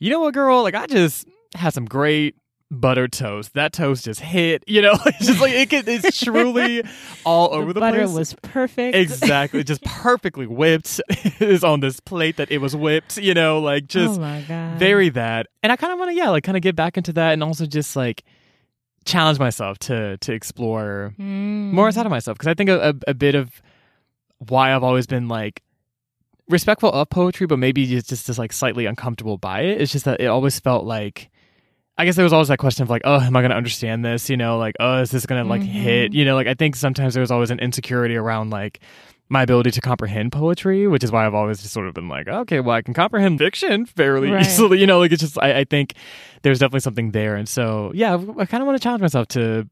you 0.00 0.10
know 0.10 0.18
what, 0.20 0.34
girl, 0.34 0.62
like 0.64 0.74
I 0.74 0.86
just 0.86 1.24
had 1.54 1.72
some 1.72 1.84
great 1.84 2.34
buttered 2.70 3.12
toast. 3.12 3.54
That 3.54 3.72
toast 3.72 4.04
just 4.04 4.20
hit, 4.20 4.62
you 4.66 4.80
know, 4.80 4.92
it's 5.06 5.26
just 5.26 5.40
like 5.40 5.52
it 5.52 5.70
can, 5.70 5.84
it's 5.86 6.20
truly 6.20 6.82
all 7.24 7.52
over 7.52 7.72
the, 7.72 7.80
butter 7.80 7.98
place. 7.98 8.08
Butter 8.08 8.18
was 8.18 8.34
perfect. 8.42 8.96
Exactly, 8.96 9.64
just 9.64 9.82
perfectly 9.84 10.46
whipped 10.46 11.00
is 11.40 11.64
on 11.64 11.80
this 11.80 11.98
plate 12.00 12.36
that 12.36 12.50
it 12.50 12.58
was 12.58 12.76
whipped, 12.76 13.16
you 13.16 13.34
know, 13.34 13.58
like 13.60 13.86
just 13.86 14.18
oh 14.18 14.22
my 14.22 14.42
god, 14.42 14.78
very 14.78 15.08
that. 15.10 15.48
And 15.62 15.72
I 15.72 15.76
kind 15.76 15.92
of 15.92 15.98
want 15.98 16.10
to, 16.10 16.14
yeah, 16.14 16.30
like 16.30 16.44
kind 16.44 16.56
of 16.56 16.62
get 16.62 16.76
back 16.76 16.96
into 16.96 17.12
that 17.14 17.32
and 17.32 17.42
also 17.42 17.66
just 17.66 17.96
like 17.96 18.22
challenge 19.04 19.38
myself 19.38 19.78
to 19.78 20.16
to 20.18 20.32
explore 20.32 21.14
Mm. 21.18 21.72
more 21.72 21.88
outside 21.88 22.04
of 22.06 22.10
myself 22.10 22.36
because 22.36 22.48
I 22.48 22.54
think 22.54 22.68
a, 22.70 22.90
a, 22.90 22.94
a 23.08 23.14
bit 23.14 23.34
of 23.34 23.62
why 24.48 24.74
I've 24.74 24.84
always 24.84 25.06
been 25.06 25.26
like 25.26 25.62
respectful 26.48 26.90
of 26.92 27.08
poetry, 27.10 27.46
but 27.46 27.58
maybe 27.58 27.86
just 27.86 28.08
just, 28.08 28.26
just 28.26 28.38
like 28.38 28.52
slightly 28.52 28.86
uncomfortable 28.86 29.38
by 29.38 29.62
it. 29.62 29.80
It's 29.80 29.90
just 29.92 30.04
that 30.04 30.20
it 30.20 30.26
always 30.26 30.60
felt 30.60 30.84
like. 30.84 31.30
I 32.00 32.04
guess 32.06 32.16
there 32.16 32.24
was 32.24 32.32
always 32.32 32.48
that 32.48 32.58
question 32.58 32.82
of 32.82 32.90
like, 32.90 33.02
oh, 33.04 33.20
am 33.20 33.36
I 33.36 33.40
going 33.40 33.50
to 33.50 33.56
understand 33.56 34.04
this? 34.04 34.30
You 34.30 34.36
know, 34.36 34.58
like, 34.58 34.74
oh, 34.80 35.00
is 35.02 35.10
this 35.10 35.26
going 35.26 35.42
to 35.42 35.48
like 35.48 35.62
Mhm. 35.62 35.66
hit? 35.66 36.12
You 36.14 36.24
know, 36.24 36.34
like 36.34 36.46
I 36.46 36.54
think 36.54 36.76
sometimes 36.76 37.14
there 37.14 37.20
was 37.20 37.30
always 37.30 37.50
an 37.50 37.58
insecurity 37.60 38.16
around 38.16 38.50
like 38.50 38.80
my 39.28 39.42
ability 39.42 39.70
to 39.70 39.80
comprehend 39.80 40.32
poetry, 40.32 40.88
which 40.88 41.04
is 41.04 41.12
why 41.12 41.24
I've 41.24 41.34
always 41.34 41.60
just 41.60 41.72
sort 41.72 41.86
of 41.86 41.94
been 41.94 42.08
like, 42.08 42.26
okay, 42.26 42.58
well, 42.60 42.74
I 42.74 42.82
can 42.82 42.94
comprehend 42.94 43.38
fiction 43.38 43.86
fairly 43.86 44.30
Right. 44.30 44.44
easily. 44.46 44.78
You 44.80 44.86
know, 44.86 44.98
like 44.98 45.12
it's 45.12 45.20
just 45.22 45.38
I, 45.40 45.60
I 45.60 45.64
think 45.64 45.94
there's 46.42 46.58
definitely 46.58 46.80
something 46.80 47.10
there, 47.12 47.36
and 47.36 47.48
so 47.48 47.92
yeah, 47.94 48.14
I 48.14 48.44
kind 48.46 48.62
of 48.62 48.66
want 48.66 48.76
to 48.78 48.82
challenge 48.82 49.02
myself 49.02 49.28
to 49.28 49.68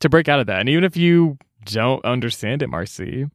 to 0.00 0.08
break 0.08 0.28
out 0.28 0.38
of 0.40 0.46
that. 0.48 0.60
And 0.60 0.68
even 0.68 0.84
if 0.84 0.96
you 0.96 1.38
don't 1.64 2.04
understand 2.04 2.62
it, 2.62 2.68
Marcy, 2.68 3.26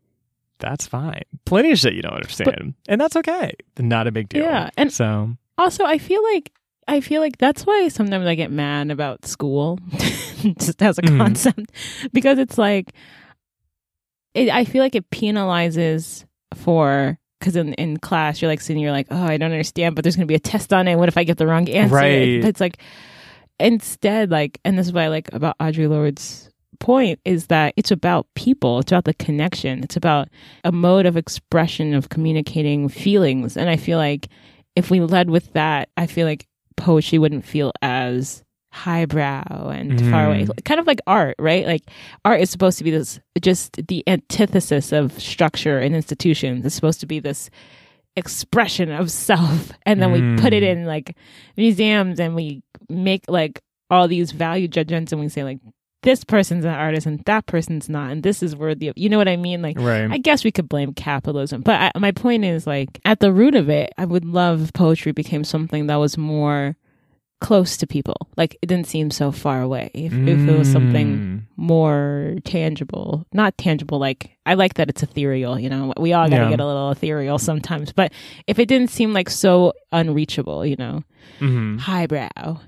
that's 0.60 0.86
fine. 0.88 1.24
Plenty 1.46 1.72
of 1.72 1.80
shit 1.80 1.94
you 1.96 2.02
don't 2.04 2.14
understand, 2.14 2.76
and 2.88 3.02
that's 3.02 3.16
okay. 3.18 3.54
Not 3.80 4.06
a 4.08 4.12
big 4.12 4.30
deal. 4.30 4.44
Yeah, 4.46 4.70
and- 4.78 4.94
so 4.94 5.36
Also, 5.58 5.84
I 5.86 5.98
feel 5.98 6.24
like 6.34 6.52
I 6.88 7.00
feel 7.02 7.22
like 7.22 7.38
that's 7.38 7.66
why 7.66 7.88
sometimes 7.90 8.26
I 8.26 8.36
get 8.36 8.52
mad 8.52 8.92
about 8.92 9.26
school, 9.26 9.80
just 10.60 10.82
as 10.82 10.98
a 10.98 11.02
Mhm. 11.04 11.18
concept, 11.18 11.72
because 12.12 12.38
it's 12.40 12.58
like 12.58 12.92
it, 14.34 14.50
I 14.50 14.64
feel 14.66 14.82
like 14.82 14.96
it 14.96 15.10
penalizes 15.10 16.26
for 16.56 17.18
because 17.40 17.56
in 17.56 17.74
in 17.74 17.98
class 17.98 18.42
you're 18.42 18.50
like 18.52 18.62
sitting, 18.62 18.82
you're 18.82 18.92
like, 18.92 19.08
oh, 19.12 19.24
I 19.24 19.38
don't 19.38 19.52
understand, 19.52 19.96
but 19.96 20.04
there's 20.04 20.16
gonna 20.16 20.26
be 20.26 20.36
a 20.36 20.40
test 20.40 20.74
on 20.74 20.88
it. 20.88 20.96
What 20.98 21.10
if 21.10 21.18
I 21.18 21.24
get 21.24 21.38
the 21.38 21.48
wrong 21.48 21.68
answer? 21.70 21.96
Right. 21.96 22.44
It's 22.46 22.60
like 22.62 22.78
instead, 23.60 24.32
like, 24.32 24.60
and 24.66 24.78
this 24.78 24.88
is 24.88 24.94
what 24.94 25.04
I 25.04 25.08
like 25.10 25.30
about 25.34 25.58
Audre 25.60 25.90
Lorde's 25.90 26.50
point 26.80 27.20
is 27.26 27.46
that 27.48 27.74
it's 27.78 27.92
about 27.92 28.26
people 28.34 28.80
it's 28.80 28.92
about 28.92 29.06
the 29.06 29.14
connection 29.14 29.84
it's 29.84 29.96
about 29.96 30.28
a 30.64 30.72
mode 30.72 31.06
of 31.06 31.16
expression 31.16 31.94
of 31.94 32.10
communicating 32.10 32.90
feelings 32.90 33.56
and 33.56 33.70
i 33.70 33.76
feel 33.78 34.00
like 34.00 34.28
if 34.76 34.90
we 34.90 35.00
led 35.00 35.30
with 35.30 35.54
that 35.54 35.90
i 35.96 36.08
feel 36.08 36.26
like 36.26 36.48
poetry 36.82 37.18
wouldn't 37.20 37.46
feel 37.46 37.72
as 37.82 38.44
highbrow 38.74 39.70
and 39.70 40.00
far 40.10 40.28
away. 40.28 40.48
Kind 40.66 40.80
of 40.80 40.88
like 40.88 41.00
art 41.06 41.36
right? 41.40 41.66
Like 41.66 41.84
art 42.26 42.40
is 42.42 42.50
supposed 42.50 42.78
to 42.78 42.84
be 42.84 42.92
this 42.92 43.20
just 43.42 43.74
the 43.88 44.04
antithesis 44.08 44.92
of 44.92 45.12
structure 45.20 45.78
and 45.80 45.96
institutions. 45.96 46.66
It's 46.66 46.76
supposed 46.76 47.00
to 47.02 47.06
be 47.06 47.20
this 47.20 47.50
expression 48.16 48.92
of 48.92 49.10
self. 49.12 49.72
And 49.86 50.02
then 50.02 50.12
we 50.12 50.42
put 50.42 50.54
it 50.54 50.64
Mm. 50.64 50.72
in 50.72 50.86
like 50.86 51.16
museums 51.58 52.20
and 52.20 52.36
we 52.36 52.62
make 52.90 53.24
like 53.28 53.60
all 53.90 54.08
these 54.08 54.32
value 54.32 54.68
judgments 54.68 55.12
and 55.12 55.20
we 55.22 55.28
say 55.30 55.44
like 55.44 55.60
this 56.04 56.24
person's 56.24 56.66
an 56.66 56.74
artist 56.74 57.06
and 57.06 57.20
that 57.26 57.46
person's 57.46 57.88
not 57.90 58.12
and 58.12 58.24
this 58.24 58.42
is 58.42 58.56
worthy 58.56 58.88
of 58.88 58.98
you 58.98 59.08
know 59.10 59.18
what 59.20 59.28
i 59.28 59.36
mean 59.38 59.62
like 59.62 59.78
right. 59.80 60.10
I 60.12 60.18
guess 60.18 60.44
we 60.44 60.52
could 60.52 60.68
blame 60.68 60.94
capitalism, 60.94 61.62
but 61.62 61.76
I, 61.96 62.00
my 62.00 62.12
point 62.12 62.44
is 62.46 62.66
like 62.66 63.00
at 63.06 63.20
the 63.20 63.32
root 63.32 63.56
of 63.56 63.70
it, 63.70 63.94
I 63.98 64.06
would 64.06 64.26
love 64.26 64.64
if 64.64 64.74
poetry 64.74 65.12
became 65.12 65.44
something 65.44 65.88
that 65.88 65.98
was 65.98 66.18
more 66.18 66.76
close 67.40 67.76
to 67.78 67.88
people. 67.88 68.16
Like 68.38 68.56
it 68.62 68.68
didn't 68.68 68.86
seem 68.88 69.10
so 69.10 69.32
far 69.32 69.62
away. 69.62 69.90
If, 69.96 70.14
if 70.28 70.48
it 70.48 70.54
was 70.54 70.72
something 70.72 71.20
Mm. 71.20 71.42
more 71.58 72.36
tangible, 72.46 73.26
not 73.34 73.58
tangible, 73.58 73.98
like 74.00 74.38
I 74.46 74.54
like 74.56 74.76
that 74.76 74.90
it's 74.90 75.02
ethereal, 75.04 75.60
you 75.60 75.70
know, 75.70 75.94
we 75.98 76.14
all 76.14 76.30
gotta 76.30 76.44
Yeah. 76.44 76.50
get 76.50 76.60
a 76.60 76.66
little 76.66 76.92
ethereal 76.92 77.40
sometimes, 77.40 77.94
but 77.94 78.12
if 78.48 78.60
it 78.60 78.68
didn't 78.68 78.90
seem 78.92 79.14
like 79.14 79.30
so 79.30 79.74
unreachable, 79.92 80.66
you 80.66 80.76
know, 80.78 81.04
Mhm. 81.40 81.80
highbrow. 81.80 82.60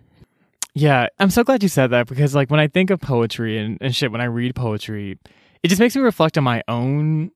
Yeah, 0.75 1.07
I'm 1.19 1.29
so 1.29 1.43
glad 1.43 1.61
you 1.61 1.69
said 1.69 1.87
that 1.91 2.07
because 2.07 2.33
like 2.33 2.49
when 2.49 2.59
I 2.59 2.67
think 2.67 2.89
of 2.89 2.99
poetry 2.99 3.57
and, 3.59 3.77
and 3.79 3.95
shit, 3.95 4.11
when 4.11 4.21
I 4.21 4.25
read 4.25 4.55
poetry, 4.55 5.19
it 5.61 5.67
just 5.67 5.79
makes 5.79 5.95
me 5.95 6.01
reflect 6.01 6.37
on 6.37 6.43
my 6.43 6.63
own 6.67 7.31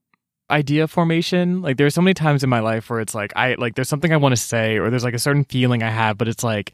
idea 0.49 0.87
formation. 0.87 1.61
Like 1.61 1.77
there's 1.77 1.93
so 1.93 2.01
many 2.01 2.13
times 2.15 2.43
in 2.43 2.49
my 2.49 2.61
life 2.61 2.89
where 2.89 2.99
it's 2.99 3.13
like 3.13 3.33
I 3.35 3.53
like 3.55 3.75
there's 3.75 3.89
something 3.89 4.11
I 4.11 4.17
want 4.17 4.33
to 4.33 4.41
say 4.41 4.77
or 4.77 4.89
there's 4.89 5.03
like 5.03 5.13
a 5.13 5.19
certain 5.19 5.43
feeling 5.43 5.83
I 5.83 5.89
have, 5.91 6.17
but 6.17 6.27
it's 6.27 6.43
like 6.43 6.73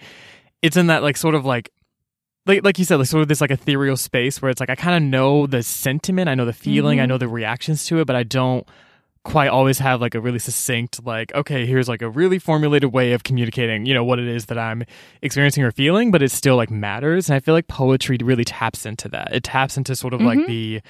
it's 0.62 0.78
in 0.78 0.88
that 0.88 1.04
like 1.04 1.18
sort 1.18 1.36
of 1.36 1.44
like 1.46 1.70
like 2.46 2.64
like 2.64 2.80
you 2.80 2.86
said, 2.86 2.96
like 2.96 3.08
sort 3.08 3.24
of 3.24 3.28
this 3.28 3.42
like 3.42 3.52
ethereal 3.52 3.98
space 3.98 4.42
where 4.42 4.50
it's 4.50 4.62
like 4.62 4.70
I 4.70 4.76
kind 4.76 4.96
of 4.96 5.10
know 5.10 5.48
the 5.48 5.64
sentiment, 5.64 6.30
I 6.30 6.36
know 6.36 6.46
the 6.46 6.54
feeling, 6.54 7.00
I 7.02 7.04
Mhm. 7.06 7.10
know 7.10 7.18
the 7.18 7.28
reactions 7.28 7.86
to 7.88 8.00
it, 8.00 8.06
but 8.08 8.16
I 8.16 8.24
don't 8.24 8.66
quite 9.24 9.48
always 9.48 9.80
have 9.80 10.02
like 10.02 10.16
a 10.16 10.20
really 10.20 10.38
succinct 10.40 11.06
like 11.06 11.34
okay 11.34 11.66
here's 11.66 11.88
like 11.88 12.02
a 12.02 12.10
really 12.10 12.38
formulated 12.38 12.92
way 12.92 13.14
of 13.14 13.24
communicating 13.24 13.86
you 13.86 13.94
know 13.94 14.04
what 14.04 14.20
it 14.20 14.28
is 14.28 14.48
that 14.48 14.58
i'm 14.58 14.84
experiencing 15.22 15.64
or 15.64 15.72
feeling 15.72 16.12
but 16.12 16.22
it 16.22 16.30
still 16.30 16.58
like 16.58 16.70
matters. 16.70 17.30
And 17.30 17.36
i 17.36 17.40
feel 17.40 17.54
like 17.54 17.68
poetry 17.68 18.18
really 18.22 18.44
taps 18.44 18.86
into 18.86 19.08
that. 19.10 19.30
It 19.34 19.44
taps 19.46 19.78
into 19.78 19.96
sort 19.96 20.14
of 20.14 20.20
like 20.22 20.40
Mhm. 20.40 20.48
the 20.48 20.82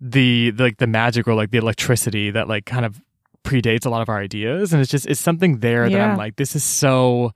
the 0.00 0.50
the, 0.50 0.62
like 0.64 0.76
the 0.78 0.86
magic 0.86 1.26
or 1.26 1.34
like 1.34 1.50
the 1.50 1.58
electricity 1.58 2.30
that 2.30 2.46
like 2.48 2.64
kind 2.64 2.84
of 2.86 3.00
predates 3.42 3.84
a 3.86 3.90
lot 3.90 4.02
of 4.02 4.08
our 4.08 4.18
ideas. 4.20 4.72
And 4.72 4.80
it's 4.80 4.90
just 4.90 5.06
it's 5.06 5.20
something 5.20 5.58
there 5.58 5.90
that 5.90 6.00
i'm 6.00 6.16
like 6.16 6.36
this 6.36 6.54
is 6.54 6.62
so 6.62 7.32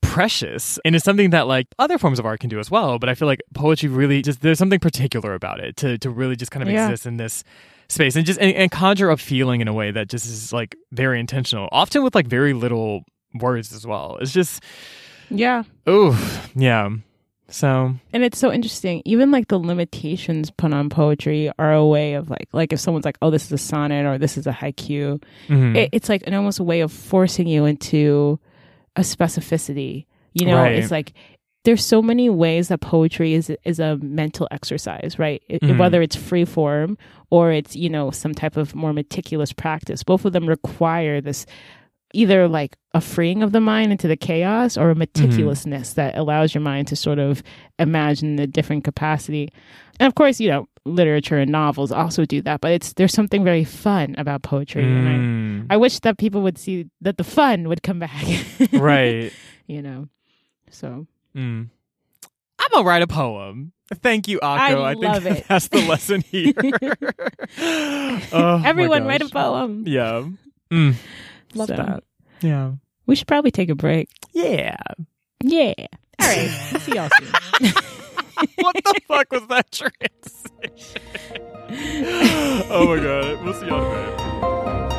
precious. 0.00 0.78
And 0.84 0.94
it's 0.96 1.04
something 1.04 1.30
that 1.30 1.46
like 1.46 1.66
other 1.78 1.96
forms 1.98 2.18
of 2.18 2.26
art 2.26 2.40
can 2.40 2.48
do 2.50 2.58
as 2.58 2.70
well. 2.70 2.98
But 2.98 3.08
i 3.08 3.14
feel 3.14 3.28
like 3.28 3.42
poetry 3.54 3.88
really 3.88 4.22
just 4.22 4.40
there's 4.40 4.58
something 4.58 4.80
particular 4.80 5.34
about 5.34 5.60
it 5.60 5.76
to 5.78 5.98
to 5.98 6.10
really 6.10 6.36
just 6.36 6.50
kind 6.50 6.62
of 6.62 6.68
Yeah. 6.72 6.86
exist 6.86 7.06
in 7.06 7.16
this 7.18 7.44
space 7.88 8.16
and 8.16 8.24
just 8.26 8.40
and, 8.40 8.54
and 8.54 8.70
conjure 8.70 9.10
up 9.10 9.20
feeling 9.20 9.60
in 9.60 9.68
a 9.68 9.72
way 9.72 9.90
that 9.90 10.08
just 10.08 10.26
is 10.26 10.52
like 10.52 10.76
very 10.92 11.18
intentional 11.20 11.68
often 11.72 12.02
with 12.02 12.14
like 12.14 12.26
very 12.26 12.52
little 12.52 13.02
words 13.34 13.72
as 13.72 13.86
well 13.86 14.18
it's 14.20 14.32
just 14.32 14.62
Yeah. 15.30 15.62
oh 15.86 16.12
yeah 16.54 16.88
so 17.48 17.94
And 18.14 18.22
it's 18.24 18.38
so 18.38 18.50
interesting. 18.50 19.02
Even 19.04 19.30
like 19.30 19.48
the 19.48 19.58
limitations 19.58 20.50
put 20.50 20.72
on 20.72 20.88
poetry 20.88 21.50
are 21.58 21.74
a 21.74 21.84
way 21.86 22.14
of 22.14 22.30
like, 22.30 22.48
like 22.52 22.72
if 22.72 22.80
someone's 22.80 23.04
like, 23.04 23.18
oh, 23.20 23.28
this 23.28 23.44
is 23.44 23.52
a 23.52 23.58
sonnet 23.58 24.06
or 24.06 24.16
this 24.16 24.38
is 24.38 24.46
a 24.46 24.52
haiku, 24.52 25.22
mhm. 25.48 25.76
it, 25.76 25.90
it's 25.92 26.08
like 26.08 26.22
an 26.26 26.32
almost 26.32 26.60
a 26.60 26.62
way 26.64 26.80
of 26.80 26.90
forcing 26.90 27.46
you 27.46 27.66
into 27.66 28.40
a 28.96 29.02
specificity. 29.02 30.06
You 30.32 30.46
know, 30.46 30.56
Right. 30.56 30.76
it's 30.76 30.90
like 30.90 31.12
there's 31.64 31.84
so 31.84 32.02
many 32.02 32.28
ways 32.28 32.68
that 32.68 32.80
poetry 32.80 33.34
is 33.34 33.50
is 33.64 33.78
a 33.78 33.96
mental 34.02 34.48
exercise, 34.50 35.18
right? 35.18 35.42
It- 35.48 35.62
Mhm. 35.62 35.78
Whether 35.78 36.02
it's 36.02 36.16
free 36.16 36.44
form 36.44 36.98
or 37.30 37.52
it's 37.52 37.76
you 37.76 37.88
know 37.88 38.10
some 38.10 38.34
type 38.34 38.56
of 38.56 38.74
more 38.74 38.92
meticulous 38.92 39.52
practice, 39.52 40.02
both 40.02 40.24
of 40.24 40.32
them 40.32 40.48
require 40.48 41.20
this 41.20 41.46
either 42.14 42.46
like 42.46 42.76
a 42.92 43.00
freeing 43.00 43.42
of 43.42 43.52
the 43.52 43.60
mind 43.60 43.90
into 43.90 44.06
the 44.06 44.18
chaos 44.18 44.76
or 44.76 44.90
a 44.90 44.94
meticulousness 44.94 45.94
that 45.94 46.14
allows 46.18 46.52
your 46.54 46.60
mind 46.60 46.86
to 46.88 46.94
sort 46.94 47.18
of 47.18 47.42
imagine 47.78 48.36
the 48.36 48.46
different 48.46 48.84
capacity. 48.84 49.48
And 49.98 50.06
of 50.06 50.14
course, 50.14 50.38
you 50.38 50.50
know, 50.50 50.68
literature 50.84 51.38
and 51.38 51.50
novels 51.50 51.90
also 51.90 52.26
do 52.26 52.42
that, 52.42 52.60
but 52.60 52.72
it's 52.72 52.92
there's 52.94 53.14
something 53.14 53.44
very 53.44 53.64
fun 53.64 54.14
about 54.18 54.42
poetry 54.42 54.82
and 54.84 55.08
I 55.08 55.12
Mm. 55.12 55.66
I 55.70 55.76
wish 55.78 56.00
that 56.00 56.18
people 56.18 56.42
would 56.42 56.58
see 56.58 56.86
that 57.00 57.16
the 57.16 57.24
fun 57.24 57.68
would 57.68 57.82
come 57.82 58.00
back. 58.00 58.24
right 58.72 59.32
You 59.68 59.80
know. 59.80 60.08
So 60.70 61.06
Mm. 61.36 61.68
I'm 62.58 62.68
gonna 62.72 62.84
write 62.86 63.02
a 63.02 63.06
poem. 63.06 63.72
Thank 63.94 64.26
you, 64.28 64.38
Akko. 64.40 64.82
I 64.82 64.94
think 64.94 65.38
it. 65.38 65.44
that's 65.48 65.68
the 65.68 65.82
lesson 65.86 66.20
here. 66.30 66.52
Oh, 68.32 68.62
everyone 68.64 69.04
write 69.04 69.20
a 69.22 69.24
gosh. 69.24 69.32
poem. 69.32 69.84
Yeah. 69.86 70.24
Mm. 70.70 70.94
Love 71.54 71.68
So, 71.68 71.76
that. 71.76 72.04
Yeah. 72.40 72.72
We 73.06 73.14
should 73.16 73.26
probably 73.28 73.50
take 73.50 73.68
a 73.68 73.74
break. 73.74 74.08
Yeah. 74.32 74.76
Yeah. 75.42 75.74
All 76.20 76.26
right. 76.28 76.48
See 76.80 76.94
y'all 76.94 77.10
soon. 77.18 77.72
what 78.56 78.74
the 78.76 79.00
fuck 79.06 79.30
was 79.32 79.46
that 79.48 79.70
transition? 79.70 81.02
oh 82.70 82.86
my 82.96 83.02
god. 83.02 83.44
We'll 83.44 83.54
see 83.54 83.66
y'all 83.66 83.84
in 83.84 83.98
a 83.98 84.16
minute. 84.16 84.91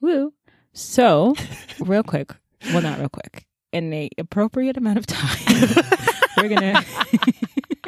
Woo. 0.00 0.32
So, 0.72 1.34
real 1.80 2.02
quick. 2.02 2.32
Well, 2.66 2.82
not 2.82 2.98
real 2.98 3.08
quick. 3.08 3.46
In 3.72 3.90
the 3.90 4.10
appropriate 4.18 4.76
amount 4.76 4.98
of 4.98 5.06
time, 5.06 5.38
we're 6.36 6.48
gonna 6.48 6.84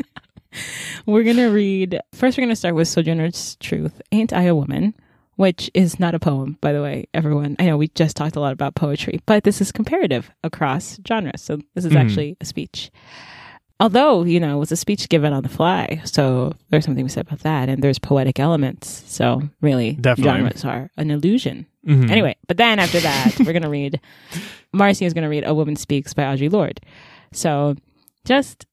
we're 1.06 1.24
gonna 1.24 1.50
read. 1.50 1.98
First, 2.14 2.36
we're 2.38 2.44
gonna 2.44 2.56
start 2.56 2.74
with 2.74 2.88
Sojourner's 2.88 3.56
Truth. 3.56 4.00
Ain't 4.12 4.32
I 4.32 4.42
a 4.42 4.54
woman? 4.54 4.94
Which 5.36 5.70
is 5.74 5.98
not 5.98 6.14
a 6.14 6.20
poem, 6.20 6.58
by 6.60 6.72
the 6.72 6.82
way, 6.82 7.06
everyone. 7.14 7.56
I 7.58 7.64
know 7.66 7.76
we 7.76 7.88
just 7.88 8.16
talked 8.16 8.36
a 8.36 8.40
lot 8.40 8.52
about 8.52 8.74
poetry, 8.74 9.20
but 9.26 9.44
this 9.44 9.60
is 9.60 9.72
comparative 9.72 10.30
across 10.44 11.00
genres. 11.08 11.40
So 11.40 11.58
this 11.74 11.84
is 11.86 11.92
Mhm. 11.92 11.96
actually 12.00 12.36
a 12.40 12.44
speech. 12.44 12.90
Although, 13.80 14.24
you 14.24 14.38
know, 14.38 14.56
it 14.56 14.60
was 14.60 14.70
a 14.70 14.76
speech 14.76 15.08
given 15.08 15.32
on 15.32 15.42
the 15.42 15.48
fly. 15.48 16.02
So 16.04 16.52
there's 16.70 16.84
something 16.84 17.02
to 17.02 17.08
be 17.08 17.12
said 17.12 17.26
about 17.26 17.40
that. 17.40 17.68
And 17.68 17.82
there's 17.82 17.98
poetic 17.98 18.38
elements. 18.38 19.02
So 19.06 19.42
really, 19.62 19.94
Definitely. 19.94 20.24
genres 20.32 20.64
are 20.64 20.90
an 20.96 21.10
illusion. 21.10 21.66
Mhm. 21.86 22.10
Anyway, 22.10 22.36
but 22.46 22.56
then 22.56 22.78
after 22.78 23.00
that, 23.00 23.34
we're 23.40 23.52
going 23.52 23.62
to 23.62 23.68
read, 23.68 24.00
Marcy 24.72 25.04
is 25.04 25.12
going 25.14 25.22
to 25.24 25.28
read 25.28 25.44
A 25.44 25.52
Woman 25.54 25.74
Speaks 25.76 26.14
by 26.14 26.22
Audre 26.22 26.50
Lorde. 26.52 26.80
So 27.32 27.74
just, 28.24 28.66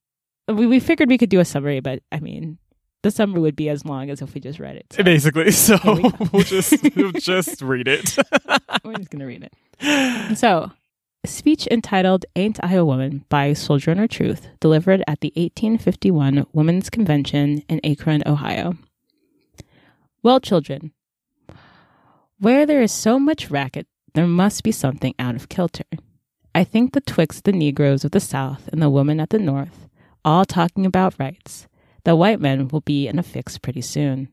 we, 0.48 0.68
we 0.68 0.80
figured 0.80 1.10
we 1.10 1.18
could 1.18 1.30
do 1.30 1.40
a 1.40 1.46
summary, 1.46 1.80
but 1.80 2.04
I 2.12 2.20
mean, 2.20 2.58
the 3.02 3.10
summary 3.12 3.40
would 3.42 3.56
be 3.56 3.70
as 3.70 3.84
long 3.86 4.10
as 4.10 4.22
if 4.22 4.34
we 4.36 4.42
just 4.42 4.60
read 4.60 4.76
it. 4.76 4.86
So 4.92 5.04
Basically, 5.04 5.52
so 5.66 5.78
we 5.86 6.12
we'll 6.32 6.44
just 6.44 6.76
we'll 6.96 7.12
just 7.14 7.62
read 7.62 7.88
it. 7.88 8.16
we're 8.84 8.94
just 8.96 9.10
going 9.10 9.22
to 9.22 9.26
read 9.26 9.50
it. 9.50 10.38
So, 10.38 10.72
speech 11.26 11.66
entitled 11.72 12.26
Ain't 12.36 12.60
I 12.64 12.74
a 12.74 12.86
Woman 12.86 13.26
by 13.30 13.54
Sojourner 13.54 14.08
Truth, 14.08 14.48
delivered 14.60 15.02
at 15.08 15.22
the 15.22 15.30
1851 15.36 16.46
Women's 16.54 16.90
Convention 16.90 17.64
in 17.70 17.80
Akron, 17.84 18.22
Ohio. 18.28 18.74
Well, 20.22 20.40
children, 20.42 20.92
where 22.40 22.66
there 22.66 22.82
is 22.82 22.92
so 22.92 23.20
much 23.20 23.52
racket, 23.52 23.88
there 24.14 24.28
must 24.28 24.64
be 24.64 24.72
something 24.72 25.14
out 25.20 25.36
of 25.36 25.50
kilter. 25.50 25.84
I 26.56 26.64
think 26.64 26.94
betwixt 26.94 27.44
the 27.44 27.52
Negroes 27.52 28.04
of 28.04 28.12
the 28.12 28.20
South 28.20 28.68
and 28.70 28.82
the 28.82 28.90
women 28.90 29.20
at 29.20 29.30
the 29.30 29.40
North, 29.40 29.88
all 30.26 30.46
talking 30.46 30.86
about 30.86 31.20
rights, 31.20 31.68
the 32.06 32.16
white 32.16 32.40
men 32.40 32.68
will 32.70 32.82
be 32.82 33.08
in 33.08 33.20
a 33.20 33.24
fix 33.24 33.58
pretty 33.58 33.82
soon. 33.82 34.30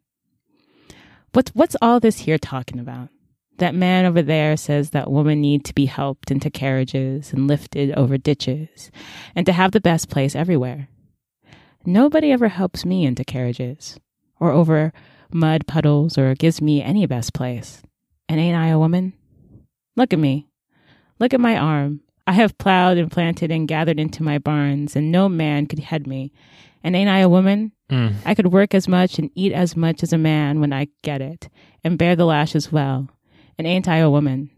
What's 1.32 1.50
what's 1.54 1.76
all 1.82 2.00
this 2.00 2.20
here 2.20 2.38
talking 2.38 2.78
about? 2.78 3.10
That 3.58 3.74
man 3.74 4.04
over 4.04 4.22
there 4.22 4.56
says 4.56 4.90
that 4.90 5.10
women 5.10 5.40
need 5.40 5.64
to 5.64 5.74
be 5.74 5.86
helped 5.86 6.30
into 6.30 6.50
carriages 6.50 7.32
and 7.32 7.46
lifted 7.46 7.92
over 7.92 8.18
ditches 8.18 8.90
and 9.34 9.44
to 9.46 9.52
have 9.52 9.72
the 9.72 9.80
best 9.80 10.08
place 10.08 10.36
everywhere. 10.36 10.88
Nobody 11.84 12.32
ever 12.32 12.48
helps 12.48 12.84
me 12.84 13.04
into 13.04 13.24
carriages 13.24 13.98
or 14.38 14.50
over 14.50 14.92
mud 15.32 15.66
puddles 15.66 16.18
or 16.18 16.34
gives 16.34 16.60
me 16.60 16.82
any 16.82 17.06
best 17.06 17.32
place. 17.34 17.82
And 18.28 18.40
ain't 18.40 18.56
I 18.56 18.68
a 18.68 18.78
woman? 18.78 19.12
Look 19.96 20.12
at 20.12 20.18
me. 20.18 20.48
Look 21.18 21.32
at 21.32 21.40
my 21.40 21.56
arm. 21.56 22.00
I 22.26 22.32
have 22.32 22.58
plowed 22.58 22.98
and 22.98 23.10
planted 23.10 23.50
and 23.52 23.68
gathered 23.68 24.00
into 24.00 24.22
my 24.22 24.38
barns, 24.38 24.96
and 24.96 25.12
no 25.12 25.28
man 25.28 25.66
could 25.66 25.78
head 25.78 26.06
me. 26.06 26.32
And 26.82 26.96
ain't 26.96 27.08
I 27.08 27.20
a 27.20 27.28
woman? 27.28 27.72
Mm. 27.90 28.14
I 28.24 28.34
could 28.34 28.52
work 28.52 28.74
as 28.74 28.88
much 28.88 29.18
and 29.18 29.30
eat 29.34 29.52
as 29.52 29.76
much 29.76 30.02
as 30.02 30.12
a 30.12 30.18
man 30.18 30.60
when 30.60 30.72
I 30.72 30.88
get 31.02 31.20
it, 31.20 31.48
and 31.84 31.98
bear 31.98 32.16
the 32.16 32.24
lash 32.24 32.54
as 32.56 32.72
well. 32.72 33.08
And 33.56 33.66
ain't 33.66 33.88
I 33.88 33.98
a 33.98 34.10
woman? 34.10 34.50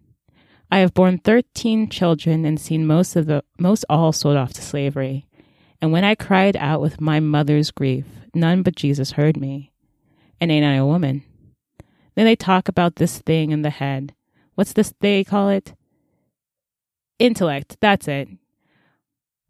I 0.71 0.79
have 0.79 0.95
borne 0.95 1.19
thirteen 1.19 1.89
children 1.89 2.45
and 2.45 2.61
seen 2.61 2.87
most 2.87 3.17
of 3.17 3.27
the 3.27 3.45
most 3.59 3.85
all 3.89 4.13
sold 4.13 4.37
off 4.37 4.53
to 4.55 4.63
slavery. 4.63 5.27
And 5.81 5.93
when 5.93 6.05
I 6.05 6.15
cried 6.15 6.57
out 6.57 6.81
with 6.81 7.01
my 7.01 7.21
mother's 7.21 7.71
grief, 7.71 8.05
none 8.35 8.63
but 8.63 8.77
Jesus 8.77 9.13
heard 9.13 9.37
me. 9.37 9.73
And 10.41 10.51
ain't 10.51 10.67
I 10.67 10.75
a 10.75 10.87
woman? 10.87 11.23
Then 12.19 12.25
they 12.25 12.35
talk 12.35 12.67
about 12.67 12.97
this 12.97 13.19
thing 13.19 13.53
in 13.53 13.63
the 13.63 13.71
head. 13.71 14.13
What's 14.57 14.73
this 14.73 14.93
they 14.99 15.23
call 15.23 15.51
it? 15.51 15.77
Intellect, 17.21 17.77
that's 17.79 18.09
it. 18.09 18.29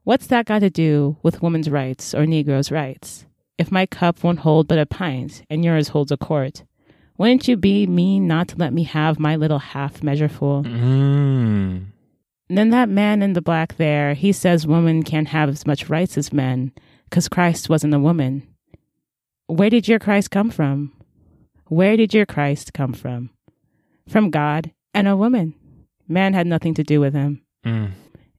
What's 0.05 0.27
that 0.27 0.45
got 0.45 0.59
to 0.59 0.69
do 0.69 1.17
with 1.23 1.41
women's 1.41 1.71
rights 1.71 2.15
or 2.15 2.27
Negroes' 2.27 2.71
rights? 2.71 3.25
If 3.57 3.73
my 3.73 3.87
cup 3.87 4.23
won't 4.23 4.41
hold 4.41 4.69
but 4.69 4.79
a 4.79 4.85
pint, 4.85 5.45
and 5.49 5.65
yours 5.65 5.89
holds 5.89 6.13
a 6.13 6.19
quart, 6.19 6.65
Wouldn't 7.17 7.49
you 7.49 7.57
be 7.57 7.87
mean 7.87 8.27
not 8.27 8.49
to 8.49 8.57
let 8.59 8.75
me 8.75 8.83
have 8.83 9.19
my 9.19 9.35
little 9.35 9.61
half 9.61 10.03
measureful? 10.03 10.65
Mm. 10.65 11.87
Then 12.51 12.69
that 12.69 12.91
man 12.91 13.23
in 13.23 13.33
the 13.33 13.41
black 13.41 13.79
there, 13.79 14.13
he 14.13 14.31
says 14.31 14.67
women 14.67 15.05
can't 15.05 15.29
have 15.29 15.49
as 15.49 15.67
much 15.67 15.89
rights 15.89 16.19
as 16.19 16.35
men 16.35 16.73
because 17.05 17.31
Christ 17.31 17.71
wasn't 17.71 17.95
a 17.95 17.99
woman. 17.99 18.47
Where 19.47 19.71
did 19.71 19.89
your 19.89 19.99
Christ 19.99 20.31
come 20.31 20.51
from? 20.51 20.93
Where 21.69 21.97
did 21.97 22.15
your 22.15 22.27
Christ 22.27 22.73
come 22.73 22.93
from? 22.93 23.31
From 24.09 24.31
God 24.31 24.73
and 24.95 25.07
a 25.07 25.17
woman. 25.17 25.55
Man 26.09 26.33
had 26.33 26.47
nothing 26.47 26.73
to 26.75 26.83
do 26.83 27.01
with 27.01 27.13
him. 27.13 27.43
Mm. 27.65 27.93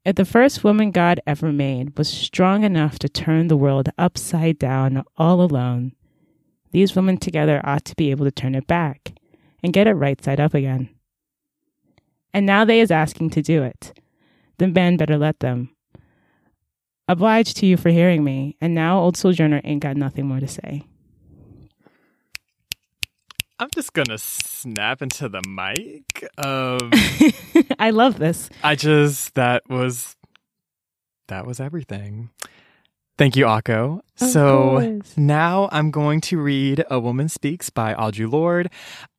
If 0.03 0.15
the 0.15 0.25
first 0.25 0.63
woman 0.63 0.89
God 0.89 1.19
ever 1.27 1.51
made 1.51 1.95
was 1.97 2.09
strong 2.09 2.63
enough 2.63 2.97
to 2.99 3.09
turn 3.09 3.47
the 3.47 3.57
world 3.57 3.89
upside 3.97 4.57
down 4.57 5.03
all 5.17 5.41
alone, 5.41 5.93
these 6.71 6.95
women 6.95 7.17
together 7.17 7.61
ought 7.63 7.85
to 7.85 7.95
be 7.95 8.09
able 8.09 8.25
to 8.25 8.31
turn 8.31 8.55
it 8.55 8.65
back 8.65 9.13
and 9.61 9.73
get 9.73 9.87
it 9.87 9.93
right 9.93 10.23
side 10.23 10.39
up 10.39 10.55
again. 10.55 10.89
And 12.33 12.45
now 12.45 12.65
they 12.65 12.79
is 12.79 12.91
asking 12.91 13.31
to 13.31 13.41
do 13.41 13.61
it. 13.61 13.99
The 14.57 14.67
men 14.67 14.97
better 14.97 15.17
let 15.17 15.39
them. 15.39 15.69
Obliged 17.07 17.57
to 17.57 17.65
you 17.65 17.77
for 17.77 17.89
hearing 17.89 18.23
me, 18.23 18.55
and 18.61 18.73
now 18.73 18.99
old 18.99 19.17
sojourner 19.17 19.61
ain't 19.63 19.81
got 19.81 19.97
nothing 19.97 20.27
more 20.27 20.39
to 20.39 20.47
say. 20.47 20.85
I'm 23.59 23.69
just 23.71 23.93
gonna 23.93 24.17
snap 24.17 25.01
into 25.01 25.27
the 25.29 25.41
mic. 25.47 26.23
Um, 26.37 26.91
I 27.79 27.89
love 27.91 28.17
this. 28.17 28.49
I 28.63 28.75
just 28.75 29.35
that 29.35 29.69
was 29.69 30.15
that 31.27 31.45
was 31.45 31.59
everything. 31.59 32.29
Thank 33.17 33.35
you, 33.35 33.45
Akko. 33.45 33.99
Of 34.21 34.29
so 34.29 34.79
course. 34.79 35.17
now 35.17 35.67
I'm 35.73 35.91
going 35.91 36.21
to 36.21 36.39
read 36.39 36.85
A 36.89 36.99
Woman 37.01 37.27
Speaks 37.27 37.69
by 37.69 37.93
Audre 37.93 38.31
Lorde. 38.31 38.71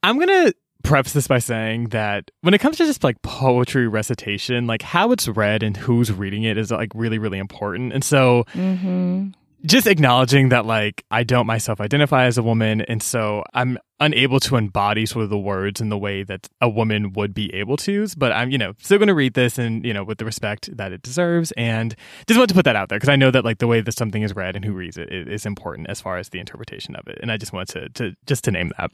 I'm 0.03 0.19
gonna 0.19 0.53
preface 0.83 1.13
this 1.13 1.29
by 1.29 1.39
saying 1.39 1.89
that 1.89 2.31
when 2.41 2.55
it 2.55 2.59
comes 2.59 2.79
to 2.79 2.87
just 2.87 3.05
like 3.05 3.21
poetry 3.21 3.87
recitation, 3.87 4.67
like 4.67 4.81
how 4.81 5.13
it's 5.13 5.29
read 5.29 5.63
and 5.63 5.77
who's 5.77 6.11
reading 6.11 6.45
it 6.45 6.57
is 6.57 6.71
like 6.71 6.93
really, 6.95 7.19
really 7.19 7.39
important. 7.39 7.93
And 7.93 8.03
so 8.03 8.45
Mm-hmm. 8.55 9.29
Just 9.65 9.87
acknowledging 9.87 10.49
that 10.51 10.67
like 10.67 11.05
I 11.11 11.23
don't 11.23 11.47
myself 11.47 11.81
identify 11.81 12.25
as 12.25 12.39
a 12.39 12.43
woman 12.43 12.81
and 12.83 13.03
so 13.03 13.45
I'm 13.55 13.79
unable 13.99 14.41
to 14.41 14.57
embody 14.57 15.05
sort 15.07 15.25
of 15.25 15.31
the 15.31 15.39
words 15.39 15.81
in 15.81 15.91
the 15.91 15.99
way 15.99 16.23
that 16.23 16.49
a 16.61 16.69
woman 16.69 17.13
would 17.13 17.35
be 17.35 17.53
able 17.55 17.77
to 17.79 18.07
but 18.17 18.33
I'm 18.33 18.51
you 18.51 18.59
know 18.59 18.73
still 18.81 18.99
going 18.99 19.09
to 19.09 19.15
read 19.15 19.35
this 19.35 19.59
and 19.59 19.85
you 19.85 19.93
know 19.93 20.03
with 20.05 20.19
the 20.19 20.25
respect 20.25 20.75
that 20.77 20.93
it 20.93 21.03
deserves 21.03 21.53
and 21.53 21.95
just 22.27 22.39
want 22.39 22.49
to 22.49 22.55
put 22.55 22.65
that 22.65 22.77
out 22.77 22.89
there 22.89 22.99
because 22.99 23.11
I 23.11 23.17
know 23.17 23.31
that 23.31 23.45
like 23.45 23.59
the 23.59 23.67
way 23.67 23.81
that 23.81 23.97
something 23.97 24.23
is 24.23 24.35
read 24.35 24.57
and 24.57 24.65
who 24.65 24.73
reads 24.73 24.97
it 24.97 25.13
is 25.13 25.45
important 25.45 25.89
as 25.91 26.01
far 26.01 26.17
as 26.17 26.31
the 26.31 26.39
interpretation 26.39 26.97
of 26.97 27.07
it 27.09 27.19
and 27.21 27.31
I 27.31 27.37
just 27.37 27.53
wanted 27.53 27.95
to, 27.95 28.11
to 28.11 28.17
just 28.27 28.45
to 28.45 28.51
name 28.51 28.73
that 28.79 28.91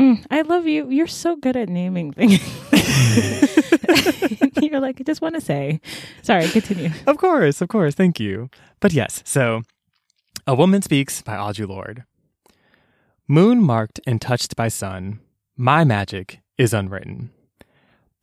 Mm, 0.00 0.24
I 0.30 0.40
love 0.40 0.66
you. 0.66 0.88
You're 0.88 1.06
so 1.06 1.36
good 1.36 1.58
at 1.58 1.68
naming 1.68 2.10
things. 2.10 2.40
Like, 4.90 5.02
I 5.02 5.04
just 5.04 5.22
want 5.22 5.36
to 5.36 5.40
say. 5.40 5.80
Sorry, 6.20 6.48
continue. 6.48 6.90
Of 7.06 7.16
course, 7.16 7.60
of 7.60 7.68
course. 7.68 7.94
Thank 7.94 8.18
you. 8.18 8.50
But 8.80 8.92
yes, 8.92 9.22
so 9.24 9.62
A 10.48 10.54
Woman 10.56 10.82
Speaks 10.82 11.22
by 11.22 11.36
Audre 11.36 11.68
Lorde. 11.68 12.02
Moon 13.28 13.62
marked 13.62 14.00
and 14.04 14.20
touched 14.20 14.56
by 14.56 14.66
sun, 14.66 15.20
my 15.56 15.84
magic 15.84 16.40
is 16.58 16.74
unwritten. 16.74 17.30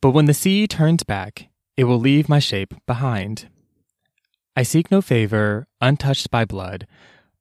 But 0.02 0.10
when 0.10 0.26
the 0.26 0.34
sea 0.34 0.66
turns 0.66 1.04
back, 1.04 1.48
it 1.78 1.84
will 1.84 1.98
leave 1.98 2.28
my 2.28 2.38
shape 2.38 2.74
behind. 2.86 3.48
I 4.54 4.62
seek 4.62 4.90
no 4.90 5.00
favor, 5.00 5.68
untouched 5.80 6.30
by 6.30 6.44
blood, 6.44 6.86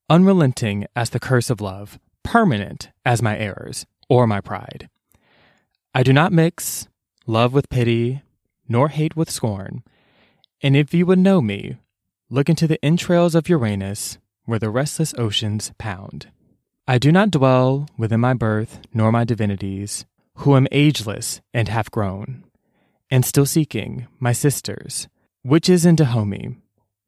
unrelenting 0.09 0.87
as 0.95 1.09
the 1.09 1.19
curse 1.19 1.49
of 1.49 1.59
love, 1.59 1.99
permanent 2.23 2.91
as 3.03 3.21
my 3.21 3.37
errors 3.37 3.85
or 4.07 4.25
my 4.25 4.39
pride. 4.39 4.87
I 5.93 6.03
do 6.03 6.13
not 6.13 6.31
mix 6.31 6.87
love 7.25 7.51
with 7.51 7.69
pity, 7.69 8.21
nor 8.67 8.89
hate 8.89 9.15
with 9.15 9.29
scorn. 9.29 9.83
And 10.61 10.75
if 10.75 10.93
you 10.93 11.05
would 11.05 11.19
know 11.19 11.41
me, 11.41 11.77
look 12.29 12.49
into 12.49 12.67
the 12.67 12.83
entrails 12.83 13.35
of 13.35 13.49
Uranus, 13.49 14.17
where 14.45 14.59
the 14.59 14.69
restless 14.69 15.13
oceans 15.17 15.71
pound. 15.77 16.27
I 16.87 16.97
do 16.97 17.11
not 17.11 17.31
dwell 17.31 17.87
within 17.97 18.21
my 18.21 18.33
birth 18.33 18.79
nor 18.93 19.11
my 19.11 19.23
divinities, 19.23 20.05
who 20.35 20.55
am 20.55 20.67
ageless 20.71 21.41
and 21.53 21.67
half 21.67 21.91
grown, 21.91 22.43
and 23.09 23.25
still 23.25 23.45
seeking 23.45 24.07
my 24.19 24.31
sisters, 24.31 25.07
witches 25.43 25.85
in 25.85 25.95
Dahomey, 25.95 26.55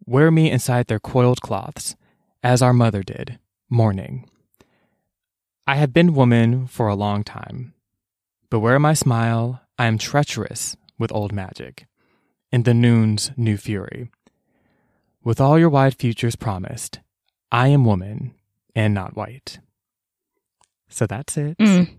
wear 0.06 0.32
me 0.32 0.52
inside 0.52 0.88
their 0.88 1.00
coiled 1.00 1.42
cloths, 1.42 1.96
as 2.44 2.62
our 2.62 2.74
mother 2.74 3.04
did, 3.04 3.40
mourning. 3.70 4.30
I 5.68 5.76
have 5.76 5.94
been 5.94 6.16
woman 6.16 6.68
for 6.68 6.88
a 6.88 6.96
long 6.96 7.24
time. 7.24 7.74
Beware 8.50 8.80
my 8.80 8.94
smile, 8.94 9.62
I 9.78 9.86
am 9.86 9.98
treacherous 9.98 10.76
with 11.00 11.12
old 11.12 11.32
magic 11.34 11.88
in 12.52 12.64
the 12.64 12.74
noon's 12.74 13.32
new 13.38 13.58
fury. 13.58 14.12
With 15.24 15.42
all 15.42 15.58
your 15.58 15.70
wide 15.70 15.96
futures 15.96 16.36
promised, 16.36 17.00
I 17.52 17.70
am 17.70 17.84
woman 17.86 18.34
and 18.76 18.94
not 18.94 19.16
white. 19.16 19.60
So 20.88 21.06
that's 21.08 21.38
it. 21.38 21.58
Mm. 21.58 21.90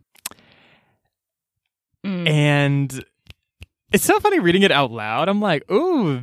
Mm. 2.04 2.28
And 2.28 3.04
it's 3.92 4.04
so 4.04 4.18
funny 4.20 4.38
reading 4.40 4.62
it 4.62 4.72
out 4.72 4.90
loud. 4.90 5.28
I'm 5.28 5.40
like, 5.40 5.70
ooh, 5.70 6.22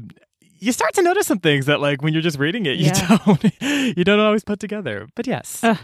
you 0.60 0.72
start 0.72 0.94
to 0.96 1.02
notice 1.04 1.28
some 1.28 1.40
things 1.40 1.68
that 1.68 1.80
like 1.80 2.02
when 2.02 2.14
you're 2.14 2.22
just 2.24 2.40
reading 2.40 2.66
it, 2.66 2.78
you 2.78 2.88
Yeah. 2.88 3.18
don't 3.26 3.44
you 3.98 4.04
don't 4.04 4.20
always 4.20 4.44
put 4.44 4.60
together. 4.60 5.08
But 5.16 5.28
yes. 5.28 5.64
Ugh, 5.64 5.78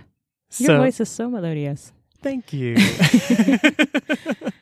Your 0.57 0.67
so 0.67 0.77
voice 0.79 0.99
is 0.99 1.09
so 1.09 1.29
melodious. 1.29 1.93
thank 2.21 2.51
you. 2.53 2.75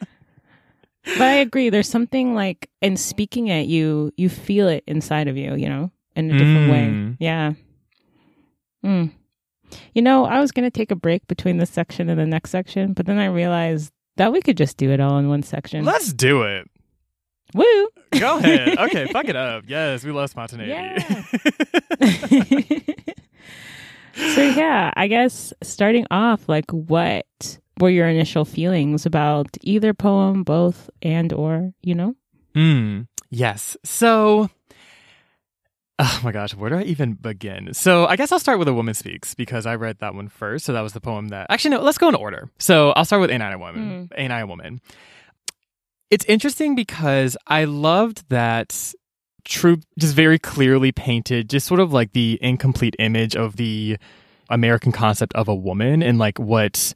But 1.18 1.28
I 1.28 1.34
agree. 1.34 1.70
There's 1.70 1.90
something 1.90 2.36
like 2.36 2.70
in 2.82 2.98
speaking 2.98 3.48
it, 3.48 3.68
you 3.68 4.12
you 4.18 4.30
feel 4.30 4.68
it 4.68 4.84
inside 4.88 5.28
of 5.28 5.38
you, 5.38 5.56
you 5.56 5.70
know, 5.70 5.92
in 6.16 6.30
a 6.32 6.38
different 6.38 6.72
way. 6.72 6.88
Mm. 6.88 7.18
Yeah. 7.20 7.54
Mm. 8.86 9.12
You 9.94 10.02
know, 10.02 10.26
I 10.26 10.40
was 10.40 10.52
gonna 10.52 10.72
take 10.72 10.92
a 10.92 10.96
break 10.96 11.28
between 11.28 11.58
this 11.58 11.70
section 11.70 12.10
and 12.10 12.20
the 12.20 12.26
next 12.26 12.50
section, 12.52 12.94
but 12.94 13.06
then 13.06 13.18
I 13.20 13.26
realized 13.26 13.92
that 14.18 14.32
we 14.32 14.42
could 14.42 14.58
just 14.58 14.78
do 14.78 14.92
it 14.92 15.00
all 15.00 15.18
in 15.18 15.30
one 15.30 15.44
section. 15.44 15.86
Let's 15.86 16.14
do 16.14 16.44
it. 16.44 16.68
Woo! 17.54 17.90
Go 18.20 18.38
ahead. 18.38 18.78
Okay, 18.80 19.08
fuck 19.08 19.26
it 19.28 19.36
up. 19.36 19.66
Yes, 19.68 20.04
we 20.04 20.12
love 20.12 20.30
spontaneity. 20.30 20.72
Yeah. 20.72 21.24
so 24.36 24.42
yeah, 24.42 24.92
I 24.96 25.08
guess 25.08 25.54
starting 25.62 26.06
off, 26.12 26.48
like, 26.48 26.70
what 26.72 27.60
were 27.80 27.90
your 27.90 28.08
initial 28.08 28.46
feelings 28.46 29.06
about 29.06 29.48
either 29.62 29.94
poem, 29.94 30.44
both, 30.44 30.90
and 31.02 31.32
or 31.34 31.74
you 31.82 31.96
know? 31.96 32.16
Mm, 32.56 33.08
yes. 33.30 33.78
So, 33.84 34.50
oh 36.00 36.22
my 36.24 36.32
gosh, 36.32 36.54
where 36.54 36.70
do 36.70 36.78
I 36.78 36.84
even 36.84 37.14
begin? 37.14 37.74
So, 37.74 38.06
I 38.06 38.16
guess 38.16 38.32
I'll 38.32 38.40
start 38.40 38.60
with 38.60 38.68
A 38.68 38.74
Woman 38.74 38.94
Speaks 38.94 39.34
because 39.34 39.66
I 39.66 39.76
read 39.76 40.00
that 40.00 40.16
one 40.16 40.28
first. 40.28 40.66
So, 40.66 40.74
that 40.74 40.82
was 40.82 40.94
the 40.94 41.02
poem 41.02 41.30
that. 41.30 41.48
Actually, 41.50 41.78
no, 41.78 41.82
let's 41.82 41.98
go 41.98 42.10
in 42.10 42.16
order. 42.16 42.50
So, 42.60 42.92
I'll 42.92 43.06
start 43.06 43.22
with 43.22 43.32
Ain't 43.32 43.44
I 43.44 43.54
a 43.54 43.58
Woman? 43.58 44.10
Ain't 44.16 44.34
I 44.34 44.42
a 44.42 44.48
Woman? 44.48 44.82
It's 46.10 46.26
interesting 46.26 46.76
because 46.76 47.38
I 47.48 47.64
loved 47.64 48.28
that 48.30 48.94
Truth 49.44 49.86
just 49.98 50.14
very 50.14 50.38
clearly 50.38 50.92
painted 50.92 51.50
just 51.50 51.66
sort 51.66 51.80
of 51.80 51.92
like 51.92 52.14
the 52.14 52.38
incomplete 52.42 52.96
image 53.00 53.36
of 53.36 53.56
the 53.56 53.98
American 54.52 54.92
concept 54.92 55.34
of 55.34 55.48
a 55.48 55.56
woman 55.56 56.04
and 56.04 56.20
like 56.20 56.38
what 56.38 56.94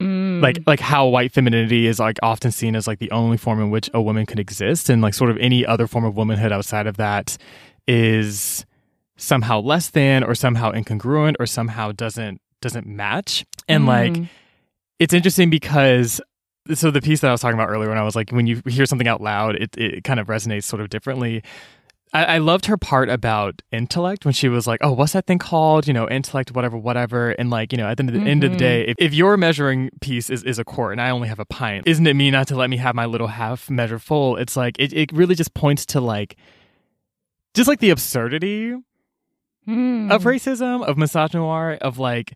Mm. 0.00 0.40
like 0.40 0.58
like 0.64 0.78
how 0.78 1.08
white 1.08 1.32
femininity 1.32 1.88
is 1.88 1.98
like 1.98 2.18
often 2.22 2.52
seen 2.52 2.76
as 2.76 2.86
like 2.86 3.00
the 3.00 3.10
only 3.10 3.36
form 3.36 3.60
in 3.60 3.70
which 3.70 3.90
a 3.92 4.00
woman 4.00 4.26
can 4.26 4.38
exist 4.38 4.88
and 4.88 5.02
like 5.02 5.12
sort 5.12 5.28
of 5.28 5.36
any 5.38 5.66
other 5.66 5.88
form 5.88 6.04
of 6.04 6.16
womanhood 6.16 6.52
outside 6.52 6.86
of 6.86 6.96
that 6.98 7.36
is 7.88 8.64
somehow 9.16 9.58
less 9.60 9.90
than 9.90 10.22
or 10.22 10.34
somehow 10.36 10.70
incongruent 10.70 11.34
or 11.40 11.46
somehow 11.46 11.90
doesn't 11.90 12.40
doesn't 12.60 12.86
match 12.86 13.44
and 13.66 13.86
like 13.86 14.12
Mm. 14.12 14.28
it's 15.00 15.12
interesting 15.12 15.50
because 15.50 16.20
so 16.74 16.90
the 16.92 17.00
piece 17.00 17.20
that 17.22 17.28
I 17.28 17.32
was 17.32 17.40
talking 17.40 17.58
about 17.58 17.68
earlier 17.70 17.88
when 17.88 17.98
I 17.98 18.02
was 18.04 18.14
like 18.14 18.30
when 18.30 18.46
you 18.46 18.62
hear 18.68 18.86
something 18.86 19.08
out 19.08 19.20
loud 19.20 19.56
it 19.56 19.76
it 19.76 20.04
kind 20.04 20.20
of 20.20 20.28
resonates 20.28 20.64
sort 20.64 20.80
of 20.80 20.90
differently 20.90 21.42
I, 22.14 22.24
I 22.24 22.38
loved 22.38 22.66
her 22.66 22.76
part 22.76 23.08
about 23.10 23.62
intellect 23.70 24.24
when 24.24 24.32
she 24.34 24.48
was 24.48 24.66
like, 24.66 24.80
"Oh, 24.82 24.92
what's 24.92 25.12
that 25.12 25.26
thing 25.26 25.38
called? 25.38 25.86
You 25.86 25.92
know, 25.94 26.08
intellect, 26.08 26.52
whatever, 26.52 26.76
whatever." 26.76 27.30
And 27.30 27.50
like, 27.50 27.72
you 27.72 27.78
know, 27.78 27.86
at 27.86 27.96
the 27.96 28.02
end 28.04 28.10
of 28.16 28.22
the, 28.22 28.28
end 28.28 28.44
of 28.44 28.50
the 28.52 28.56
Mhm. 28.56 28.58
day, 28.58 28.82
if, 28.88 28.96
if 28.98 29.14
your 29.14 29.36
measuring 29.36 29.90
piece 30.00 30.30
is, 30.30 30.42
is 30.44 30.58
a 30.58 30.64
quart 30.64 30.92
and 30.92 31.00
I 31.00 31.10
only 31.10 31.28
have 31.28 31.38
a 31.38 31.44
pint, 31.44 31.86
isn't 31.86 32.06
it 32.06 32.14
me 32.14 32.30
not 32.30 32.48
to 32.48 32.56
let 32.56 32.70
me 32.70 32.76
have 32.78 32.94
my 32.94 33.04
little 33.06 33.26
half 33.28 33.68
measure 33.68 33.98
full? 33.98 34.36
It's 34.36 34.56
like 34.56 34.76
it, 34.78 34.92
it 34.92 35.12
really 35.12 35.34
just 35.34 35.54
points 35.54 35.84
to 35.86 36.00
like 36.00 36.36
just 37.54 37.68
like 37.68 37.80
the 37.80 37.90
absurdity 37.90 38.74
Mm. 39.66 40.10
of 40.10 40.22
racism, 40.24 40.82
of 40.82 40.96
misogynoir, 40.96 41.76
of 41.78 41.98
like 41.98 42.32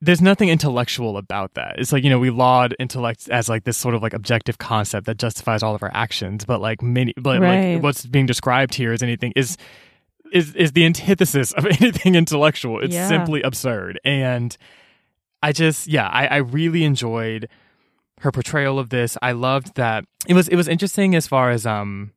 there's 0.00 0.20
nothing 0.20 0.48
intellectual 0.50 1.16
about 1.16 1.54
that. 1.54 1.76
It's 1.78 1.92
like, 1.92 2.04
you 2.04 2.10
know, 2.10 2.18
we 2.18 2.30
laud 2.30 2.74
intellect 2.78 3.28
as 3.30 3.48
like 3.48 3.64
this 3.64 3.76
sort 3.78 3.94
of 3.94 4.02
like 4.02 4.12
objective 4.12 4.58
concept 4.58 5.06
that 5.06 5.16
justifies 5.18 5.62
all 5.62 5.74
of 5.74 5.82
our 5.82 5.90
actions, 5.94 6.44
but 6.44 6.60
like 6.60 6.82
many 6.82 7.14
but 7.16 7.40
Right. 7.40 7.74
like 7.74 7.82
what's 7.82 8.04
being 8.06 8.26
described 8.26 8.74
here 8.74 8.92
is 8.92 9.02
anything 9.02 9.32
is 9.34 9.56
is 10.32 10.54
is 10.56 10.72
the 10.72 10.84
antithesis 10.84 11.52
of 11.52 11.64
anything 11.80 12.14
intellectual. 12.16 12.80
It's 12.80 12.94
Yeah. 12.94 13.08
simply 13.08 13.40
absurd. 13.42 13.98
And 14.04 14.56
I 15.42 15.52
just 15.52 15.86
yeah, 15.86 16.08
I, 16.08 16.26
I 16.26 16.36
really 16.38 16.84
enjoyed 16.84 17.48
her 18.20 18.30
portrayal 18.32 18.78
of 18.78 18.90
this. 18.90 19.16
I 19.22 19.32
loved 19.32 19.74
that 19.76 20.04
it 20.28 20.34
was 20.34 20.48
it 20.48 20.56
was 20.56 20.68
interesting 20.68 21.14
as 21.14 21.26
far 21.26 21.50
as 21.50 21.64
um 21.66 22.12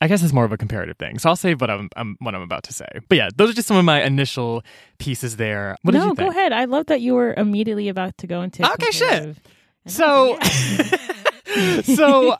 I 0.00 0.08
guess 0.08 0.22
it's 0.22 0.32
more 0.32 0.44
of 0.44 0.52
a 0.52 0.56
comparative 0.56 0.96
thing. 0.96 1.18
So 1.18 1.28
I'll 1.28 1.36
say 1.36 1.54
what 1.54 1.70
I'm, 1.70 1.90
I'm 1.94 2.16
what 2.20 2.34
I'm 2.34 2.42
about 2.42 2.62
to 2.64 2.72
say. 2.72 2.88
But 3.08 3.18
yeah, 3.18 3.28
those 3.36 3.50
are 3.50 3.52
just 3.52 3.68
some 3.68 3.76
of 3.76 3.84
my 3.84 4.02
initial 4.02 4.62
pieces 4.98 5.36
there. 5.36 5.76
What 5.82 5.92
no, 5.92 6.00
did 6.00 6.04
you 6.04 6.14
think? 6.14 6.18
go 6.18 6.38
ahead. 6.38 6.52
I 6.52 6.64
love 6.64 6.86
that 6.86 7.00
you 7.00 7.14
were 7.14 7.34
immediately 7.34 7.88
about 7.88 8.16
to 8.18 8.26
go 8.26 8.40
into. 8.42 8.70
Okay, 8.72 8.90
shit. 8.90 9.36
So 9.86 10.38
so 11.82 12.36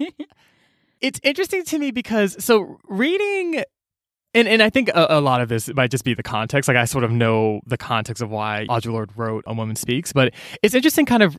it's 1.00 1.20
interesting 1.22 1.64
to 1.64 1.78
me 1.78 1.90
because 1.90 2.42
so 2.42 2.78
reading 2.88 3.62
and 4.34 4.48
and 4.48 4.62
I 4.62 4.70
think 4.70 4.88
a, 4.88 5.06
a 5.10 5.20
lot 5.20 5.40
of 5.40 5.48
this 5.48 5.72
might 5.74 5.90
just 5.90 6.04
be 6.04 6.14
the 6.14 6.22
context. 6.22 6.68
Like 6.68 6.76
I 6.76 6.84
sort 6.84 7.04
of 7.04 7.10
know 7.10 7.60
the 7.66 7.76
context 7.76 8.22
of 8.22 8.30
why 8.30 8.66
Audre 8.68 8.92
Lorde 8.92 9.12
wrote 9.16 9.44
A 9.46 9.54
Woman 9.54 9.76
Speaks, 9.76 10.12
but 10.12 10.32
it's 10.62 10.74
interesting 10.74 11.06
kind 11.06 11.22
of 11.22 11.36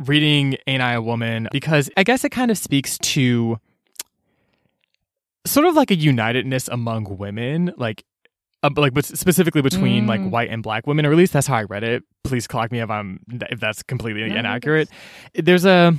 reading 0.00 0.56
Ain't 0.66 0.82
I 0.82 0.94
a 0.94 1.02
Woman 1.02 1.48
because 1.52 1.90
I 1.96 2.02
guess 2.02 2.24
it 2.24 2.30
kind 2.30 2.50
of 2.50 2.58
speaks 2.58 2.98
to 2.98 3.58
sort 5.46 5.66
of 5.66 5.74
like 5.74 5.90
a 5.90 5.96
unitedness 5.96 6.68
among 6.70 7.16
women, 7.18 7.72
like 7.76 8.04
uh, 8.62 8.70
like 8.76 8.94
but 8.94 9.04
specifically 9.04 9.60
between 9.62 10.06
like 10.06 10.20
Mm. 10.20 10.30
white 10.30 10.50
and 10.50 10.62
black 10.62 10.86
women, 10.86 11.04
or 11.06 11.10
at 11.12 11.16
least 11.18 11.32
that's 11.32 11.46
how 11.46 11.56
I 11.56 11.64
read 11.64 11.84
it. 11.84 12.02
Please 12.22 12.46
correct 12.46 12.72
me 12.72 12.80
if 12.80 12.90
I'm 12.90 13.20
if 13.50 13.60
that's 13.60 13.82
completely 13.82 14.28
No, 14.28 14.36
inaccurate. 14.36 14.88
There's 15.34 15.64
a 15.66 15.94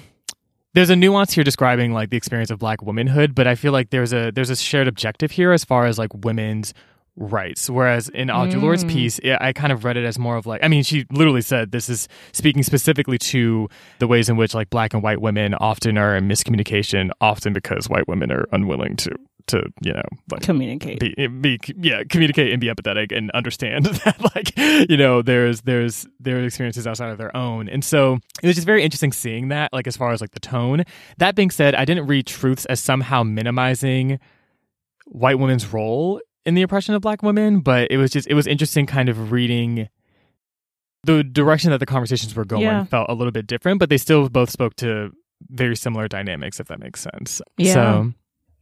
there's 0.74 0.90
a 0.90 0.96
nuance 0.96 1.32
here 1.34 1.44
describing 1.44 1.94
like 1.94 2.10
the 2.10 2.18
experience 2.18 2.50
of 2.50 2.60
black 2.60 2.82
womanhood, 2.82 3.34
but 3.36 3.46
I 3.48 3.56
feel 3.56 3.72
like 3.72 3.92
there's 3.92 4.14
a 4.14 4.32
there's 4.32 4.50
a 4.50 4.56
shared 4.56 4.88
objective 4.88 5.32
here 5.32 5.52
as 5.52 5.64
far 5.64 5.86
as 5.86 5.98
like 6.00 6.10
women's 6.14 6.74
rights. 7.18 7.70
Whereas 7.70 8.10
in 8.10 8.28
Audre 8.28 8.62
Lorde's 8.62 8.84
Mm. 8.84 8.90
piece, 8.92 9.20
yeah, 9.24 9.38
I 9.40 9.54
kind 9.54 9.72
of 9.72 9.86
read 9.86 9.96
it 9.96 10.04
as 10.04 10.20
more 10.20 10.36
of 10.36 10.46
like 10.46 10.62
I 10.64 10.68
mean, 10.68 10.84
she 10.84 11.06
literally 11.12 11.42
said 11.42 11.72
this 11.72 11.88
is 11.88 12.08
speaking 12.34 12.64
specifically 12.64 13.18
to 13.20 13.70
the 14.00 14.08
ways 14.08 14.28
in 14.28 14.36
which 14.38 14.54
like 14.56 14.70
black 14.70 14.94
and 14.94 15.02
white 15.04 15.22
women 15.22 15.54
often 15.54 15.98
are 15.98 16.18
in 16.18 16.28
miscommunication, 16.28 17.12
often 17.22 17.54
because 17.54 17.88
white 17.88 18.08
women 18.08 18.32
are 18.32 18.46
unwilling 18.52 18.96
to 18.98 19.12
to 19.48 19.62
you 19.82 19.94
know 19.94 20.02
like 20.32 20.42
communicate. 20.42 21.00
be, 21.00 21.28
be 21.28 21.60
yeah 21.78 22.02
communicate 22.10 22.52
and 22.52 22.60
be 22.60 22.68
empathetic 22.68 23.16
and 23.16 23.30
understand 23.32 23.86
that 24.06 24.20
like 24.36 24.58
you 24.90 24.98
know 24.98 25.22
there's 25.22 25.62
there's 25.62 26.08
their 26.20 26.44
experiences 26.44 26.88
outside 26.88 27.10
of 27.10 27.18
their 27.18 27.36
own 27.38 27.70
and 27.70 27.84
so 27.86 28.18
it 28.42 28.48
was 28.48 28.56
just 28.56 28.66
very 28.66 28.84
interesting 28.84 29.12
seeing 29.12 29.50
that 29.50 29.72
like 29.72 29.86
as 29.88 29.96
far 29.96 30.12
as 30.12 30.22
like 30.22 30.32
the 30.32 30.40
tone 30.40 30.84
that 31.18 31.36
being 31.36 31.52
said 31.52 31.76
i 31.76 31.86
didn't 31.86 32.08
read 32.08 32.26
truths 32.26 32.66
as 32.66 32.80
somehow 32.80 33.22
minimizing 33.24 34.20
white 35.06 35.38
women's 35.38 35.72
role 35.72 36.20
in 36.46 36.56
the 36.56 36.64
oppression 36.64 36.96
of 36.96 37.02
black 37.02 37.22
women 37.22 37.60
but 37.60 37.92
it 37.92 37.98
was 37.98 38.10
just 38.12 38.28
it 38.28 38.34
was 38.34 38.48
interesting 38.48 38.86
kind 38.88 39.10
of 39.10 39.32
reading 39.32 39.88
the 41.04 41.24
direction 41.24 41.70
that 41.70 41.78
the 41.80 41.86
conversations 41.86 42.36
were 42.36 42.46
going 42.46 42.64
Yeah. 42.64 42.86
felt 42.86 43.10
a 43.10 43.14
little 43.14 43.32
bit 43.32 43.46
different 43.46 43.80
but 43.80 43.90
they 43.90 43.98
still 43.98 44.28
both 44.30 44.50
spoke 44.50 44.76
to 44.78 45.12
very 45.50 45.76
similar 45.76 46.08
dynamics 46.08 46.60
if 46.60 46.68
that 46.70 46.80
makes 46.80 47.02
sense 47.02 47.42
Yeah. 47.58 47.74
so 47.74 48.14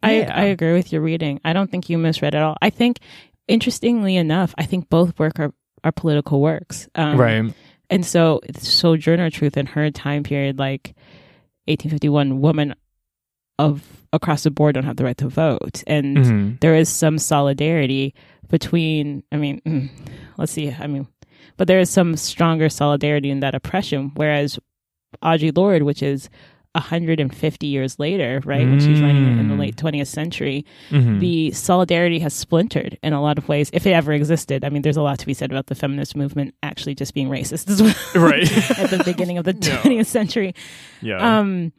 I, 0.04 0.20
yeah. 0.20 0.32
I 0.36 0.44
agree 0.46 0.74
with 0.74 0.92
your 0.92 1.02
reading. 1.02 1.40
I 1.46 1.54
don't 1.54 1.72
think 1.72 1.90
you 1.90 1.98
misread 1.98 2.36
at 2.36 2.42
all. 2.42 2.58
I 2.62 2.70
think, 2.70 3.00
interestingly 3.48 4.16
enough, 4.18 4.54
I 4.58 4.66
think 4.66 4.90
both 4.90 5.18
work 5.18 5.40
are, 5.40 5.54
are 5.84 5.92
political 5.92 6.42
works. 6.42 6.88
Um, 6.96 7.18
right 7.18 7.54
And 7.90 8.06
so, 8.06 8.42
Sojourner 8.58 9.30
Truth 9.30 9.58
in 9.58 9.66
her 9.68 9.90
time 9.92 10.24
period, 10.24 10.60
like 10.60 10.94
1851, 11.68 12.42
women 12.42 12.76
of 13.60 13.84
across 14.12 14.44
the 14.44 14.52
board 14.52 14.76
don't 14.76 14.84
have 14.86 14.98
the 14.98 15.04
right 15.04 15.18
to 15.18 15.30
vote. 15.30 15.84
And 15.88 16.18
Mhm. 16.18 16.60
there 16.60 16.76
is 16.76 16.90
some 16.90 17.18
solidarity 17.18 18.14
between, 18.50 19.24
I 19.32 19.38
mean, 19.38 19.62
mm, 19.66 19.90
let's 20.38 20.52
see, 20.52 20.72
I 20.72 20.88
mean, 20.88 21.08
but 21.58 21.68
there 21.68 21.80
is 21.80 21.90
some 21.90 22.16
stronger 22.18 22.70
solidarity 22.70 23.30
in 23.30 23.40
that 23.42 23.56
oppression. 23.56 24.12
Whereas 24.16 24.60
Audre 25.24 25.56
Lorde, 25.56 25.84
which 25.84 26.02
is 26.04 26.30
150 26.76 27.68
years 27.68 28.00
later, 28.00 28.42
right, 28.46 28.66
when 28.68 28.80
she's 28.80 29.02
writing 29.02 29.24
it 29.26 29.40
in 29.40 29.48
the 29.48 29.54
Mm. 29.56 29.60
late 29.60 29.78
20th 29.78 30.08
century, 30.08 30.66
Mhm. 30.90 31.20
the 31.20 31.52
solidarity 31.52 32.20
has 32.20 32.34
splintered 32.34 32.98
in 33.04 33.14
a 33.14 33.22
lot 33.22 33.38
of 33.38 33.48
ways, 33.48 33.70
if 33.74 33.86
it 33.86 33.92
ever 33.92 34.12
existed. 34.14 34.64
I 34.66 34.70
mean, 34.70 34.82
there's 34.82 34.98
a 34.98 35.02
lot 35.02 35.20
to 35.20 35.26
be 35.26 35.34
said 35.34 35.52
about 35.52 35.68
the 35.68 35.76
feminist 35.76 36.16
movement 36.16 36.56
actually 36.64 36.96
just 36.96 37.14
being 37.14 37.30
racist 37.30 37.70
as 37.70 37.82
well. 37.82 37.94
Right. 38.16 38.52
at 38.80 38.90
the 38.90 39.04
beginning 39.04 39.38
of 39.38 39.46
the 39.46 39.54
Yeah. 39.62 39.78
20th 39.82 40.08
century. 40.08 40.54
yeah 41.02 41.40
Um, 41.40 41.74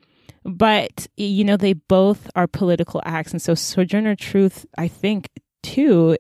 but 0.44 1.06
you 1.16 1.44
know, 1.44 1.56
they 1.56 1.72
both 1.72 2.30
are 2.36 2.46
political 2.46 3.00
acts, 3.04 3.32
and 3.32 3.40
so 3.42 3.54
Sojourner 3.54 4.14
Truth, 4.14 4.66
I 4.78 4.88
think, 4.88 5.28
too, 5.62 6.16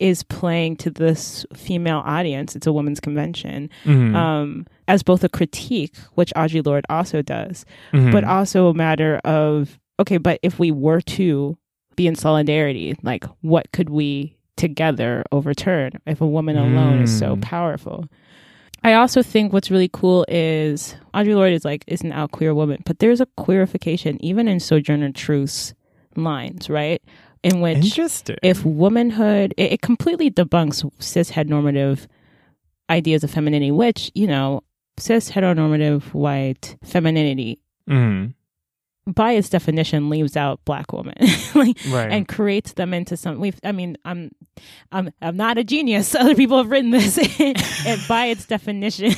is 0.00 0.22
playing 0.22 0.76
to 0.76 0.90
this 0.90 1.44
female 1.54 2.02
audience. 2.04 2.54
It's 2.56 2.66
a 2.66 2.72
women's 2.72 3.00
convention, 3.00 3.68
Mhm. 3.84 4.14
um, 4.14 4.66
as 4.88 5.02
both 5.02 5.22
a 5.22 5.28
critique, 5.28 5.94
which 6.14 6.32
Audre 6.34 6.64
Lorde 6.66 6.86
also 6.90 7.22
does, 7.22 7.64
Mhm. 7.92 8.10
but 8.10 8.24
also 8.24 8.68
a 8.68 8.74
matter 8.74 9.20
of 9.24 9.78
okay, 10.00 10.16
but 10.16 10.38
if 10.42 10.58
we 10.58 10.70
were 10.70 11.00
to 11.00 11.56
be 11.96 12.06
in 12.06 12.14
solidarity, 12.14 12.96
like 13.02 13.24
what 13.42 13.70
could 13.72 13.90
we 13.90 14.36
together 14.56 15.24
overturn 15.32 15.92
if 16.06 16.20
a 16.20 16.26
woman 16.26 16.56
alone 16.56 17.00
is 17.02 17.16
so 17.16 17.36
Mm. 17.36 17.42
powerful? 17.42 18.06
I 18.84 18.94
also 18.94 19.22
think 19.22 19.52
what's 19.52 19.70
really 19.72 19.90
cool 19.92 20.24
is 20.28 20.94
Audre 21.12 21.34
Lorde 21.34 21.52
is 21.52 21.64
like 21.64 21.82
is 21.88 22.00
an 22.02 22.12
out 22.12 22.30
queer 22.30 22.54
woman, 22.54 22.80
but 22.86 23.00
there's 23.00 23.20
a 23.20 23.26
queerification 23.36 24.16
even 24.20 24.46
in 24.48 24.60
Sojourner 24.60 25.10
Truth's 25.10 25.74
lines, 26.16 26.70
right? 26.70 27.02
In 27.42 27.60
which 27.60 27.98
if 28.42 28.64
womanhood 28.64 29.52
it, 29.56 29.72
it 29.72 29.82
completely 29.82 30.30
debunks 30.30 30.88
cis 31.00 31.30
normative 31.46 32.06
ideas 32.90 33.22
of 33.24 33.30
femininity, 33.30 33.70
which, 33.72 34.10
you 34.14 34.26
know, 34.26 34.62
cis 34.98 35.30
heteronormative 35.30 36.02
white 36.14 36.76
femininity 36.84 37.60
Mhm. 37.88 38.34
by 39.06 39.32
its 39.32 39.48
definition 39.48 40.10
leaves 40.10 40.36
out 40.36 40.60
black 40.66 40.92
women 40.92 41.14
like 41.54 41.78
Right. 41.88 42.12
and 42.12 42.28
creates 42.28 42.74
them 42.74 42.92
into 42.92 43.16
some 43.16 43.40
we've 43.40 43.58
i 43.64 43.72
mean 43.72 43.96
i'm 44.04 44.30
i'm 44.92 45.08
i'm 45.22 45.34
not 45.36 45.56
a 45.56 45.64
genius 45.64 46.14
other 46.20 46.34
people 46.34 46.58
have 46.58 46.70
written 46.70 46.90
this 46.90 47.16
and 47.86 48.00
by 48.06 48.26
its 48.26 48.44
definition 48.44 49.14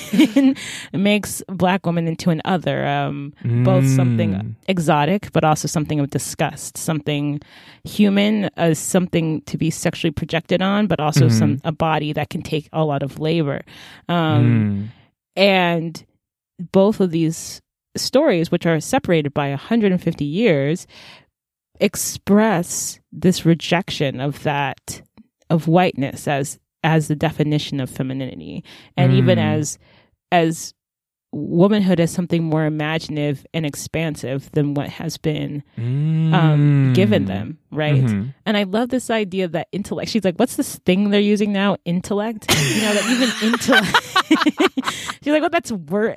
makes 0.92 1.42
black 1.48 1.84
women 1.86 2.06
into 2.06 2.30
an 2.30 2.40
other 2.44 2.86
um 2.86 3.32
both 3.64 3.82
Mm. 3.84 3.96
something 3.96 4.56
exotic 4.68 5.32
but 5.32 5.42
also 5.42 5.66
something 5.66 5.98
of 5.98 6.10
disgust 6.10 6.78
something 6.78 7.40
human 7.82 8.48
as 8.56 8.78
something 8.78 9.40
to 9.46 9.58
be 9.58 9.70
sexually 9.70 10.12
projected 10.12 10.62
on 10.62 10.86
but 10.86 11.00
also 11.00 11.26
Mhm. 11.26 11.32
some 11.32 11.60
a 11.64 11.72
body 11.72 12.12
that 12.12 12.30
can 12.30 12.42
take 12.42 12.68
a 12.72 12.84
lot 12.84 13.02
of 13.02 13.18
labor 13.18 13.62
um 14.08 14.44
Mm. 14.90 14.99
And 15.36 16.04
both 16.72 17.00
of 17.00 17.10
these 17.10 17.60
stories, 17.96 18.50
which 18.50 18.66
are 18.66 18.80
separated 18.80 19.32
by 19.34 19.50
150 19.50 20.24
years, 20.24 20.86
express 21.80 23.00
this 23.12 23.44
rejection 23.46 24.20
of 24.20 24.42
that 24.42 25.02
of 25.48 25.66
whiteness 25.66 26.28
as 26.28 26.58
as 26.82 27.08
the 27.08 27.16
definition 27.16 27.78
of 27.80 27.90
femininity, 27.90 28.64
and 28.96 29.12
even 29.12 29.38
Mm. 29.38 29.42
as 29.58 29.78
as 30.32 30.74
womanhood 31.32 32.00
as 32.00 32.10
something 32.10 32.42
more 32.42 32.64
imaginative 32.64 33.46
and 33.54 33.64
expansive 33.64 34.50
than 34.52 34.74
what 34.74 34.88
has 34.88 35.16
been 35.16 35.62
um, 35.78 36.92
given 36.94 37.24
Mm. 37.24 37.26
them, 37.28 37.58
right? 37.70 38.02
Mhm. 38.02 38.34
And 38.46 38.56
I 38.56 38.64
love 38.64 38.88
this 38.88 39.10
idea 39.10 39.46
that 39.48 39.68
intellect. 39.72 40.10
She's 40.10 40.24
like, 40.24 40.36
"What's 40.36 40.56
this 40.56 40.76
thing 40.80 41.10
they're 41.10 41.20
using 41.20 41.52
now? 41.52 41.76
Intellect? 41.84 42.46
You 42.50 42.82
know 42.82 42.94
that 42.94 43.10
even 43.10 43.30
intellect." 43.52 44.86
She's 45.22 45.32
like, 45.32 45.40
"Well, 45.42 45.50
that's 45.50 45.70
word." 45.72 46.16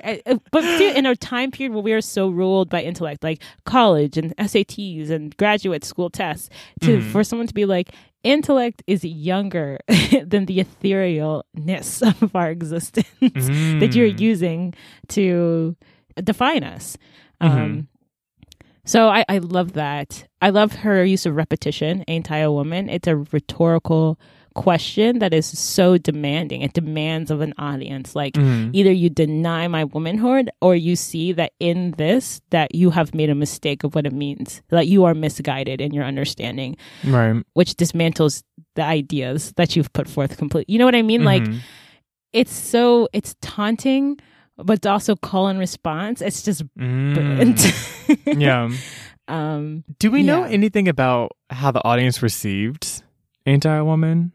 But 0.50 0.62
see, 0.78 0.90
in 0.96 1.06
a 1.06 1.14
time 1.14 1.50
period 1.50 1.72
where 1.74 1.82
we 1.82 1.92
are 1.92 2.00
so 2.00 2.28
ruled 2.28 2.68
by 2.68 2.82
intellect, 2.82 3.22
like 3.22 3.40
college 3.64 4.16
and 4.16 4.34
SATs 4.36 5.10
and 5.10 5.36
graduate 5.36 5.84
school 5.84 6.10
tests, 6.10 6.48
to 6.80 6.98
Mhm. 6.98 7.02
for 7.12 7.22
someone 7.22 7.46
to 7.46 7.54
be 7.54 7.66
like, 7.66 7.90
"Intellect 8.24 8.82
is 8.86 9.04
younger 9.04 9.78
than 10.26 10.46
the 10.46 10.58
etherealness 10.64 12.02
of 12.22 12.34
our 12.34 12.50
existence 12.50 13.06
that 13.20 13.94
you're 13.94 14.10
Mm. 14.10 14.20
using 14.20 14.74
to 15.08 15.76
define 16.22 16.64
us." 16.64 16.96
Mhm. 17.42 17.50
Um, 17.50 17.88
so 18.84 19.08
I, 19.08 19.24
I 19.28 19.38
love 19.38 19.72
that. 19.74 20.26
I 20.42 20.50
love 20.50 20.72
her 20.84 21.04
use 21.04 21.24
of 21.26 21.36
repetition. 21.36 22.04
Ain't 22.08 22.30
I 22.30 22.38
a 22.38 22.52
woman? 22.52 22.88
It's 22.90 23.08
a 23.08 23.16
rhetorical 23.16 24.18
question 24.54 25.18
that 25.18 25.34
is 25.34 25.46
so 25.58 25.98
demanding. 25.98 26.62
It 26.62 26.72
demands 26.72 27.30
of 27.30 27.40
an 27.40 27.52
audience. 27.58 28.14
Like 28.16 28.34
Mhm. 28.34 28.70
either 28.72 28.92
you 28.92 29.10
deny 29.10 29.68
my 29.68 29.84
womanhood 29.84 30.50
or 30.60 30.74
you 30.76 30.96
see 30.96 31.32
that 31.32 31.52
in 31.60 31.92
this 31.98 32.40
that 32.50 32.74
you 32.74 32.90
have 32.90 33.14
made 33.14 33.30
a 33.30 33.34
mistake 33.34 33.84
of 33.84 33.94
what 33.94 34.06
it 34.06 34.12
means. 34.12 34.62
That 34.70 34.86
you 34.86 35.04
are 35.04 35.14
misguided 35.14 35.80
in 35.80 35.92
your 35.92 36.04
understanding, 36.04 36.76
Right. 37.04 37.42
which 37.54 37.74
dismantles 37.74 38.42
the 38.74 38.82
ideas 38.84 39.52
that 39.56 39.76
you've 39.76 39.92
put 39.92 40.08
forth 40.08 40.36
completely. 40.38 40.72
You 40.72 40.78
know 40.78 40.84
what 40.86 40.94
I 40.94 41.02
mean? 41.02 41.24
Like 41.24 41.42
Mhm. 41.44 41.58
it's 42.32 42.52
so 42.52 43.08
it's 43.12 43.34
taunting, 43.40 44.18
but 44.56 44.86
also 44.86 45.16
call 45.16 45.48
and 45.48 45.58
response. 45.58 46.22
It's 46.22 46.42
just 46.42 46.62
Mm. 46.78 47.14
burnt. 47.14 47.60
yeah. 48.40 48.70
um 49.26 49.84
Do 49.98 50.10
we 50.10 50.22
know 50.22 50.44
anything 50.44 50.86
about 50.86 51.32
how 51.50 51.70
the 51.72 51.82
audience 51.84 52.22
received 52.22 53.02
Ain't 53.46 53.66
I 53.66 53.76
a 53.76 53.84
Woman? 53.84 54.32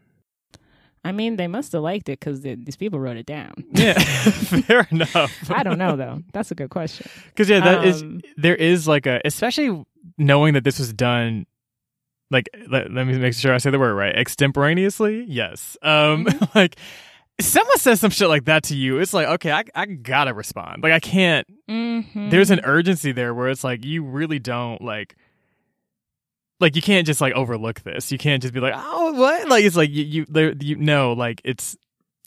I 1.02 1.12
mean, 1.12 1.36
they 1.36 1.46
must 1.48 1.72
have 1.72 1.82
liked 1.82 2.08
it 2.10 2.20
because 2.20 2.42
these 2.42 2.76
people 2.76 3.00
wrote 3.00 3.16
it 3.16 3.26
down. 3.26 3.54
Yeah, 3.72 3.94
fair 3.98 4.86
enough. 4.90 5.50
I 5.50 5.62
don't 5.62 5.78
know 5.78 5.96
though. 5.96 6.22
That's 6.32 6.50
a 6.50 6.54
good 6.54 6.70
question. 6.70 7.10
Because 7.28 7.48
yeah, 7.48 7.60
that 7.60 7.84
is 7.84 8.02
Um, 8.02 8.20
there 8.36 8.54
is 8.56 8.86
like 8.86 9.06
a 9.06 9.20
especially 9.24 9.84
knowing 10.18 10.54
that 10.54 10.64
this 10.64 10.78
was 10.78 10.92
done. 10.92 11.46
Like 12.30 12.48
let, 12.68 12.92
let 12.92 13.06
me 13.06 13.18
make 13.18 13.34
sure 13.34 13.52
I 13.54 13.58
say 13.58 13.70
the 13.70 13.78
word 13.78 13.94
right. 13.94 14.14
Extemporaneously, 14.14 15.24
yes. 15.26 15.76
Um, 15.82 16.26
Mm-hmm. 16.26 16.44
like 16.58 16.76
someone 17.40 17.78
says 17.78 17.98
some 18.00 18.10
shit 18.10 18.28
like 18.28 18.44
that 18.44 18.64
to 18.64 18.76
you, 18.76 18.98
it's 18.98 19.14
like 19.14 19.26
okay, 19.26 19.50
I 19.52 19.64
I 19.74 19.86
gotta 19.86 20.34
respond. 20.34 20.82
Like 20.82 20.92
I 20.92 21.00
can't. 21.00 21.46
Mm-hmm. 21.68 22.28
There's 22.28 22.50
an 22.50 22.60
urgency 22.64 23.12
there 23.12 23.32
where 23.34 23.48
it's 23.48 23.64
like 23.64 23.84
you 23.84 24.04
really 24.04 24.38
don't 24.38 24.82
like. 24.82 25.16
Like 26.60 26.76
you 26.76 26.82
can't 26.82 27.06
just 27.06 27.20
like 27.20 27.32
overlook 27.34 27.80
this. 27.80 28.12
You 28.12 28.18
can't 28.18 28.42
just 28.42 28.54
be 28.54 28.60
like, 28.60 28.74
oh, 28.76 29.12
what? 29.14 29.48
Like 29.48 29.64
it's 29.64 29.76
like 29.76 29.90
you 29.90 30.04
you 30.04 30.26
there 30.28 30.52
you 30.60 30.76
know 30.76 31.12
like 31.14 31.40
it's 31.44 31.76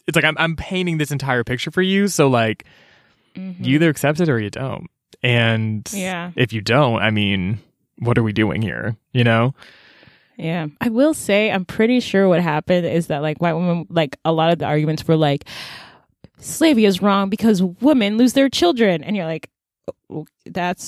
it's 0.07 0.15
like 0.15 0.25
I'm 0.25 0.36
I'm 0.38 0.55
painting 0.55 0.97
this 0.97 1.11
entire 1.11 1.43
picture 1.43 1.71
for 1.71 1.81
you. 1.81 2.07
So 2.07 2.27
like 2.27 2.65
Mhm. 3.36 3.55
you 3.65 3.75
either 3.75 3.89
accept 3.89 4.19
it 4.19 4.29
or 4.29 4.39
you 4.39 4.49
don't. 4.51 4.88
And 5.23 5.89
Yeah. 5.93 6.31
if 6.36 6.51
you 6.53 6.61
don't, 6.61 7.01
I 7.01 7.09
mean, 7.09 7.59
what 7.99 8.17
are 8.17 8.23
we 8.23 8.34
doing 8.34 8.61
here? 8.61 8.95
You 9.11 9.23
know? 9.23 9.55
Yeah. 10.38 10.67
I 10.81 10.89
will 10.89 11.13
say, 11.15 11.49
I'm 11.51 11.65
pretty 11.65 11.99
sure 11.99 12.27
what 12.27 12.41
happened 12.41 12.86
is 12.86 13.07
that, 13.07 13.21
like, 13.23 13.39
white 13.41 13.53
women, 13.53 13.86
like, 13.89 14.17
a 14.25 14.31
lot 14.31 14.51
of 14.51 14.59
the 14.59 14.65
arguments 14.65 15.07
were 15.07 15.15
like, 15.15 15.45
slavery 16.38 16.86
is 16.86 17.01
wrong 17.01 17.29
because 17.29 17.63
women 17.63 18.17
lose 18.17 18.34
their 18.34 18.49
children. 18.49 19.03
And 19.03 19.15
you're 19.15 19.25
like, 19.25 19.49
"Oh, 20.11 20.25
that's 20.45 20.84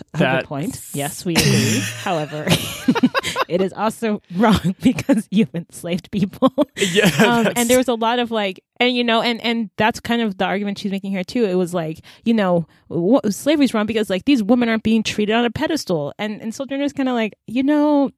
a 0.00 0.18
That's- 0.18 0.42
good 0.42 0.48
point. 0.48 0.80
Yes, 0.94 1.24
we 1.24 1.34
agree. 1.34 1.80
However, 2.04 2.46
it 3.48 3.60
is 3.60 3.72
also 3.72 4.20
wrong 4.36 4.74
because 4.82 5.26
you 5.30 5.46
enslaved 5.54 6.10
people. 6.10 6.52
Yeah. 6.76 7.10
um, 7.26 7.52
and 7.56 7.68
there 7.68 7.78
was 7.78 7.88
a 7.88 7.94
lot 7.94 8.18
of 8.18 8.30
like, 8.30 8.62
and 8.80 8.96
you 8.96 9.04
know, 9.04 9.22
and 9.22 9.40
and 9.42 9.70
that's 9.76 10.00
kind 10.00 10.22
of 10.22 10.38
the 10.38 10.44
argument 10.44 10.78
she's 10.78 10.90
making 10.92 11.10
here 11.12 11.24
too. 11.24 11.44
It 11.44 11.54
was 11.54 11.72
like, 11.74 12.00
you 12.24 12.34
know, 12.34 12.66
w- 12.90 13.20
slavery's 13.30 13.74
wrong 13.74 13.86
because 13.86 14.08
like 14.10 14.24
these 14.24 14.42
women 14.42 14.68
aren't 14.68 14.82
being 14.82 15.02
treated 15.02 15.34
on 15.34 15.44
a 15.44 15.50
pedestal, 15.50 16.12
and 16.18 16.40
and 16.42 16.54
Sojourner's 16.54 16.92
kind 16.92 17.08
of 17.08 17.14
like, 17.14 17.34
you 17.46 17.62
know, 17.62 18.10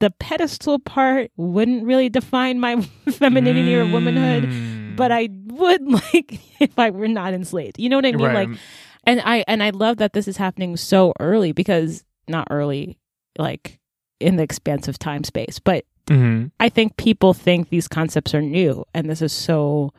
the 0.00 0.10
pedestal 0.10 0.78
part 0.80 1.30
wouldn't 1.36 1.84
really 1.86 2.08
define 2.08 2.58
my 2.58 2.80
femininity 3.10 3.74
or 3.76 3.86
womanhood, 3.86 4.44
Mm. 4.44 4.96
but 4.96 5.12
I 5.12 5.28
would 5.46 5.86
like 5.88 6.40
if 6.60 6.76
I 6.78 6.90
were 6.90 7.06
not 7.08 7.34
enslaved. 7.34 7.78
You 7.78 7.88
know 7.88 7.96
what 7.96 8.06
I 8.06 8.12
mean? 8.12 8.26
Right. 8.26 8.48
Like, 8.48 8.58
and 9.04 9.20
I 9.24 9.44
and 9.46 9.62
I 9.62 9.70
love 9.70 9.96
that 9.98 10.12
this 10.12 10.28
is 10.28 10.36
happening 10.36 10.76
so 10.76 11.12
early 11.20 11.52
because 11.52 12.04
not 12.28 12.48
early, 12.50 12.98
like 13.38 13.78
in 14.20 14.36
the 14.36 14.42
expanse 14.42 14.88
of 14.88 14.98
time 14.98 15.24
space, 15.24 15.58
but 15.58 15.84
Mhm. 16.06 16.50
I 16.58 16.68
think 16.68 16.96
people 16.96 17.32
think 17.32 17.68
these 17.68 17.86
concepts 17.88 18.34
are 18.34 18.42
new, 18.42 18.84
and 18.92 19.08
this 19.08 19.22
is 19.22 19.32
so 19.32 19.92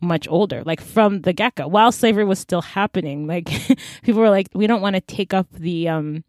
much 0.00 0.26
older. 0.28 0.62
Like 0.64 0.80
from 0.80 1.20
the 1.22 1.32
get 1.34 1.56
go, 1.56 1.68
while 1.68 1.92
slavery 1.92 2.24
was 2.24 2.38
still 2.38 2.62
happening, 2.62 3.26
like 3.26 3.44
people 4.02 4.20
were 4.20 4.30
like, 4.30 4.48
we 4.54 4.66
don't 4.66 4.80
want 4.80 4.94
to 4.96 5.00
take 5.02 5.34
up 5.34 5.46
the 5.52 5.88
um 5.88 6.24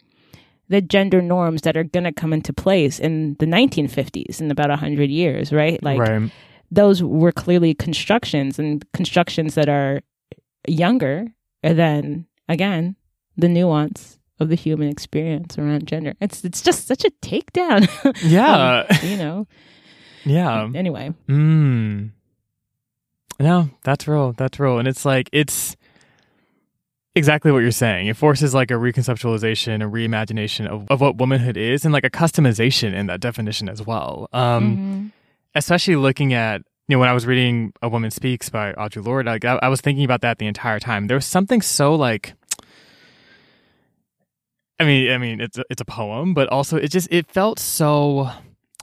the 0.68 0.82
gender 0.82 1.22
norms 1.22 1.62
that 1.64 1.76
are 1.76 1.84
going 1.84 2.06
to 2.06 2.14
come 2.14 2.32
into 2.32 2.54
place 2.54 2.98
in 3.00 3.36
the 3.40 3.46
1950s 3.46 4.40
in 4.40 4.50
about 4.50 4.70
100 4.70 5.10
years 5.10 5.52
right 5.52 5.84
like 5.84 6.00
right. 6.00 6.32
those 6.72 7.04
were 7.04 7.34
clearly 7.34 7.74
constructions 7.74 8.58
and 8.58 8.86
constructions 8.94 9.56
that 9.56 9.68
are 9.68 10.00
younger 10.70 11.28
than 11.64 12.26
again 12.50 12.96
the 13.38 13.48
nuance 13.50 14.20
of 14.40 14.50
the 14.50 14.56
human 14.56 14.90
experience 14.90 15.58
around 15.58 15.88
gender 15.88 16.14
it's 16.20 16.44
it's 16.44 16.62
just 16.62 16.88
such 16.88 17.06
a 17.06 17.12
takedown 17.22 17.88
Yeah. 18.24 18.86
you 19.04 19.18
know 19.18 19.48
yeah. 20.26 20.70
anyway 20.76 21.14
Mm. 21.30 22.12
No, 23.40 23.70
that's 23.84 24.08
real. 24.08 24.34
That's 24.34 24.60
real. 24.60 24.78
And 24.78 24.88
it's 24.88 25.04
like, 25.04 25.30
it's 25.32 25.76
exactly 27.16 27.52
what 27.52 27.60
you're 27.60 27.72
saying. 27.72 28.06
It 28.06 28.16
forces 28.16 28.54
like 28.54 28.70
a 28.70 28.76
reconceptualization, 28.76 29.84
a 29.84 29.90
reimagination 29.90 30.68
of, 30.68 30.86
of 30.92 31.02
what 31.02 31.18
womanhood 31.18 31.58
is 31.58 31.84
and 31.84 31.92
like 31.92 32.04
a 32.06 32.10
customization 32.12 32.94
in 32.94 33.08
that 33.08 33.20
definition 33.20 33.68
as 33.68 33.84
well. 33.84 34.28
Um, 34.32 34.78
Mhm. 34.78 35.12
especially 35.56 35.96
looking 35.96 36.34
at 36.34 36.62
you 36.92 36.98
know 36.98 37.00
when 37.00 37.08
I 37.08 37.14
was 37.14 37.26
reading 37.26 37.72
A 37.82 37.88
Woman 37.88 38.12
Speaks 38.12 38.50
by 38.50 38.74
Audre 38.74 39.06
Lorde, 39.06 39.26
like 39.26 39.46
I, 39.46 39.58
I 39.62 39.70
was 39.70 39.80
thinking 39.80 40.04
about 40.04 40.20
that 40.22 40.40
the 40.40 40.46
entire 40.46 40.78
time. 40.78 41.08
There 41.08 41.16
was 41.16 41.26
something 41.26 41.62
so 41.62 41.96
like, 41.96 42.34
I 44.78 44.84
mean, 44.84 45.10
I 45.10 45.18
mean, 45.18 45.40
it's 45.40 45.58
a, 45.58 45.64
it's 45.70 45.80
a 45.80 45.86
poem, 45.86 46.34
but 46.34 46.50
also 46.50 46.76
it 46.76 46.90
just 46.92 47.08
it 47.10 47.32
felt 47.32 47.60
so 47.60 48.30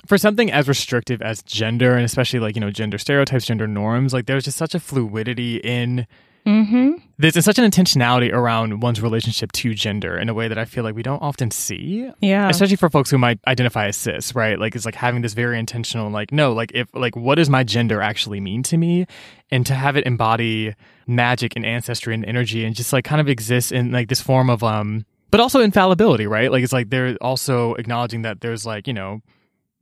for 0.07 0.17
something 0.17 0.51
as 0.51 0.69
restrictive 0.69 1.21
as 1.21 1.43
gender 1.43 1.97
and 1.97 2.05
especially 2.07 2.41
like 2.41 2.55
you 2.55 2.63
know 2.63 2.71
gender 2.71 2.97
stereotypes, 2.97 3.45
gender 3.45 3.67
norms. 3.67 4.15
Like 4.15 4.25
there's 4.25 4.45
just 4.45 4.57
such 4.57 4.75
a 4.75 4.81
fluidity 4.81 5.57
in 5.59 6.07
Mhm. 6.49 7.03
there's 7.19 7.45
such 7.45 7.59
an 7.59 7.71
intentionality 7.71 8.33
around 8.33 8.81
one's 8.81 9.03
relationship 9.03 9.53
to 9.53 9.75
gender 9.75 10.17
in 10.17 10.29
a 10.29 10.35
way 10.35 10.49
that 10.49 10.57
I 10.57 10.65
feel 10.65 10.83
like 10.85 10.95
we 10.95 11.03
don't 11.03 11.21
often 11.23 11.51
see 11.51 12.11
yeah 12.21 12.49
especially 12.49 12.77
for 12.77 12.89
folks 12.89 13.11
who 13.11 13.19
might 13.19 13.39
identify 13.47 13.89
as 13.89 13.97
cis, 13.97 14.35
right? 14.35 14.59
Like 14.59 14.75
it's 14.75 14.87
like 14.87 14.95
having 14.95 15.21
this 15.23 15.35
very 15.35 15.59
intentional, 15.59 16.11
like 16.11 16.33
no, 16.33 16.53
like 16.53 16.73
if 16.75 16.89
like 16.95 17.15
what 17.17 17.35
does 17.35 17.51
my 17.51 17.65
gender 17.65 18.01
actually 18.01 18.41
mean 18.41 18.63
to 18.65 18.77
me, 18.79 19.07
and 19.51 19.67
to 19.67 19.75
have 19.75 19.97
it 19.97 20.07
embody 20.07 20.75
magic 21.07 21.55
and 21.57 21.67
ancestry 21.67 22.15
and 22.15 22.25
energy, 22.25 22.65
and 22.65 22.75
just 22.75 22.93
like 22.93 23.05
kind 23.05 23.21
of 23.21 23.29
exist 23.29 23.71
in 23.73 23.93
like 23.93 24.09
this 24.09 24.21
form 24.23 24.49
of 24.49 24.63
um, 24.65 25.05
but 25.31 25.41
also 25.41 25.61
infallibility, 25.61 26.27
right? 26.27 26.51
Like 26.51 26.63
it's 26.65 26.73
like 26.73 26.89
they're 26.91 27.17
also 27.21 27.75
acknowledging 27.75 28.23
that 28.23 28.41
there's 28.41 28.65
like 28.65 28.87
you 28.87 28.95
know. 28.95 29.21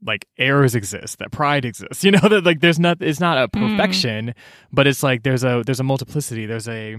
Like 0.06 0.26
errors 0.38 0.74
exist, 0.74 1.18
that 1.18 1.30
pride 1.32 1.64
exists. 1.64 2.04
You 2.04 2.12
know 2.12 2.28
that 2.28 2.44
like 2.44 2.60
there's 2.60 2.78
not 2.78 3.02
it's 3.02 3.20
not 3.20 3.38
a 3.38 3.48
mm. 3.48 3.70
perfection, 3.70 4.34
but 4.72 4.86
it's 4.86 5.02
like 5.02 5.22
there's 5.24 5.44
a 5.44 5.62
there's 5.66 5.80
a 5.80 5.84
multiplicity. 5.84 6.46
There's 6.46 6.68
a 6.68 6.96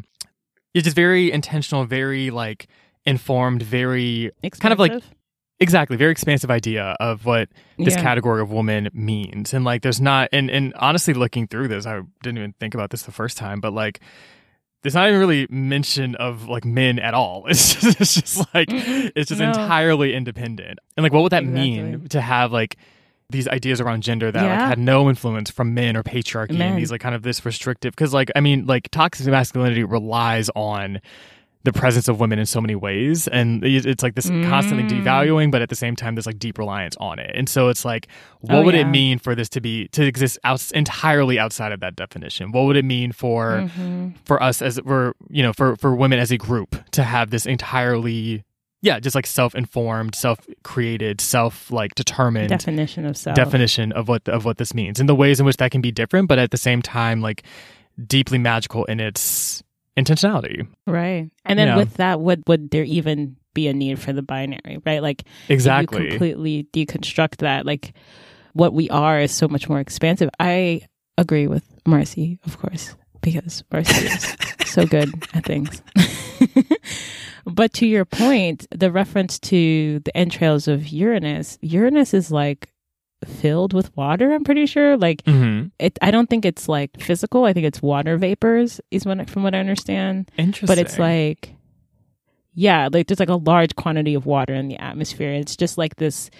it's 0.74 0.84
just 0.84 0.96
very 0.96 1.32
intentional, 1.32 1.86
very 1.86 2.30
like 2.30 2.68
informed, 3.06 3.64
very 3.64 4.32
kind 4.60 4.74
of 4.74 4.80
like 4.80 5.02
exactly 5.60 5.98
very 5.98 6.12
expansive 6.12 6.52
idea 6.52 6.96
of 7.00 7.26
what 7.26 7.50
this 7.80 7.96
Yeah. 7.96 8.02
category 8.04 8.42
of 8.42 8.52
woman 8.52 8.90
means 8.94 9.56
and 9.56 9.66
like 9.66 9.82
there's 9.82 10.00
not 10.00 10.30
and 10.32 10.52
and 10.52 10.72
honestly 10.76 11.16
looking 11.16 11.48
through 11.48 11.68
this 11.68 11.88
i 11.88 12.00
didn't 12.22 12.38
even 12.38 12.54
think 12.60 12.76
about 12.76 12.92
this 12.92 13.02
the 13.04 13.12
first 13.12 13.38
time 13.40 13.60
but 13.60 13.74
like 13.74 14.00
there's 14.84 14.94
not 14.94 15.08
even 15.08 15.20
really 15.20 15.48
mention 15.50 16.14
of 16.18 16.48
like 16.48 16.64
men 16.64 17.00
at 17.00 17.16
all 17.16 17.46
it's 17.50 17.74
just, 17.74 18.00
it's 18.00 18.14
just 18.22 18.54
like 18.54 18.68
it's 18.70 19.30
just 19.30 19.42
No. 19.42 19.48
entirely 19.48 20.14
independent 20.14 20.78
and 20.96 21.04
like 21.04 21.12
what 21.12 21.24
would 21.24 21.32
that 21.32 21.44
mean 21.44 22.08
to 22.10 22.22
have 22.22 22.52
like 22.52 22.78
these 23.30 23.48
ideas 23.50 23.82
around 23.82 24.04
gender 24.04 24.32
that 24.32 24.42
like 24.44 24.70
had 24.70 24.80
no 24.80 25.10
influence 25.10 25.50
from 25.52 25.74
men 25.74 25.98
or 25.98 26.04
patriarchy 26.04 26.52
Men. 26.58 26.70
and 26.70 26.78
these 26.78 26.92
like 26.92 27.02
kind 27.02 27.14
of 27.14 27.24
this 27.24 27.46
restrictive 27.46 27.92
because 27.94 28.14
like 28.14 28.32
i 28.36 28.40
mean 28.40 28.66
like 28.66 28.90
toxic 28.92 29.28
masculinity 29.28 29.84
relies 29.84 30.50
on 30.56 31.02
the 31.64 31.74
presence 31.74 32.08
of 32.08 32.22
women 32.22 32.40
in 32.40 32.46
so 32.46 32.62
many 32.62 32.76
ways 32.76 33.28
and 33.28 33.62
it's 33.66 34.02
like 34.02 34.16
this 34.16 34.30
constantly 34.30 34.84
Mm. 34.86 35.04
devaluing 35.04 35.52
but 35.52 35.62
at 35.62 35.68
the 35.68 35.76
same 35.76 35.98
time 35.98 36.16
there's 36.16 36.26
like 36.26 36.40
deep 36.40 36.58
reliance 36.58 36.96
on 37.02 37.20
it 37.20 37.32
and 37.36 37.50
so 37.50 37.68
it's 37.68 37.84
like 37.84 38.08
what 38.40 38.60
Oh, 38.60 38.64
would 38.64 38.76
it 38.76 38.86
mean 38.88 39.20
for 39.20 39.36
this 39.36 39.50
to 39.50 39.60
be 39.60 39.90
to 39.90 40.06
exist 40.06 40.40
out, 40.46 40.72
entirely 40.72 41.38
outside 41.38 41.74
of 41.74 41.82
that 41.82 41.98
definition 41.98 42.54
what 42.54 42.62
would 42.62 42.78
it 42.78 42.86
mean 42.86 43.12
for 43.12 43.68
Mhm. 43.78 44.14
for 44.24 44.42
us 44.42 44.62
as 44.62 44.82
we're 44.84 45.12
you 45.30 45.44
know 45.44 45.52
for 45.52 45.76
for 45.76 45.94
women 45.94 46.20
as 46.20 46.32
a 46.32 46.38
group 46.38 46.78
to 46.92 47.04
have 47.04 47.32
this 47.32 47.46
entirely 47.46 48.46
yeah 48.82 49.00
just 49.00 49.16
like 49.16 49.26
self-informed 49.26 50.14
self-created 50.16 51.20
self 51.20 51.72
like 51.72 51.96
determined 51.96 52.50
definition 52.50 53.06
of 53.06 53.18
self. 53.18 53.36
definition 53.36 53.92
of 53.94 54.08
what 54.08 54.28
of 54.30 54.46
what 54.46 54.58
this 54.58 54.74
means 54.74 55.00
and 55.00 55.08
the 55.10 55.16
ways 55.16 55.40
in 55.40 55.46
which 55.46 55.58
that 55.58 55.72
can 55.72 55.82
be 55.82 55.92
different 55.92 56.28
but 56.28 56.38
at 56.40 56.52
the 56.52 56.58
same 56.58 56.82
time 56.82 57.22
like 57.22 57.44
deeply 58.06 58.38
magical 58.38 58.86
in 58.86 59.00
its 59.00 59.64
intentionality. 59.98 60.68
Right. 60.86 61.30
And 61.44 61.58
then 61.58 61.70
Yeah. 61.70 61.78
with 61.78 61.96
that 61.96 62.22
would 62.22 62.44
would 62.48 62.70
there 62.70 62.84
even 62.84 63.36
be 63.56 63.68
a 63.68 63.74
need 63.74 63.98
for 63.98 64.14
the 64.14 64.22
binary 64.22 64.80
right? 64.86 65.02
Like 65.02 65.24
exactly 65.50 66.04
you 66.04 66.10
completely 66.12 66.68
deconstruct 66.72 67.38
that 67.38 67.66
like 67.66 67.94
what 68.54 68.74
we 68.74 68.90
are 68.92 69.20
is 69.20 69.32
so 69.32 69.48
much 69.48 69.68
more 69.68 69.80
expansive. 69.80 70.30
I 70.40 70.82
agree 71.18 71.48
with 71.48 71.64
marcy 71.88 72.38
of 72.46 72.60
course 72.60 72.96
because 73.32 73.64
marcy 73.72 74.06
is 74.08 74.36
so 74.66 74.86
good 74.86 75.10
at 75.34 75.46
things. 75.46 75.82
But 77.46 77.72
to 77.76 77.86
your 77.88 78.04
point 78.04 78.68
the 78.72 78.92
reference 78.92 79.40
to 79.40 80.00
the 80.00 80.16
entrails 80.18 80.68
of 80.68 80.90
uranus 80.90 81.58
uranus 81.62 82.14
is 82.14 82.30
like 82.30 82.68
filled 83.26 83.72
with 83.74 83.96
water 83.96 84.34
i'm 84.34 84.44
pretty 84.44 84.66
sure. 84.66 84.98
Like 84.98 85.24
Mhm. 85.24 85.72
it 85.80 85.98
i 86.02 86.12
don't 86.12 86.30
think 86.30 86.44
it's 86.46 86.68
like 86.68 87.00
physical. 87.00 87.46
I 87.46 87.54
think 87.54 87.66
it's 87.66 87.82
water 87.82 88.18
vapors 88.18 88.82
is 88.92 89.06
what 89.06 89.30
from 89.30 89.44
what 89.44 89.56
i 89.56 89.60
understand. 89.60 90.30
Interesting 90.38 90.68
but 90.68 90.78
it's 90.78 91.00
like 91.00 91.56
yeah 92.60 92.90
like 92.92 93.06
there's 93.08 93.20
like 93.20 93.30
a 93.30 93.36
large 93.36 93.76
quantity 93.76 94.16
of 94.16 94.26
water 94.26 94.54
in 94.54 94.68
the 94.68 94.78
atmosphere 94.78 95.32
it's 95.32 95.56
just 95.56 95.78
like 95.78 95.96
this 95.98 96.32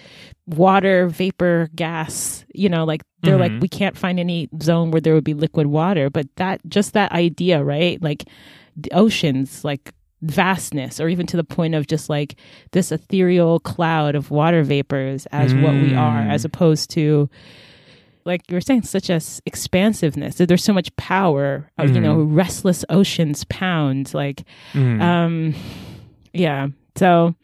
water 0.46 1.06
vapor 1.08 1.70
gas 1.76 2.44
you 2.52 2.68
know 2.68 2.84
like 2.84 3.02
they're 3.22 3.36
Mhm. 3.36 3.40
like 3.40 3.62
we 3.62 3.68
can't 3.68 3.96
find 3.96 4.18
any 4.18 4.48
zone 4.60 4.90
where 4.90 5.00
there 5.00 5.14
would 5.14 5.22
be 5.24 5.34
liquid 5.34 5.68
water 5.68 6.10
but 6.10 6.26
that 6.36 6.60
just 6.68 6.92
that 6.94 7.12
idea 7.12 7.62
right 7.62 8.02
like 8.02 8.24
the 8.76 8.90
oceans 8.92 9.64
like 9.64 9.92
vastness 10.22 10.98
or 10.98 11.08
even 11.08 11.24
to 11.26 11.36
the 11.36 11.44
point 11.44 11.76
of 11.76 11.86
just 11.86 12.08
like 12.10 12.34
this 12.72 12.90
ethereal 12.90 13.60
cloud 13.60 14.16
of 14.16 14.32
water 14.32 14.64
vapors 14.64 15.26
as 15.30 15.54
what 15.54 15.74
we 15.74 15.94
are 15.94 16.22
Mm. 16.22 16.30
as 16.32 16.44
opposed 16.44 16.90
to 16.90 17.30
like 18.24 18.42
you 18.50 18.56
were 18.56 18.60
saying, 18.60 18.82
such 18.82 19.08
a 19.08 19.14
s- 19.14 19.40
expansiveness. 19.46 20.34
There's 20.36 20.62
so 20.62 20.74
much 20.74 20.94
power. 20.96 21.70
uh, 21.78 21.84
You 21.84 21.98
know, 22.00 22.16
restless 22.20 22.84
oceans 22.90 23.44
pound. 23.44 24.12
Like, 24.12 24.42
Mhm. 24.74 25.00
um, 25.00 25.54
yeah. 26.32 26.68
So 26.96 27.34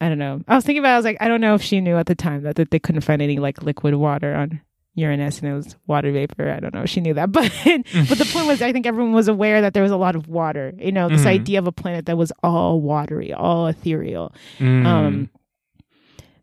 I 0.00 0.08
don't 0.08 0.18
know. 0.18 0.42
I 0.48 0.54
was 0.56 0.64
thinking 0.64 0.80
about. 0.80 0.90
it, 0.90 0.94
I 0.94 0.96
was 0.98 1.04
like, 1.04 1.16
I 1.20 1.28
don't 1.28 1.40
know 1.40 1.54
if 1.54 1.62
she 1.62 1.80
knew 1.80 1.96
at 1.96 2.06
the 2.06 2.14
time 2.14 2.42
that, 2.42 2.56
that 2.56 2.70
they 2.70 2.78
couldn't 2.78 3.00
find 3.02 3.22
any 3.22 3.38
like 3.38 3.62
liquid 3.62 3.94
water 3.94 4.34
on 4.34 4.60
Uranus 4.96 5.40
and 5.40 5.48
it 5.50 5.54
was 5.54 5.76
water 5.86 6.12
vapor. 6.12 6.50
I 6.50 6.60
don't 6.60 6.74
know 6.74 6.82
if 6.82 6.90
she 6.90 7.00
knew 7.00 7.14
that, 7.14 7.32
but 7.32 7.50
but 7.64 8.18
the 8.18 8.28
point 8.32 8.46
was, 8.46 8.60
I 8.62 8.72
think 8.72 8.86
everyone 8.86 9.12
was 9.12 9.28
aware 9.28 9.60
that 9.62 9.72
there 9.74 9.82
was 9.82 9.92
a 9.92 9.96
lot 9.96 10.14
of 10.16 10.28
water. 10.28 10.72
You 10.78 10.92
know, 10.92 11.08
this 11.08 11.22
Mhm. 11.22 11.26
idea 11.26 11.58
of 11.58 11.66
a 11.66 11.72
planet 11.72 12.06
that 12.06 12.18
was 12.18 12.32
all 12.42 12.80
watery, 12.80 13.32
all 13.32 13.66
ethereal. 13.68 14.34
Mm. 14.58 14.86
Um, 14.86 15.30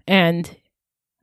and 0.08 0.56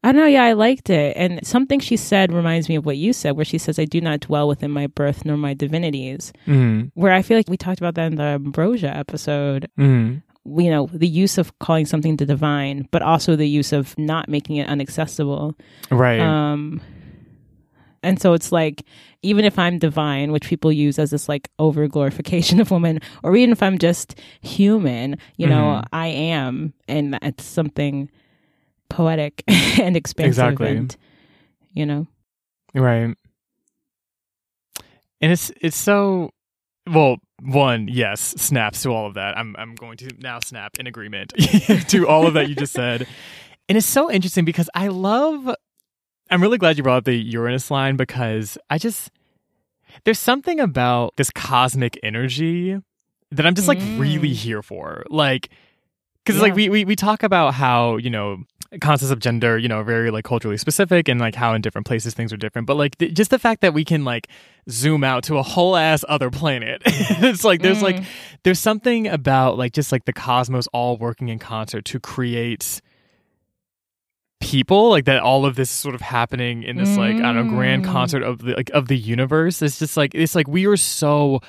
I 0.05 0.13
don't 0.13 0.21
know. 0.23 0.27
Yeah, 0.29 0.45
I 0.45 0.53
liked 0.53 0.91
it. 0.91 1.17
And 1.17 1.45
something 1.47 1.81
she 1.81 1.97
said 1.97 2.33
reminds 2.33 2.69
me 2.69 2.77
of 2.77 2.87
what 2.87 2.97
you 2.97 3.13
said, 3.13 3.33
where 3.33 3.45
she 3.45 3.59
says, 3.59 3.79
"I 3.79 3.85
do 3.85 4.01
not 4.01 4.21
dwell 4.21 4.47
within 4.47 4.71
my 4.71 4.87
birth 4.87 5.25
nor 5.25 5.37
my 5.37 5.55
divinities." 5.55 6.33
Mhm. 6.47 6.93
Where 6.95 7.13
I 7.13 7.23
feel 7.23 7.37
like 7.37 7.49
we 7.51 7.57
talked 7.57 7.81
about 7.81 7.95
that 7.97 8.07
in 8.13 8.17
the 8.17 8.23
ambrosia 8.23 8.97
episode. 8.97 9.69
Mhm. 9.79 10.23
You 10.47 10.71
know, 10.71 10.89
the 10.93 11.09
use 11.09 11.37
of 11.37 11.59
calling 11.59 11.85
something 11.85 12.17
the 12.17 12.25
divine, 12.25 12.87
but 12.91 13.03
also 13.03 13.35
the 13.37 13.49
use 13.49 13.73
of 13.73 13.99
not 13.99 14.29
making 14.29 14.57
it 14.57 14.71
inaccessible. 14.71 15.55
Right. 15.91 16.21
Um, 16.21 16.81
and 18.03 18.21
so 18.21 18.33
it's 18.33 18.53
like, 18.53 18.85
even 19.23 19.45
if 19.45 19.59
I'm 19.59 19.79
divine, 19.79 20.31
which 20.31 20.47
people 20.47 20.71
use 20.73 20.99
as 20.99 21.11
this 21.11 21.29
like 21.29 21.51
over 21.59 21.87
glorification 21.89 22.61
of 22.61 22.71
women, 22.71 23.01
or 23.25 23.37
even 23.37 23.51
if 23.51 23.63
I'm 23.63 23.79
just 23.79 24.15
human, 24.41 25.17
you 25.37 25.49
know, 25.49 25.83
Mhm. 25.83 25.85
I 25.93 26.07
am, 26.07 26.73
and 26.87 27.19
it's 27.21 27.45
something 27.45 28.09
poetic 28.89 29.43
and 29.49 29.97
expansive. 29.97 30.29
Exactly. 30.29 30.77
And, 30.77 30.97
you 31.73 31.87
know, 31.87 32.07
Right. 32.75 33.15
And 35.21 35.33
it's 35.33 35.51
it's 35.61 35.77
so 35.77 36.31
well, 36.87 37.17
one, 37.43 37.89
yes, 37.89 38.21
snaps 38.21 38.83
to 38.83 38.91
all 38.91 39.07
of 39.07 39.15
that. 39.15 39.37
I'm 39.37 39.55
I'm 39.59 39.75
going 39.75 39.97
to 39.99 40.09
now 40.19 40.39
snap 40.41 40.77
in 40.79 40.87
agreement 40.87 41.33
to 41.89 42.07
all 42.09 42.27
of 42.27 42.35
that 42.35 42.49
you 42.49 42.55
just 42.55 42.73
said. 42.73 43.07
And 43.71 43.77
it's 43.77 43.87
so 43.87 44.11
interesting 44.11 44.47
because 44.47 44.71
I 44.75 44.89
love 44.89 45.47
I'm 46.31 46.41
really 46.41 46.57
glad 46.57 46.79
you 46.79 46.83
brought 46.83 46.97
up 46.97 47.05
the 47.05 47.15
Uranus 47.15 47.71
line 47.71 47.97
because 47.97 48.57
I 48.71 48.79
just 48.79 49.11
there's 50.05 50.19
something 50.19 50.59
about 50.59 51.15
this 51.17 51.31
cosmic 51.31 51.99
energy 52.03 52.79
that 53.31 53.45
I'm 53.45 53.55
just 53.55 53.69
like 53.69 53.79
Mm. 53.79 53.99
really 53.99 54.33
here 54.33 54.63
for. 54.63 55.05
Like 55.11 55.51
because 56.25 56.37
Yeah. 56.37 56.43
like 56.45 56.55
we, 56.55 56.71
we 56.71 56.87
we 56.87 56.97
talk 56.97 57.23
about 57.23 57.53
how 57.53 57.99
you 57.99 58.09
know 58.09 58.39
concepts 58.83 59.11
of 59.11 59.19
gender 59.19 59.57
you 59.57 59.67
know 59.67 59.83
very 59.83 60.11
like 60.11 60.25
culturally 60.25 60.59
specific 60.59 61.09
and 61.09 61.19
like 61.19 61.35
how 61.35 61.55
in 61.55 61.63
different 61.63 61.87
places 61.87 62.13
things 62.13 62.33
are 62.33 62.37
different 62.37 62.67
but 62.67 62.77
like 62.77 62.99
th- 62.99 63.15
just 63.15 63.31
the 63.31 63.39
fact 63.39 63.63
that 63.63 63.73
we 63.73 63.83
can 63.85 64.05
like 64.05 64.29
zoom 64.69 65.03
out 65.03 65.23
to 65.25 65.39
a 65.39 65.43
whole 65.43 65.75
ass 65.75 66.05
other 66.07 66.31
planet 66.31 66.83
it's 66.87 67.45
like 67.45 67.63
there's 67.63 67.81
like 67.83 67.97
Mm. 67.97 68.05
there's 68.43 68.59
something 68.61 69.07
about 69.07 69.57
like 69.57 69.73
just 69.73 69.91
like 69.91 70.05
the 70.05 70.13
cosmos 70.13 70.67
all 70.75 70.99
working 70.99 71.29
in 71.31 71.39
concert 71.39 71.87
to 71.87 71.99
create 71.99 72.83
people 74.41 74.91
like 74.91 75.05
that 75.07 75.21
all 75.21 75.45
of 75.45 75.57
this 75.57 75.69
is 75.69 75.75
sort 75.77 75.95
of 75.95 76.01
happening 76.01 76.63
in 76.63 76.77
this 76.77 76.97
like 76.97 77.17
i 77.17 77.33
don't 77.33 77.49
know 77.49 77.55
grand 77.55 77.85
Mm. 77.85 77.91
concert 77.93 78.23
of 78.23 78.39
the 78.41 78.55
like 78.55 78.71
of 78.71 78.87
the 78.89 78.97
universe 78.97 79.63
it's 79.63 79.79
just 79.79 79.97
like 79.97 80.15
it's 80.15 80.35
like 80.35 80.47
we 80.47 80.67
are 80.67 80.77
so 80.77 81.41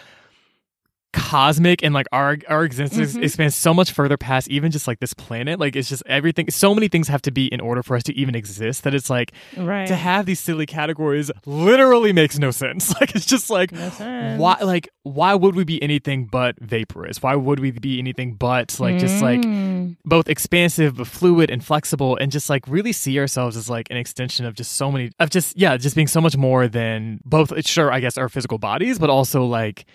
cosmic 1.12 1.84
and 1.84 1.94
like 1.94 2.06
our 2.12 2.38
our 2.48 2.64
existence 2.64 3.14
Mhm. 3.16 3.24
expands 3.24 3.56
so 3.56 3.74
much 3.74 3.92
further 3.92 4.16
past 4.16 4.48
even 4.50 4.72
just 4.72 4.88
like 4.88 5.00
this 5.00 5.14
planet 5.14 5.60
like 5.60 5.76
it's 5.76 5.90
just 5.90 6.04
everything 6.06 6.50
so 6.52 6.76
many 6.76 6.88
things 6.88 7.08
have 7.08 7.22
to 7.24 7.32
be 7.32 7.48
in 7.48 7.60
order 7.60 7.82
for 7.82 7.96
us 7.96 8.04
to 8.04 8.14
even 8.16 8.36
exist 8.36 8.84
that 8.84 8.94
it's 8.94 9.10
like 9.10 9.32
right? 9.58 9.88
to 9.88 9.96
have 9.96 10.26
these 10.28 10.40
silly 10.40 10.66
categories 10.68 11.32
literally 11.48 12.14
makes 12.14 12.38
no 12.38 12.52
sense 12.52 12.94
like 13.02 13.16
it's 13.16 13.26
just 13.26 13.50
like 13.50 13.72
no 13.72 13.90
why 14.38 14.58
like 14.62 14.88
why 15.04 15.34
would 15.34 15.56
we 15.56 15.64
be 15.64 15.82
anything 15.82 16.26
but 16.26 16.56
vaporous 16.62 17.22
why 17.24 17.34
would 17.36 17.60
we 17.60 17.72
be 17.72 17.98
anything 17.98 18.34
but 18.36 18.80
like 18.80 19.00
just 19.00 19.22
like 19.22 19.40
Mm. 19.42 19.96
both 20.06 20.30
expansive 20.30 20.98
but 20.98 21.08
fluid 21.08 21.50
and 21.50 21.64
flexible 21.64 22.18
and 22.18 22.32
just 22.32 22.50
like 22.50 22.64
really 22.68 22.92
see 22.92 23.18
ourselves 23.20 23.58
as 23.58 23.70
like 23.70 23.88
an 23.90 23.98
extension 23.98 24.46
of 24.46 24.54
just 24.54 24.74
so 24.74 24.92
many 24.92 25.10
of 25.20 25.30
just 25.30 25.58
yeah 25.58 25.76
just 25.78 25.96
being 25.96 26.08
so 26.08 26.22
much 26.22 26.36
more 26.38 26.68
than 26.68 27.20
both 27.26 27.66
sure 27.66 27.92
i 27.92 28.00
guess 28.00 28.18
our 28.18 28.30
physical 28.30 28.58
bodies 28.58 29.00
but 29.00 29.10
also 29.10 29.46
like 29.46 29.86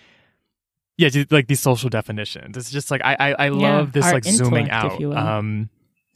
yeah 0.97 1.09
like 1.31 1.47
these 1.47 1.59
social 1.59 1.89
definitions 1.89 2.55
it's 2.57 2.71
just 2.71 2.89
like 2.91 3.01
i 3.03 3.15
i, 3.19 3.31
I 3.33 3.45
Yeah, 3.49 3.77
love 3.79 3.91
this 3.91 4.05
like 4.11 4.23
zooming 4.23 4.69
out 4.69 5.01
um 5.03 5.69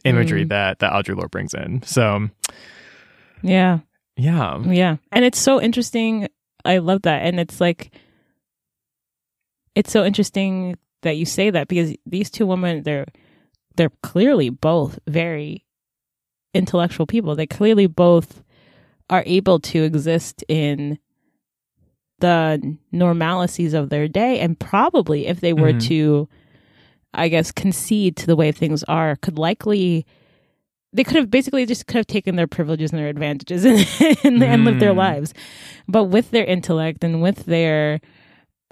imagery 0.05 0.45
Mm. 0.45 0.49
that 0.49 0.79
that 0.79 0.93
audre 0.93 1.15
lorde 1.15 1.31
brings 1.31 1.53
in 1.53 1.81
so 1.83 2.29
yeah. 3.41 3.79
yeah 4.15 4.59
Yeah. 4.63 4.97
And 5.11 5.23
it's 5.25 5.39
so 5.39 5.61
interesting. 5.61 6.27
I 6.65 6.77
love 6.79 7.03
that. 7.03 7.23
And 7.23 7.39
it's 7.39 7.61
like, 7.61 7.91
it's 9.75 9.91
so 9.91 10.03
interesting 10.03 10.75
that 11.03 11.15
you 11.17 11.25
say 11.25 11.49
that 11.49 11.67
because 11.67 11.95
these 12.05 12.29
two 12.29 12.45
women, 12.45 12.83
they're, 12.83 13.05
they're 13.75 13.91
clearly 14.03 14.49
both 14.49 14.99
very 15.07 15.65
intellectual 16.53 17.05
people. 17.05 17.35
They 17.35 17.47
clearly 17.47 17.87
both 17.87 18.43
are 19.09 19.23
able 19.25 19.59
to 19.61 19.83
exist 19.83 20.43
in 20.49 20.99
the 22.19 22.77
normalities 22.91 23.73
of 23.73 23.89
their 23.89 24.07
day. 24.07 24.39
And 24.39 24.59
probably 24.59 25.27
if 25.27 25.41
they 25.41 25.53
were 25.53 25.73
Mhm. 25.73 25.81
to, 25.87 26.29
I 27.13 27.27
guess, 27.27 27.51
concede 27.51 28.15
to 28.17 28.25
the 28.27 28.35
way 28.35 28.51
things 28.51 28.83
are, 28.83 29.15
could 29.17 29.37
likely 29.37 30.05
they 30.91 31.03
could 31.03 31.17
have 31.17 31.29
basically 31.29 31.67
just 31.67 31.85
could 31.85 31.97
have 31.97 32.07
taken 32.07 32.35
their 32.35 32.47
privileges 32.47 32.91
and 32.91 32.97
their 32.99 33.09
advantages 33.09 33.63
and, 33.65 33.85
and, 34.23 34.43
and 34.43 34.65
lived 34.65 34.79
their 34.79 34.91
Mm. 34.93 34.97
lives. 34.97 35.33
But 35.87 36.05
with 36.05 36.31
their 36.31 36.45
intellect 36.45 37.03
and 37.03 37.21
with 37.21 37.45
their 37.45 38.01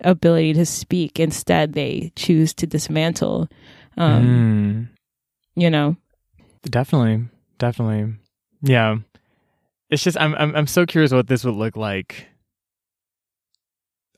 ability 0.03 0.53
to 0.53 0.65
speak, 0.65 1.19
instead 1.19 1.73
they 1.73 2.11
choose 2.15 2.53
to 2.55 2.65
dismantle. 2.65 3.49
Um, 3.97 4.23
Mm. 4.23 5.61
You 5.61 5.69
know, 5.69 5.95
Definitely, 6.63 7.25
definitely, 7.59 8.15
yeah. 8.61 8.97
It's 9.89 10.03
just 10.03 10.17
I'm 10.19 10.33
I'm 10.35 10.55
I'm 10.55 10.67
so 10.67 10.85
curious 10.85 11.11
what 11.13 11.27
this 11.27 11.43
would 11.45 11.55
look 11.55 11.77
like. 11.77 12.27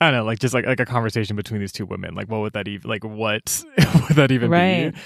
I 0.01 0.11
don't 0.11 0.19
know, 0.19 0.25
like 0.25 0.39
just 0.39 0.53
like 0.53 0.65
like 0.65 0.79
a 0.79 0.85
conversation 0.85 1.35
between 1.35 1.59
these 1.59 1.71
two 1.73 1.85
women. 1.85 2.15
Like, 2.15 2.29
what 2.29 2.39
would 2.41 2.53
that 2.53 2.67
even 2.67 2.89
like? 2.89 3.03
What 3.03 3.63
would 3.77 4.15
that 4.17 4.31
even 4.31 4.49
Right. 4.49 4.93
be? 4.93 4.99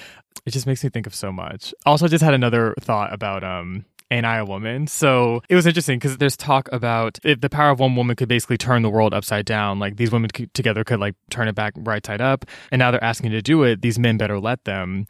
It 0.46 0.52
just 0.52 0.68
makes 0.68 0.84
me 0.84 0.90
think 0.90 1.08
of 1.08 1.16
so 1.16 1.32
much. 1.32 1.74
Also, 1.86 2.06
I 2.06 2.10
just 2.10 2.24
had 2.24 2.34
another 2.34 2.74
thought 2.80 3.14
about 3.14 3.44
um. 3.44 3.86
Ain't 4.12 4.28
I 4.28 4.38
a 4.38 4.46
woman? 4.46 4.86
So 4.86 5.42
it 5.50 5.56
was 5.56 5.66
interesting 5.66 5.98
because 5.98 6.18
there's 6.18 6.38
talk 6.38 6.70
about 6.72 7.18
if 7.24 7.42
the 7.42 7.50
power 7.50 7.72
of 7.72 7.80
one 7.80 7.96
woman 7.96 8.16
could 8.16 8.28
basically 8.30 8.58
turn 8.60 8.84
the 8.84 8.90
world 8.90 9.12
upside 9.12 9.44
down. 9.46 9.80
Like 9.80 9.96
these 9.96 10.12
women 10.12 10.30
could, 10.30 10.54
together 10.54 10.84
could 10.84 11.00
like 11.00 11.16
turn 11.32 11.48
it 11.48 11.56
back 11.56 11.74
right 11.78 12.06
side 12.06 12.22
up, 12.22 12.46
and 12.72 12.78
now 12.78 12.92
they're 12.92 13.04
asking 13.04 13.32
to 13.32 13.42
do 13.42 13.64
it. 13.64 13.82
These 13.82 13.98
men 13.98 14.18
better 14.18 14.40
let 14.40 14.66
them. 14.66 15.08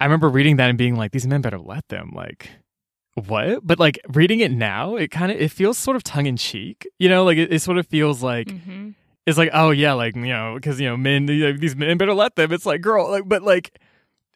I 0.00 0.04
remember 0.04 0.28
reading 0.28 0.56
that 0.56 0.68
and 0.68 0.76
being 0.76 0.96
like, 0.96 1.12
these 1.12 1.26
men 1.26 1.40
better 1.40 1.58
let 1.58 1.88
them. 1.88 2.10
Like, 2.14 2.50
what? 3.26 3.66
But 3.66 3.78
like 3.78 3.98
reading 4.08 4.40
it 4.40 4.50
now, 4.50 4.96
it 4.96 5.10
kind 5.10 5.32
of 5.32 5.40
it 5.40 5.50
feels 5.50 5.78
sort 5.78 5.96
of 5.96 6.02
tongue 6.02 6.26
in 6.26 6.36
cheek. 6.36 6.86
You 6.98 7.08
know, 7.08 7.24
like 7.24 7.38
it, 7.38 7.50
it 7.52 7.60
sort 7.60 7.78
of 7.78 7.86
feels 7.86 8.22
like 8.22 8.48
Mm-hmm. 8.48 8.90
It's 9.26 9.38
like, 9.38 9.50
oh 9.52 9.70
yeah, 9.70 9.92
like 9.92 10.16
you 10.16 10.22
know, 10.22 10.54
because 10.54 10.80
you 10.80 10.88
know, 10.88 10.96
men 10.96 11.26
these 11.26 11.76
men 11.76 11.98
better 11.98 12.14
let 12.14 12.36
them. 12.36 12.52
It's 12.52 12.66
like, 12.66 12.80
girl, 12.80 13.10
like, 13.10 13.28
but 13.28 13.42
like. 13.42 13.78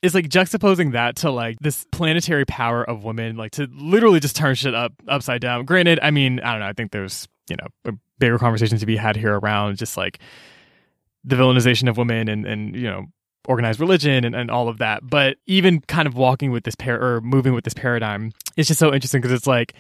It's 0.03 0.15
like 0.15 0.29
juxtaposing 0.29 0.93
that 0.93 1.17
to 1.17 1.31
like 1.31 1.59
this 1.59 1.87
planetary 1.91 2.45
power 2.45 2.85
of 2.85 3.03
women, 3.03 3.37
like 3.37 3.53
to 3.53 3.67
literally 3.73 4.21
just 4.21 4.37
turn 4.37 4.55
shit 4.55 4.75
up 4.75 4.93
upside 5.09 5.41
down. 5.41 5.65
Granted, 5.65 5.99
I 6.01 6.11
mean, 6.11 6.39
I 6.39 6.53
don't 6.53 6.61
know. 6.61 6.67
I 6.67 6.75
think 6.75 6.93
there's 6.93 7.27
you 7.49 7.57
know 7.57 7.67
a 7.87 7.93
bigger 8.19 8.39
conversation 8.39 8.77
to 8.79 8.87
be 8.87 8.97
had 8.97 9.17
here 9.17 9.37
around 9.39 9.79
just 9.79 9.97
like 9.97 10.21
the 11.25 11.35
villainization 11.35 11.89
of 11.89 11.97
women 11.97 12.29
and 12.29 12.47
and 12.47 12.77
you 12.77 12.85
know 12.85 13.07
organized 13.47 13.81
religion 13.81 14.25
and, 14.25 14.35
and 14.35 14.51
all 14.51 14.69
of 14.69 14.79
that. 14.79 15.01
But 15.09 15.39
even 15.47 15.81
kind 15.81 16.07
of 16.07 16.15
walking 16.15 16.51
with 16.51 16.65
this 16.65 16.75
pair 16.75 17.01
or 17.03 17.21
moving 17.21 17.55
with 17.55 17.65
this 17.65 17.75
paradigm, 17.75 18.33
it's 18.57 18.69
just 18.69 18.81
so 18.81 18.93
interesting 18.93 19.21
because 19.21 19.33
it's 19.33 19.47
like, 19.47 19.75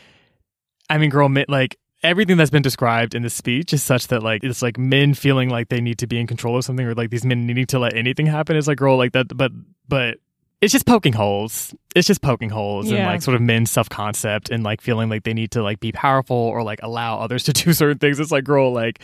I 0.88 0.98
mean, 0.98 1.10
girl, 1.10 1.32
like 1.48 1.78
everything 2.06 2.36
that's 2.36 2.50
been 2.50 2.62
described 2.62 3.14
in 3.14 3.22
the 3.22 3.30
speech 3.30 3.72
is 3.72 3.82
such 3.82 4.08
that 4.08 4.22
like 4.22 4.44
it's 4.44 4.62
like 4.62 4.78
men 4.78 5.14
feeling 5.14 5.48
like 5.50 5.68
they 5.68 5.80
need 5.80 5.98
to 5.98 6.06
be 6.06 6.18
in 6.18 6.26
control 6.26 6.56
of 6.56 6.64
something 6.64 6.86
or 6.86 6.94
like 6.94 7.10
these 7.10 7.24
men 7.24 7.46
needing 7.46 7.66
to 7.66 7.78
let 7.78 7.94
anything 7.94 8.26
happen. 8.26 8.56
Is 8.56 8.68
like 8.68 8.78
girl 8.78 8.96
like 8.96 9.12
that 9.12 9.36
but 9.36 9.52
but 9.88 10.18
it's 10.60 10.72
just 10.72 10.86
poking 10.86 11.12
holes. 11.12 11.74
It's 11.94 12.06
just 12.06 12.22
poking 12.22 12.48
holes 12.48 12.90
and 12.90 13.04
like 13.04 13.22
sort 13.22 13.34
of 13.34 13.42
men's 13.42 13.70
self-concept 13.70 14.48
and 14.48 14.64
like 14.64 14.80
feeling 14.80 15.10
like 15.10 15.24
they 15.24 15.34
need 15.34 15.50
to 15.50 15.62
like 15.62 15.80
be 15.80 15.92
powerful 15.92 16.36
or 16.36 16.62
like 16.62 16.80
allow 16.82 17.18
others 17.18 17.44
to 17.44 17.52
do 17.64 17.72
certain 17.72 17.98
things. 17.98 18.18
It's 18.20 18.32
like 18.32 18.44
girl 18.44 18.72
like 18.72 19.00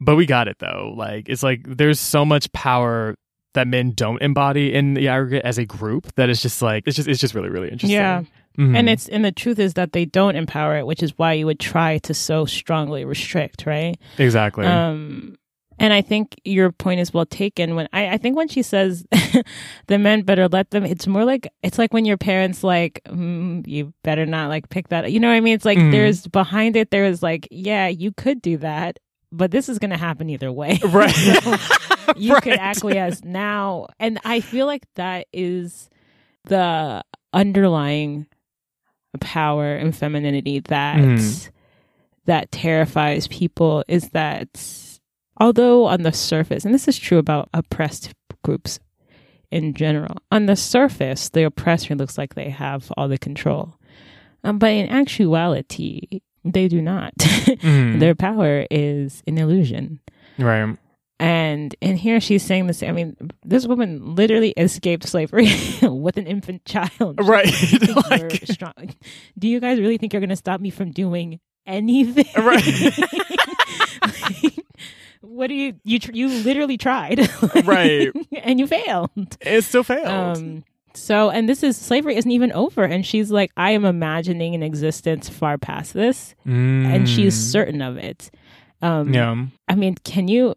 but 0.00 0.16
we 0.16 0.26
got 0.26 0.48
it 0.48 0.58
though. 0.58 0.94
Like 0.96 1.28
it's 1.28 1.42
like 1.42 1.62
there's 1.64 2.00
so 2.00 2.24
much 2.24 2.50
power 2.52 3.16
that 3.54 3.66
men 3.66 3.92
don't 3.92 4.20
embody 4.22 4.72
in 4.72 4.94
the 4.94 5.08
aggregate 5.08 5.44
as 5.44 5.58
a 5.58 5.64
group 5.64 6.14
that 6.14 6.28
is 6.28 6.42
just 6.42 6.62
like 6.62 6.84
it's 6.86 6.96
just 6.96 7.08
it's 7.08 7.20
just 7.20 7.34
really 7.34 7.48
really 7.50 7.70
interesting. 7.70 7.98
Yeah. 7.98 8.22
Mhm. 8.58 8.76
And 8.76 8.88
it's 8.88 9.08
and 9.08 9.24
the 9.24 9.32
truth 9.32 9.58
is 9.58 9.74
that 9.74 9.92
they 9.92 10.04
don't 10.04 10.34
empower 10.36 10.76
it, 10.78 10.86
which 10.86 11.02
is 11.02 11.12
why 11.16 11.32
you 11.34 11.46
would 11.46 11.60
try 11.60 11.98
to 11.98 12.12
so 12.12 12.44
strongly 12.44 13.04
restrict, 13.04 13.66
right? 13.66 13.96
exactly 14.18 14.66
Um 14.66 15.36
And 15.80 15.92
I 15.92 16.02
think 16.02 16.34
your 16.44 16.72
point 16.72 16.98
is 16.98 17.14
well 17.14 17.24
taken. 17.24 17.76
When 17.76 17.86
I, 17.92 18.08
I 18.14 18.18
think 18.18 18.36
when 18.36 18.48
she 18.48 18.62
says 18.62 19.06
the 19.86 19.96
men 19.98 20.22
better 20.22 20.48
let 20.48 20.70
them, 20.72 20.84
it's 20.84 21.06
more 21.06 21.24
like 21.24 21.46
it's 21.62 21.78
like 21.78 21.94
when 21.94 22.04
your 22.04 22.16
parents 22.16 22.64
like 22.64 23.00
mm, 23.06 23.64
you 23.64 23.92
better 24.02 24.26
not 24.26 24.48
like 24.48 24.68
pick 24.70 24.88
that. 24.88 25.12
You 25.12 25.20
know 25.20 25.28
what 25.28 25.36
I 25.36 25.40
mean? 25.40 25.54
It's 25.54 25.64
like 25.64 25.78
Mhm. 25.78 25.92
there's 25.92 26.26
behind 26.26 26.74
it. 26.74 26.90
There 26.90 27.04
is 27.04 27.22
like 27.22 27.46
yeah, 27.52 27.86
you 27.86 28.10
could 28.10 28.42
do 28.42 28.56
that, 28.58 28.98
but 29.30 29.52
this 29.52 29.68
is 29.68 29.78
going 29.78 29.92
to 29.92 29.96
happen 30.08 30.28
either 30.30 30.50
way. 30.50 30.80
Right. 30.98 31.14
you 32.16 32.34
could 32.40 32.58
acquiesce 32.58 33.22
now, 33.22 33.86
and 34.00 34.18
I 34.24 34.40
feel 34.40 34.66
like 34.66 34.82
that 34.96 35.26
is 35.32 35.88
the 36.44 37.04
underlying 37.32 38.26
power 39.20 39.74
and 39.74 39.94
femininity 39.96 40.60
that 40.60 40.96
Mhm. 40.98 41.50
that 42.26 42.50
terrifies 42.52 43.26
people 43.28 43.82
is 43.88 44.10
that 44.10 44.48
although 45.40 45.86
on 45.86 46.02
the 46.02 46.12
surface 46.12 46.64
and 46.64 46.74
this 46.74 46.86
is 46.88 46.98
true 46.98 47.18
about 47.18 47.48
oppressed 47.54 48.12
groups 48.44 48.78
in 49.50 49.72
general 49.72 50.18
on 50.30 50.44
the 50.46 50.54
surface 50.56 51.30
the 51.30 51.42
oppressor 51.44 51.94
looks 51.94 52.18
like 52.18 52.34
they 52.34 52.50
have 52.50 52.92
all 52.96 53.08
the 53.08 53.18
control 53.18 53.74
um, 54.44 54.58
but 54.58 54.70
in 54.70 54.88
actuality 54.90 56.20
they 56.44 56.68
do 56.68 56.82
not 56.82 57.14
Mhm. 57.16 57.98
their 58.00 58.14
power 58.14 58.66
is 58.70 59.22
an 59.26 59.38
illusion 59.38 60.00
right. 60.38 60.76
And 61.20 61.74
in 61.80 61.96
here 61.96 62.20
she's 62.20 62.42
saying 62.44 62.66
this 62.68 62.82
i 62.82 62.92
mean 62.92 63.16
this 63.44 63.66
woman 63.66 64.14
literally 64.14 64.50
escaped 64.56 65.06
slavery 65.06 65.48
with 65.82 66.16
an 66.16 66.26
infant 66.26 66.64
child 66.64 67.18
Right. 67.22 67.52
Like- 68.10 68.42
strong. 68.46 68.94
Do 69.38 69.48
you 69.48 69.58
guys 69.60 69.80
really 69.80 69.98
think 69.98 70.12
you're 70.12 70.20
going 70.20 70.30
to 70.30 70.36
stop 70.36 70.60
me 70.60 70.70
from 70.70 70.92
doing 70.92 71.40
anything? 71.66 72.26
Right. 72.36 72.92
Like, 74.02 74.64
what 75.20 75.48
do 75.48 75.54
you 75.54 75.74
you 75.84 75.98
tr- 75.98 76.12
you 76.12 76.28
literally 76.28 76.76
tried, 76.78 77.18
Like, 77.54 77.66
Right. 77.66 78.08
And 78.42 78.58
you 78.60 78.66
failed. 78.66 79.10
It 79.40 79.62
still 79.64 79.82
failed. 79.82 80.06
Um. 80.38 80.64
So, 80.94 81.30
and 81.30 81.48
this 81.48 81.62
is 81.62 81.76
slavery 81.76 82.16
isn't 82.16 82.30
even 82.30 82.50
over, 82.52 82.82
and 82.82 83.06
she's 83.06 83.30
like, 83.30 83.52
I 83.56 83.70
am 83.72 83.84
imagining 83.84 84.54
an 84.54 84.62
existence 84.64 85.28
far 85.28 85.56
past 85.58 85.92
this, 85.94 86.34
and 86.44 87.08
she's 87.08 87.36
Mm. 87.36 87.52
certain 87.52 87.82
of 87.82 87.96
it. 87.98 88.30
Um. 88.82 89.12
Yeah. 89.14 89.44
I 89.68 89.74
mean, 89.74 89.96
can 90.04 90.28
you, 90.28 90.54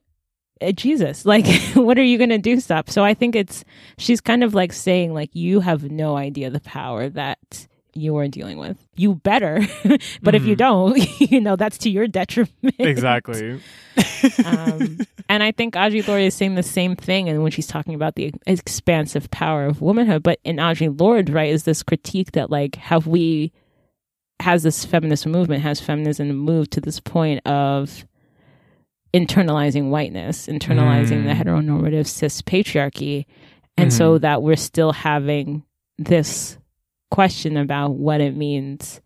Jesus, 0.76 1.26
like, 1.26 1.45
what 1.74 1.97
are 1.97 2.03
you 2.03 2.18
going 2.18 2.30
to 2.30 2.38
do? 2.38 2.59
Stop. 2.59 2.89
So 2.89 3.03
I 3.03 3.14
think 3.14 3.36
it's, 3.36 3.64
she's 3.97 4.22
kind 4.22 4.43
of 4.43 4.53
like 4.53 4.74
saying, 4.74 5.14
like, 5.14 5.36
you 5.36 5.59
have 5.62 5.89
no 5.91 6.16
idea 6.18 6.49
the 6.49 6.59
power 6.59 7.09
that 7.09 7.68
you 7.93 8.16
are 8.18 8.28
dealing 8.28 8.57
with. 8.57 8.78
You 8.95 9.16
better, 9.16 9.59
but 10.22 10.34
if 10.36 10.45
you 10.45 10.55
Mhm. 10.55 10.59
don't, 10.59 11.20
you 11.32 11.41
know, 11.41 11.55
that's 11.57 11.78
to 11.80 11.89
your 11.89 12.07
detriment. 12.07 12.76
Exactly. 12.80 13.59
um, 14.45 14.99
and 15.28 15.43
I 15.43 15.51
think 15.51 15.74
Audre 15.74 16.07
Lorde 16.07 16.22
is 16.24 16.34
saying 16.34 16.55
the 16.55 16.64
same 16.64 16.95
thing, 16.95 17.28
and 17.28 17.43
when 17.43 17.51
she's 17.51 17.68
talking 17.68 17.93
about 17.93 18.16
the 18.16 18.34
expansive 18.47 19.30
power 19.32 19.66
of 19.66 19.82
womanhood, 19.82 20.24
but 20.24 20.39
in 20.45 20.57
Audre 20.57 20.97
Lorde, 20.97 21.30
right, 21.30 21.49
is 21.49 21.64
this 21.64 21.84
critique 21.84 22.32
that 22.32 22.49
like, 22.49 22.76
have 22.76 23.07
we, 23.07 23.51
has 24.39 24.64
this 24.64 24.86
feminist 24.86 25.28
movement, 25.28 25.62
has 25.64 25.82
feminism 25.82 26.30
moved 26.34 26.72
to 26.72 26.82
this 26.82 26.99
point 26.99 27.45
of 27.45 28.05
internalizing 29.14 29.89
whiteness, 29.89 30.47
internalizing 30.47 31.24
the 31.26 31.34
Mm. 31.34 31.41
heteronormative 31.43 32.07
cis 32.07 32.41
patriarchy, 32.41 33.26
and 33.78 33.91
so 33.91 34.18
that 34.18 34.41
we're 34.41 34.55
still 34.55 34.91
having 34.91 35.64
this 35.97 36.57
question 37.09 37.57
about 37.57 37.95
what 37.95 38.22
it 38.22 38.36
means 38.36 39.01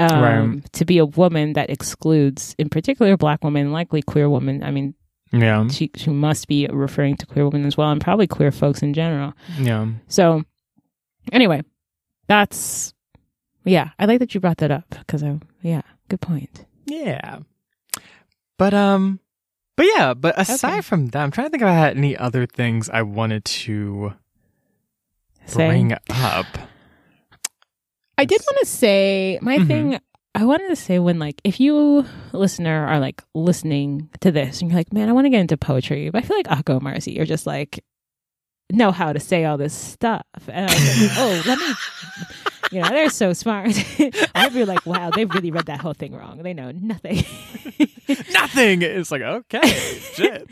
um, 0.00 0.22
Right. 0.22 0.72
to 0.74 0.84
be 0.84 0.98
a 0.98 1.04
woman 1.06 1.54
that 1.54 1.70
excludes, 1.70 2.54
in 2.58 2.68
particular, 2.68 3.16
black 3.16 3.42
women, 3.42 3.72
likely 3.72 4.00
queer 4.00 4.30
women. 4.30 4.62
I 4.62 4.70
mean, 4.70 4.94
yeah. 5.32 5.66
she 5.68 5.90
she 5.96 6.10
must 6.10 6.46
be 6.46 6.66
referring 6.68 7.16
to 7.16 7.26
queer 7.26 7.48
women 7.48 7.66
as 7.66 7.76
well, 7.76 7.90
and 7.90 8.00
probably 8.00 8.26
queer 8.28 8.52
folks 8.52 8.80
in 8.82 8.94
general. 8.94 9.34
Yeah. 9.60 9.88
So, 10.06 10.44
anyway, 11.32 11.62
that's 12.28 12.94
yeah. 13.64 13.90
I 13.98 14.04
like 14.06 14.20
that 14.20 14.34
you 14.34 14.40
brought 14.40 14.58
that 14.58 14.70
up 14.70 14.86
because 14.90 15.22
I 15.24 15.38
yeah, 15.62 15.82
good 16.08 16.20
point. 16.20 16.64
Yeah. 16.86 17.40
But 18.58 18.74
um 18.74 19.20
but 19.76 19.86
yeah, 19.96 20.12
but 20.14 20.38
aside 20.38 20.72
Okay. 20.72 20.80
from 20.82 21.06
that, 21.08 21.22
I'm 21.22 21.30
trying 21.30 21.46
to 21.46 21.50
think 21.50 21.62
if 21.62 21.68
I 21.68 21.72
had 21.72 21.96
any 21.96 22.16
other 22.16 22.46
things 22.46 22.90
I 22.90 23.02
wanted 23.02 23.44
to 23.44 24.14
Say. 25.46 25.66
bring 25.66 25.92
up. 26.10 26.46
I 28.18 28.24
did 28.24 28.40
want 28.40 28.58
to 28.60 28.66
say 28.66 29.38
my 29.40 29.58
Mhm. 29.58 29.66
thing. 29.66 30.00
I 30.34 30.44
wanted 30.44 30.68
to 30.68 30.76
say 30.76 30.98
when 30.98 31.18
like 31.18 31.40
if 31.44 31.58
you 31.60 32.04
listener 32.32 32.86
are 32.86 32.98
like 33.00 33.22
listening 33.34 34.08
to 34.20 34.30
this 34.30 34.60
and 34.60 34.70
you're 34.70 34.78
like, 34.78 34.92
man, 34.92 35.08
I 35.08 35.12
want 35.12 35.24
to 35.26 35.30
get 35.30 35.40
into 35.40 35.56
poetry, 35.56 36.10
but 36.10 36.22
I 36.24 36.26
feel 36.26 36.36
like 36.36 36.48
Akko 36.48 36.80
Marcy 36.82 37.18
are 37.20 37.24
just 37.24 37.46
like 37.46 37.82
know 38.70 38.90
how 38.92 39.12
to 39.12 39.20
say 39.20 39.44
all 39.46 39.56
this 39.56 39.72
stuff, 39.72 40.26
and 40.48 40.66
I 40.66 40.74
was 40.74 40.84
like, 40.84 41.00
oh, 41.16 41.42
let 41.46 41.58
me. 41.58 41.78
You 42.70 42.82
know, 42.82 42.88
they're 42.88 43.08
so 43.10 43.32
smart. 43.32 43.68
I'd 44.34 44.52
be 44.52 44.64
like, 44.64 44.84
wow, 44.84 45.10
they 45.10 45.24
really 45.24 45.50
read 45.50 45.66
that 45.66 45.80
whole 45.80 45.94
thing 45.94 46.14
wrong. 46.14 46.42
They 46.42 46.52
know 46.54 46.70
nothing. 46.70 47.16
Nothing. 48.32 48.82
It's 48.82 49.10
like, 49.10 49.22
okay, 49.22 49.68
shit. 50.14 50.48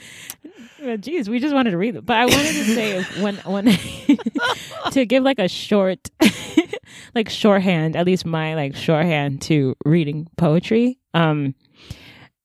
Well, 0.82 0.96
geez, 0.98 1.28
we 1.28 1.38
just 1.38 1.54
wanted 1.54 1.70
to 1.70 1.78
read 1.78 1.96
it. 1.96 2.04
But 2.04 2.16
I 2.18 2.24
wanted 2.26 2.52
to 2.52 2.64
say 2.64 3.02
when 3.22 3.36
when 3.38 3.64
to 4.92 5.06
give 5.06 5.22
like 5.24 5.38
a 5.38 5.48
short 5.48 6.10
like 7.14 7.28
shorthand, 7.30 7.96
at 7.96 8.06
least 8.06 8.26
my 8.26 8.54
like 8.54 8.76
shorthand 8.76 9.40
to 9.42 9.74
reading 9.84 10.28
poetry. 10.36 10.98
Um 11.14 11.54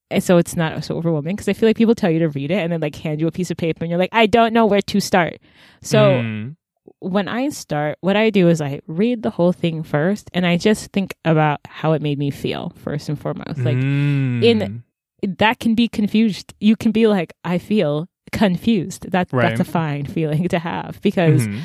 and 0.09 0.23
so 0.23 0.37
it's 0.37 0.55
not 0.57 0.83
so 0.83 0.95
overwhelming 0.97 1.35
because 1.35 1.47
I 1.47 1.53
feel 1.53 1.69
like 1.69 1.77
people 1.77 1.95
tell 1.95 2.09
you 2.11 2.19
to 2.19 2.29
read 2.29 2.51
it 2.51 2.55
and 2.57 2.71
then 2.71 2.81
like 2.81 2.95
hand 2.95 3.21
you 3.21 3.27
a 3.27 3.31
piece 3.31 3.51
of 3.51 3.57
paper 3.57 3.83
and 3.83 3.89
you're 3.89 3.99
like, 3.99 4.09
I 4.11 4.25
don't 4.27 4.53
know 4.53 4.65
where 4.65 4.81
to 4.81 4.99
start. 4.99 5.39
So 5.81 5.99
Mm. 6.21 6.55
When 7.01 7.27
I 7.27 7.49
start, 7.49 7.97
what 8.01 8.15
I 8.15 8.29
do 8.29 8.47
is 8.47 8.61
I 8.61 8.79
read 8.87 9.23
the 9.23 9.31
whole 9.31 9.51
thing 9.51 9.83
first 9.83 10.29
and 10.33 10.45
I 10.45 10.55
just 10.57 10.91
think 10.93 11.15
about 11.25 11.59
how 11.67 11.93
it 11.93 12.01
made 12.01 12.17
me 12.19 12.29
feel 12.31 12.71
first 12.77 13.09
and 13.09 13.19
foremost. 13.19 13.59
Like 13.59 13.77
Mm. 13.77 14.43
in- 14.43 14.83
that 15.37 15.59
can 15.59 15.75
be 15.75 15.87
confused. 15.87 16.53
You 16.59 16.75
can 16.75 16.91
be 16.91 17.07
like, 17.07 17.33
I 17.43 17.57
feel 17.57 18.07
confused. 18.31 19.09
That 19.11 19.29
that's 19.29 19.59
a 19.59 19.63
fine 19.63 20.05
feeling 20.05 20.47
to 20.47 20.59
have 20.59 20.99
because 21.01 21.47
Mhm. 21.47 21.61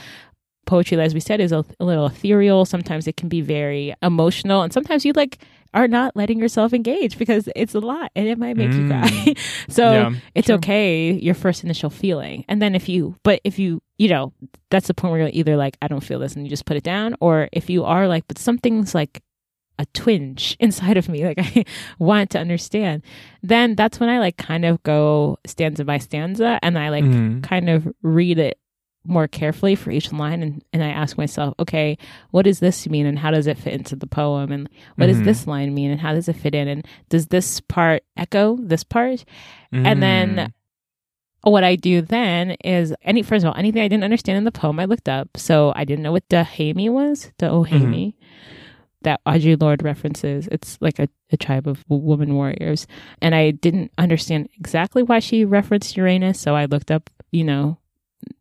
poetry, 0.66 1.00
as 1.00 1.14
we 1.14 1.20
said, 1.20 1.40
is 1.40 1.52
a, 1.52 1.64
a 1.80 1.84
little 1.84 2.06
ethereal. 2.06 2.64
Sometimes 2.64 3.06
it 3.06 3.16
can 3.16 3.28
be 3.28 3.40
very 3.40 3.94
emotional, 4.02 4.62
and 4.62 4.72
sometimes 4.72 5.04
you 5.04 5.12
like 5.14 5.38
are 5.74 5.88
not 5.88 6.16
letting 6.16 6.38
yourself 6.38 6.72
engage 6.72 7.18
because 7.18 7.48
it's 7.54 7.74
a 7.74 7.80
lot 7.80 8.10
and 8.16 8.26
it 8.26 8.38
might 8.38 8.56
make 8.56 8.72
you 8.72 8.82
Mm. 8.84 8.88
cry. 8.88 9.34
so 9.68 9.92
Yeah, 9.92 10.10
it's 10.34 10.46
true. 10.46 10.56
okay 10.56 11.12
your 11.12 11.34
first 11.34 11.62
initial 11.64 11.90
feeling, 11.90 12.44
and 12.48 12.60
then 12.60 12.74
if 12.74 12.88
you, 12.88 13.14
but 13.22 13.40
if 13.44 13.58
you, 13.58 13.80
you 13.98 14.08
know, 14.08 14.32
that's 14.70 14.86
the 14.88 14.94
point 14.94 15.12
where 15.12 15.20
you're 15.20 15.30
either 15.32 15.56
like, 15.56 15.76
I 15.82 15.88
don't 15.88 16.02
feel 16.04 16.18
this, 16.18 16.34
and 16.34 16.44
you 16.44 16.50
just 16.50 16.66
put 16.66 16.76
it 16.76 16.84
down, 16.84 17.14
or 17.20 17.48
if 17.52 17.70
you 17.70 17.84
are 17.84 18.06
like, 18.08 18.24
but 18.28 18.38
something's 18.38 18.94
like 18.94 19.22
a 19.78 19.84
twinge 19.92 20.56
inside 20.60 20.96
of 20.96 21.06
me 21.06 21.22
like 21.26 21.38
i 21.38 21.62
want 21.98 22.30
to 22.30 22.38
understand 22.38 23.02
then 23.42 23.74
that's 23.74 24.00
when 24.00 24.08
i 24.08 24.18
like 24.18 24.38
kind 24.38 24.64
of 24.64 24.82
go 24.84 25.36
stanza 25.46 25.84
by 25.84 25.98
stanza 25.98 26.58
and 26.62 26.78
i 26.78 26.88
like 26.88 27.04
Mhm. 27.04 27.42
kind 27.42 27.68
of 27.68 27.86
read 28.00 28.38
it 28.38 28.58
more 29.04 29.28
carefully 29.28 29.74
for 29.74 29.90
each 29.90 30.10
line 30.14 30.42
and, 30.42 30.64
and 30.72 30.82
i 30.82 30.88
ask 30.88 31.18
myself 31.18 31.52
okay 31.58 31.98
what 32.30 32.46
does 32.46 32.58
this 32.60 32.88
mean 32.88 33.04
and 33.04 33.18
how 33.18 33.30
does 33.30 33.46
it 33.46 33.58
fit 33.58 33.74
into 33.74 33.94
the 33.94 34.06
poem 34.06 34.50
and 34.50 34.66
what 34.94 35.08
does 35.08 35.18
Mhm. 35.20 35.24
this 35.24 35.46
line 35.46 35.74
mean 35.74 35.90
and 35.90 36.00
how 36.00 36.14
does 36.14 36.26
it 36.26 36.36
fit 36.36 36.54
in 36.54 36.68
and 36.68 36.86
does 37.10 37.26
this 37.26 37.60
part 37.60 38.02
echo 38.16 38.56
this 38.58 38.82
part 38.82 39.26
and 39.72 40.02
then 40.02 40.36
Mm. 40.36 40.52
What 41.46 41.62
I 41.62 41.76
do 41.76 42.02
then 42.02 42.56
is 42.64 42.92
any 43.02 43.22
first 43.22 43.44
of 43.44 43.48
all 43.48 43.56
anything 43.56 43.80
I 43.80 43.86
didn't 43.86 44.02
understand 44.02 44.36
in 44.36 44.42
the 44.42 44.50
poem 44.50 44.80
I 44.80 44.84
looked 44.84 45.08
up. 45.08 45.36
So 45.36 45.72
I 45.76 45.84
didn't 45.84 46.02
know 46.02 46.10
what 46.10 46.28
Dahomey 46.28 46.88
was, 46.88 47.30
Dahomey, 47.38 48.14
mm-hmm. 48.14 48.26
that 49.02 49.20
Audre 49.24 49.60
Lorde 49.60 49.84
references. 49.84 50.48
It's 50.50 50.76
like 50.80 50.98
a, 50.98 51.08
a 51.30 51.36
tribe 51.36 51.68
of 51.68 51.84
woman 51.88 52.34
warriors, 52.34 52.88
and 53.22 53.32
I 53.32 53.52
didn't 53.52 53.92
understand 53.96 54.48
exactly 54.58 55.04
why 55.04 55.20
she 55.20 55.44
referenced 55.44 55.96
Uranus. 55.96 56.40
So 56.40 56.56
I 56.56 56.64
looked 56.64 56.90
up, 56.90 57.10
you 57.30 57.44
know, 57.44 57.78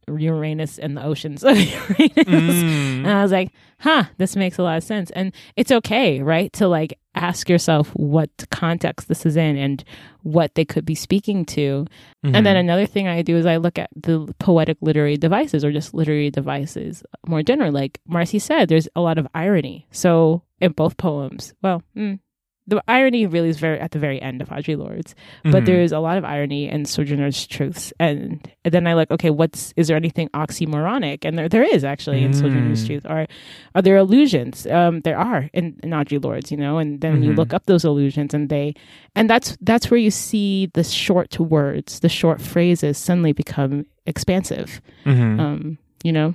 Uranus 0.07 0.77
and 0.77 0.95
the 0.95 1.03
oceans 1.03 1.43
of 1.43 1.57
Uranus. 1.99 2.17
And 2.27 3.05
Mm. 3.05 3.07
I 3.07 3.21
was 3.23 3.31
like, 3.31 3.51
huh, 3.79 4.05
this 4.17 4.35
makes 4.35 4.57
a 4.57 4.63
lot 4.63 4.77
of 4.77 4.83
sense. 4.83 5.09
And 5.11 5.33
it's 5.55 5.71
okay, 5.71 6.21
right? 6.21 6.51
To 6.53 6.67
like 6.67 6.97
ask 7.15 7.49
yourself 7.49 7.89
what 7.95 8.29
context 8.51 9.07
this 9.07 9.25
is 9.25 9.35
in 9.35 9.57
and 9.57 9.83
what 10.23 10.53
they 10.55 10.65
could 10.65 10.85
be 10.85 10.95
speaking 10.95 11.45
to. 11.45 11.85
And 12.23 12.45
then 12.45 12.55
Mhm. 12.55 12.59
another 12.59 12.85
thing 12.85 13.07
I 13.07 13.21
do 13.21 13.37
is 13.37 13.45
I 13.45 13.57
look 13.57 13.77
at 13.79 13.89
the 13.95 14.33
poetic 14.39 14.77
literary 14.81 15.17
devices 15.17 15.63
or 15.63 15.71
just 15.71 15.93
literary 15.93 16.29
devices 16.31 17.03
more 17.27 17.43
general. 17.43 17.71
Like 17.71 17.99
Marcy 18.07 18.39
said, 18.39 18.69
there's 18.69 18.87
a 18.95 19.01
lot 19.01 19.17
of 19.17 19.27
irony. 19.33 19.87
So 19.91 20.43
in 20.61 20.71
both 20.73 20.97
poems, 20.97 21.53
well, 21.61 21.83
mm, 21.95 22.19
the 22.67 22.81
irony 22.87 23.27
really 23.27 23.49
is 23.49 23.59
very 23.59 23.79
at 23.79 23.91
the 23.91 23.99
very 23.99 24.19
end 24.21 24.41
of 24.41 24.49
Audre 24.49 24.75
Lorde's, 24.77 25.13
but 25.43 25.63
Mhm. 25.63 25.65
there's 25.67 25.91
a 25.91 25.99
lot 25.99 26.17
of 26.17 26.25
irony 26.25 26.67
in 26.67 26.85
Sojourner's 26.85 27.45
Truths, 27.45 27.93
and, 27.99 28.41
and 28.65 28.73
then 28.73 28.87
I 28.87 28.93
like, 28.93 29.11
okay, 29.11 29.29
what's 29.29 29.71
is 29.77 29.87
there 29.87 29.95
anything 29.97 30.29
oxymoronic? 30.33 31.25
And 31.25 31.37
there 31.37 31.47
there 31.47 31.61
is 31.63 31.83
actually 31.83 32.23
in 32.23 32.33
Sojourner's 32.33 32.83
Mm. 32.83 32.87
Truth. 32.87 33.05
Are 33.05 33.27
are 33.75 33.81
there 33.83 33.97
illusions? 33.97 34.65
Um, 34.67 35.01
there 35.01 35.17
are 35.17 35.49
in, 35.53 35.79
in 35.83 35.91
Audre 35.91 36.23
Lorde's, 36.23 36.49
you 36.51 36.57
know, 36.57 36.79
and 36.79 37.01
then 37.01 37.21
you 37.21 37.31
Mhm. 37.33 37.37
look 37.37 37.53
up 37.53 37.65
those 37.67 37.85
illusions, 37.85 38.33
and 38.33 38.49
they, 38.49 38.73
and 39.15 39.29
that's 39.29 39.55
that's 39.61 39.91
where 39.91 39.99
you 39.99 40.09
see 40.11 40.71
the 40.73 40.83
short 40.83 41.39
words, 41.39 41.99
the 41.99 42.09
short 42.09 42.41
phrases 42.41 42.97
suddenly 42.97 43.31
become 43.33 43.85
expansive. 44.07 44.81
Mhm. 45.05 45.39
Um, 45.39 45.77
you 46.03 46.11
know, 46.11 46.33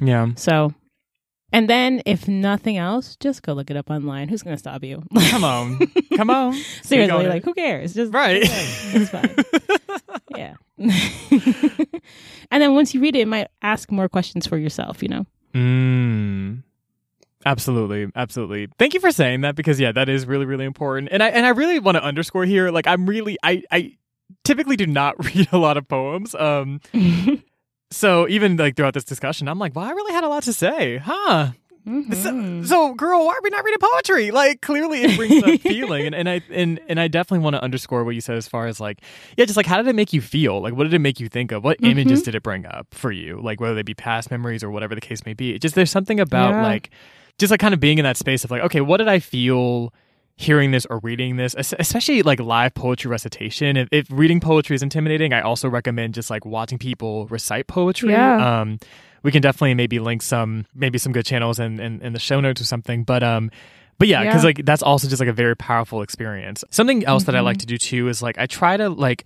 yeah. 0.00 0.28
so. 0.36 0.72
And 1.54 1.70
then, 1.70 2.02
if 2.04 2.26
nothing 2.26 2.78
else, 2.78 3.14
just 3.20 3.42
go 3.44 3.52
look 3.52 3.70
it 3.70 3.76
up 3.76 3.88
online. 3.88 4.28
Who's 4.28 4.42
going 4.42 4.56
to 4.56 4.58
stop 4.58 4.82
you? 4.82 5.04
Come 5.30 5.44
on. 5.44 5.78
Come 6.16 6.28
on. 6.28 6.52
Seriously, 6.82 7.28
like 7.28 7.44
who 7.44 7.54
cares? 7.54 7.94
Just 7.94 8.12
Right. 8.12 8.40
it's 8.44 9.08
fine. 9.10 9.32
yeah. 10.36 10.54
and 12.50 12.60
then 12.60 12.74
once 12.74 12.92
you 12.92 13.00
read 13.00 13.14
it, 13.14 13.20
it 13.20 13.28
might 13.28 13.46
ask 13.62 13.92
more 13.92 14.08
questions 14.08 14.48
for 14.48 14.58
yourself. 14.58 15.00
You 15.00 15.08
know. 15.10 15.26
Mm. 15.54 16.64
Absolutely, 17.46 18.10
absolutely. 18.16 18.66
Thank 18.76 18.94
you 18.94 19.00
for 19.00 19.12
saying 19.12 19.42
that 19.42 19.54
because 19.54 19.78
yeah, 19.78 19.92
that 19.92 20.08
is 20.08 20.26
really, 20.26 20.46
really 20.46 20.64
important. 20.64 21.10
And 21.12 21.22
I 21.22 21.28
and 21.28 21.46
I 21.46 21.50
really 21.50 21.78
want 21.78 21.96
to 21.96 22.02
underscore 22.02 22.46
here, 22.46 22.72
like 22.72 22.88
I'm 22.88 23.06
really 23.06 23.38
I 23.44 23.62
I 23.70 23.92
typically 24.42 24.74
do 24.76 24.86
not 24.88 25.24
read 25.24 25.46
a 25.52 25.58
lot 25.58 25.76
of 25.76 25.86
poems. 25.86 26.34
Um 26.34 26.80
so 27.90 28.28
even 28.28 28.56
like 28.56 28.76
throughout 28.76 28.94
this 28.94 29.04
discussion, 29.04 29.48
I'm 29.48 29.58
like, 29.58 29.74
well, 29.74 29.84
I 29.84 29.90
really 29.90 30.12
had 30.12 30.24
a 30.24 30.28
lot 30.28 30.42
to 30.44 30.52
say. 30.52 30.98
Huh. 30.98 31.48
So, 31.86 31.90
Mhm. 31.92 32.66
so 32.66 32.94
girl, 32.94 33.26
why 33.26 33.34
are 33.34 33.40
we 33.42 33.50
not 33.50 33.62
reading 33.62 33.78
poetry? 33.78 34.30
Like 34.30 34.62
clearly 34.62 35.02
it 35.02 35.16
brings 35.18 35.42
up 35.44 35.60
feeling 35.60 36.06
and, 36.06 36.14
and 36.14 36.30
I 36.30 36.40
and 36.50 36.80
and 36.88 36.98
I 36.98 37.08
definitely 37.08 37.44
want 37.44 37.56
to 37.56 37.62
underscore 37.62 38.04
what 38.04 38.14
you 38.14 38.22
said 38.22 38.36
as 38.38 38.48
far 38.48 38.66
as 38.66 38.80
like 38.80 39.02
yeah, 39.36 39.44
just 39.44 39.58
like 39.58 39.66
how 39.66 39.76
did 39.76 39.86
it 39.88 39.94
make 39.94 40.14
you 40.14 40.22
feel? 40.22 40.62
Like 40.62 40.74
what 40.74 40.84
did 40.84 40.94
it 40.94 41.00
make 41.00 41.20
you 41.20 41.28
think 41.28 41.52
of? 41.52 41.62
What 41.62 41.76
images 41.82 42.20
Mm-hmm. 42.20 42.24
did 42.24 42.34
it 42.36 42.42
bring 42.42 42.64
up 42.64 42.86
for 42.92 43.12
you? 43.12 43.38
Like 43.42 43.60
whether 43.60 43.74
they 43.74 43.82
be 43.82 43.92
past 43.92 44.30
memories 44.30 44.64
or 44.64 44.70
whatever 44.70 44.94
the 44.94 45.02
case 45.02 45.26
may 45.26 45.34
be. 45.34 45.54
It 45.54 45.60
just 45.60 45.74
there's 45.74 45.90
something 45.90 46.18
about 46.20 46.52
Yeah. 46.52 46.62
like 46.62 46.88
just 47.38 47.50
like 47.50 47.60
kind 47.60 47.74
of 47.74 47.80
being 47.80 47.98
in 47.98 48.04
that 48.04 48.16
space 48.16 48.44
of 48.44 48.50
like, 48.50 48.62
okay, 48.62 48.80
what 48.80 48.96
did 48.96 49.08
I 49.08 49.18
feel 49.18 49.92
hearing 50.36 50.72
this 50.72 50.84
or 50.86 50.98
reading 51.02 51.36
this, 51.36 51.54
especially 51.58 52.22
like 52.22 52.40
live 52.40 52.74
poetry 52.74 53.08
recitation. 53.10 53.76
If, 53.76 53.88
if 53.92 54.06
reading 54.10 54.40
poetry 54.40 54.74
is 54.74 54.82
intimidating, 54.82 55.32
I 55.32 55.40
also 55.42 55.68
recommend 55.68 56.14
just 56.14 56.28
like 56.30 56.44
watching 56.44 56.78
people 56.78 57.26
recite 57.28 57.66
poetry. 57.68 58.10
Yeah. 58.12 58.60
Um, 58.60 58.78
we 59.22 59.30
can 59.30 59.40
definitely 59.42 59.74
maybe 59.74 60.00
link 60.00 60.22
some 60.22 60.66
maybe 60.74 60.98
some 60.98 61.12
good 61.12 61.24
channels 61.24 61.58
in, 61.60 61.78
in, 61.80 62.02
in 62.02 62.12
the 62.12 62.18
show 62.18 62.40
notes 62.40 62.60
or 62.60 62.64
something. 62.64 63.04
But 63.04 63.22
um, 63.22 63.50
but 63.98 64.08
yeah, 64.08 64.24
because 64.24 64.42
Yeah. 64.42 64.46
like 64.48 64.64
that's 64.64 64.82
also 64.82 65.08
just 65.08 65.20
like 65.20 65.28
a 65.28 65.32
very 65.32 65.56
powerful 65.56 66.02
experience. 66.02 66.64
Something 66.70 67.04
else 67.04 67.24
that 67.24 67.34
I 67.34 67.38
Mm-hmm. 67.38 67.44
like 67.46 67.58
to 67.58 67.66
do 67.66 67.78
too 67.78 68.08
is 68.08 68.20
like 68.20 68.36
I 68.36 68.46
try 68.46 68.76
to 68.76 68.88
like 68.88 69.24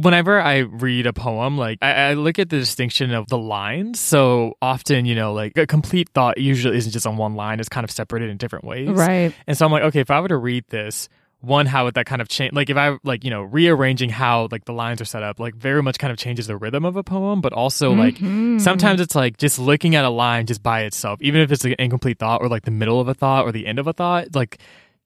whenever 0.00 0.40
I 0.40 0.58
read 0.58 1.06
a 1.06 1.12
poem, 1.12 1.56
like 1.58 1.78
I, 1.82 1.92
I 2.10 2.12
look 2.14 2.38
at 2.38 2.48
the 2.50 2.58
distinction 2.58 3.12
of 3.12 3.26
the 3.28 3.38
lines. 3.38 3.98
So 4.00 4.54
often, 4.62 5.06
you 5.06 5.14
know, 5.14 5.32
like 5.32 5.56
a 5.56 5.66
complete 5.66 6.08
thought 6.14 6.38
usually 6.38 6.76
isn't 6.76 6.92
just 6.92 7.06
on 7.06 7.16
one 7.16 7.34
line; 7.34 7.60
it's 7.60 7.68
kind 7.68 7.84
of 7.84 7.90
separated 7.90 8.30
in 8.30 8.36
different 8.36 8.64
ways. 8.64 8.88
Right. 8.90 9.32
And 9.46 9.56
so 9.56 9.66
I'm 9.66 9.72
like, 9.72 9.82
okay, 9.84 10.00
if 10.00 10.10
I 10.10 10.20
were 10.20 10.28
to 10.28 10.36
read 10.36 10.64
this, 10.68 11.08
one, 11.40 11.66
how 11.66 11.84
would 11.84 11.94
that 11.94 12.06
kind 12.06 12.20
of 12.22 12.28
change? 12.28 12.52
Like, 12.54 12.70
if 12.70 12.76
I 12.76 12.98
like, 13.04 13.22
you 13.24 13.30
know, 13.30 13.42
rearranging 13.42 14.08
how 14.10 14.48
like 14.50 14.64
the 14.64 14.72
lines 14.72 15.00
are 15.00 15.04
set 15.04 15.22
up, 15.22 15.38
like 15.40 15.54
very 15.54 15.82
much 15.82 15.98
kind 15.98 16.10
of 16.12 16.18
changes 16.18 16.46
the 16.46 16.56
rhythm 16.56 16.84
of 16.84 16.96
a 16.96 17.02
poem. 17.02 17.40
But 17.40 17.52
also, 17.52 17.92
like, 17.92 18.16
Mhm. 18.16 18.60
sometimes 18.60 19.00
it's 19.00 19.14
like 19.14 19.36
just 19.38 19.58
looking 19.58 19.94
at 19.94 20.04
a 20.04 20.10
line 20.10 20.46
just 20.46 20.62
by 20.62 20.82
itself, 20.82 21.20
even 21.22 21.40
if 21.40 21.52
it's 21.52 21.62
like 21.64 21.74
an 21.78 21.84
incomplete 21.84 22.18
thought 22.18 22.40
or 22.42 22.48
like 22.48 22.64
the 22.64 22.70
middle 22.70 23.00
of 23.00 23.08
a 23.08 23.14
thought 23.14 23.44
or 23.44 23.52
the 23.52 23.66
end 23.66 23.78
of 23.78 23.86
a 23.86 23.92
thought, 23.92 24.34
like 24.34 24.58